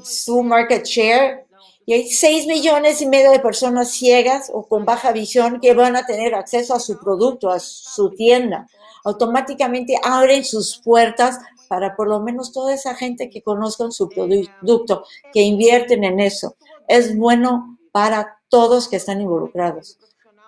su 0.02 0.42
market 0.42 0.84
share 0.84 1.46
y 1.84 1.94
hay 1.94 2.08
6 2.08 2.46
millones 2.46 3.00
y 3.00 3.06
medio 3.06 3.30
de 3.30 3.40
personas 3.40 3.90
ciegas 3.90 4.50
o 4.52 4.66
con 4.66 4.84
baja 4.84 5.12
visión 5.12 5.60
que 5.60 5.74
van 5.74 5.96
a 5.96 6.06
tener 6.06 6.34
acceso 6.34 6.74
a 6.74 6.80
su 6.80 6.98
producto, 6.98 7.50
a 7.50 7.58
su 7.58 8.10
tienda. 8.10 8.68
Automáticamente 9.04 9.98
abren 10.02 10.44
sus 10.44 10.78
puertas 10.78 11.38
para 11.68 11.96
por 11.96 12.08
lo 12.08 12.20
menos 12.20 12.52
toda 12.52 12.74
esa 12.74 12.94
gente 12.94 13.30
que 13.30 13.42
conozcan 13.42 13.92
su 13.92 14.08
producto, 14.08 15.04
que 15.32 15.42
invierten 15.42 16.04
en 16.04 16.20
eso. 16.20 16.56
Es 16.86 17.16
bueno 17.16 17.78
para 17.92 18.38
todos 18.48 18.88
que 18.88 18.96
están 18.96 19.20
involucrados 19.20 19.98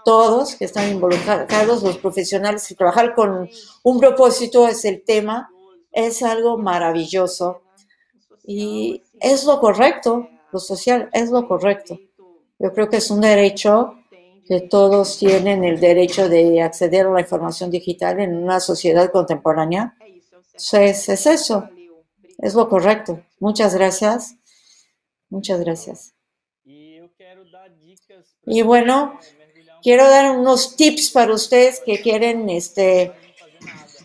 todos 0.05 0.55
que 0.55 0.67
están 0.67 0.91
involucrados, 0.91 1.83
los 1.83 1.99
profesionales, 1.99 2.71
y 2.71 2.75
trabajar 2.75 3.15
con 3.15 3.49
un 3.83 4.01
propósito 4.01 4.69
es 4.69 4.85
el 4.85 5.03
tema, 5.03 5.51
es 5.91 6.23
algo 6.23 6.59
maravilloso 6.59 7.63
y 8.45 9.03
es 9.21 9.45
lo 9.45 9.59
correcto, 9.59 10.29
lo 10.53 10.59
social 10.61 11.09
es 11.13 11.31
lo 11.31 11.49
correcto. 11.49 11.99
Yo 12.59 12.73
creo 12.73 12.89
que 12.89 12.99
es 12.99 13.11
un 13.11 13.21
derecho 13.21 13.95
que 14.47 14.61
todos 14.61 15.19
tienen 15.19 15.65
el 15.65 15.81
derecho 15.81 16.29
de 16.29 16.61
acceder 16.63 17.07
a 17.07 17.11
la 17.11 17.21
información 17.21 17.71
digital 17.71 18.21
en 18.21 18.35
una 18.37 18.61
sociedad 18.61 19.11
contemporánea. 19.11 19.97
Es, 20.55 21.09
es 21.09 21.27
eso, 21.27 21.69
es 22.39 22.55
lo 22.55 22.69
correcto. 22.69 23.23
Muchas 23.41 23.75
gracias. 23.75 24.37
Muchas 25.31 25.61
gracias. 25.61 26.15
Y 28.47 28.63
bueno, 28.63 29.19
quiero 29.83 30.09
dar 30.09 30.37
unos 30.37 30.77
tips 30.77 31.11
para 31.11 31.33
ustedes 31.33 31.81
que 31.85 32.01
quieren 32.01 32.49
este, 32.51 33.13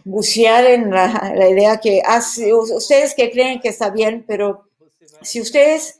bucear 0.05 0.65
en 0.65 0.89
la, 0.91 1.49
idea 1.49 1.79
que 1.79 2.01
hace, 2.05 2.53
ustedes 2.53 3.13
que 3.13 3.31
creen 3.31 3.59
que 3.59 3.69
está 3.69 3.89
bien, 3.89 4.23
pero 4.27 4.65
si 5.21 5.41
ustedes 5.41 5.99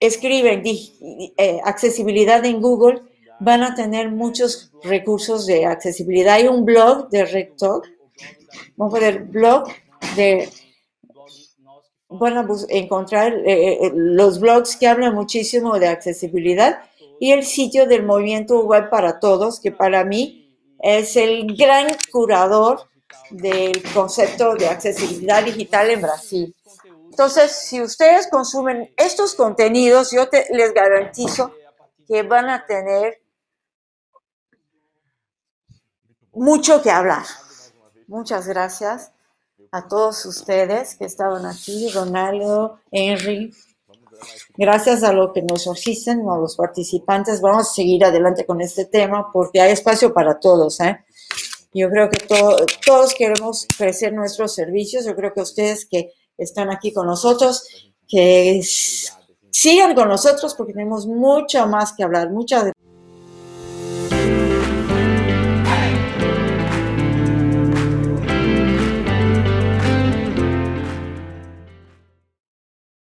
escriben 0.00 0.62
eh, 0.64 1.60
accesibilidad 1.64 2.44
en 2.44 2.60
Google, 2.60 3.02
van 3.40 3.62
a 3.62 3.74
tener 3.74 4.10
muchos 4.10 4.72
recursos 4.82 5.46
de 5.46 5.66
accesibilidad. 5.66 6.34
Hay 6.34 6.48
un 6.48 6.64
blog 6.64 7.08
de 7.08 7.24
Rector, 7.24 7.82
vamos 8.76 8.94
a 8.94 9.00
ver, 9.00 9.24
blog 9.24 9.68
de, 10.16 10.48
van 12.08 12.38
a 12.38 12.46
encontrar 12.68 13.34
eh, 13.34 13.72
eh, 13.84 13.92
los 13.94 14.40
blogs 14.40 14.76
que 14.76 14.88
hablan 14.88 15.14
muchísimo 15.14 15.78
de 15.78 15.88
accesibilidad 15.88 16.80
y 17.20 17.32
el 17.32 17.44
sitio 17.44 17.86
del 17.86 18.04
movimiento 18.04 18.60
web 18.64 18.88
para 18.90 19.18
todos, 19.20 19.60
que 19.60 19.72
para 19.72 20.04
mí 20.04 20.56
es 20.80 21.16
el 21.16 21.56
gran 21.56 21.88
curador 22.10 22.88
del 23.30 23.82
concepto 23.92 24.54
de 24.54 24.68
accesibilidad 24.68 25.44
digital 25.44 25.90
en 25.90 26.00
Brasil. 26.00 26.54
Entonces, 27.10 27.50
si 27.50 27.82
ustedes 27.82 28.28
consumen 28.28 28.92
estos 28.96 29.34
contenidos, 29.34 30.12
yo 30.12 30.28
les 30.50 30.72
garantizo 30.72 31.52
que 32.06 32.22
van 32.22 32.48
a 32.48 32.64
tener 32.64 33.20
mucho 36.38 36.82
que 36.82 36.90
hablar. 36.90 37.24
Muchas 38.06 38.46
gracias 38.46 39.12
a 39.70 39.86
todos 39.86 40.24
ustedes 40.24 40.94
que 40.96 41.04
estaban 41.04 41.44
aquí, 41.44 41.90
Ronaldo, 41.90 42.80
Henry, 42.90 43.52
Gracias 44.56 45.02
a 45.04 45.12
lo 45.12 45.32
que 45.32 45.42
nos 45.42 45.68
asisten, 45.68 46.28
a 46.28 46.36
los 46.36 46.56
participantes, 46.56 47.40
vamos 47.40 47.68
a 47.68 47.74
seguir 47.74 48.04
adelante 48.04 48.44
con 48.44 48.60
este 48.60 48.84
tema 48.84 49.30
porque 49.32 49.60
hay 49.60 49.72
espacio 49.72 50.12
para 50.12 50.38
todos. 50.40 50.80
¿eh? 50.80 51.04
Yo 51.72 51.88
creo 51.90 52.10
que 52.10 52.18
todos 52.84 53.14
queremos 53.14 53.66
crecer 53.76 54.12
nuestros 54.12 54.54
servicios. 54.54 55.04
Yo 55.04 55.14
creo 55.14 55.32
que 55.32 55.42
ustedes 55.42 55.86
que 55.86 56.12
están 56.36 56.70
aquí 56.70 56.92
con 56.92 57.06
nosotros, 57.06 57.92
que 58.08 58.60
sigan 59.50 59.94
con 59.94 60.08
nosotros 60.08 60.54
porque 60.54 60.72
tenemos 60.72 61.06
mucho 61.06 61.66
más 61.68 61.92
que 61.92 62.02
hablar. 62.02 62.30
Muchas 62.30 62.72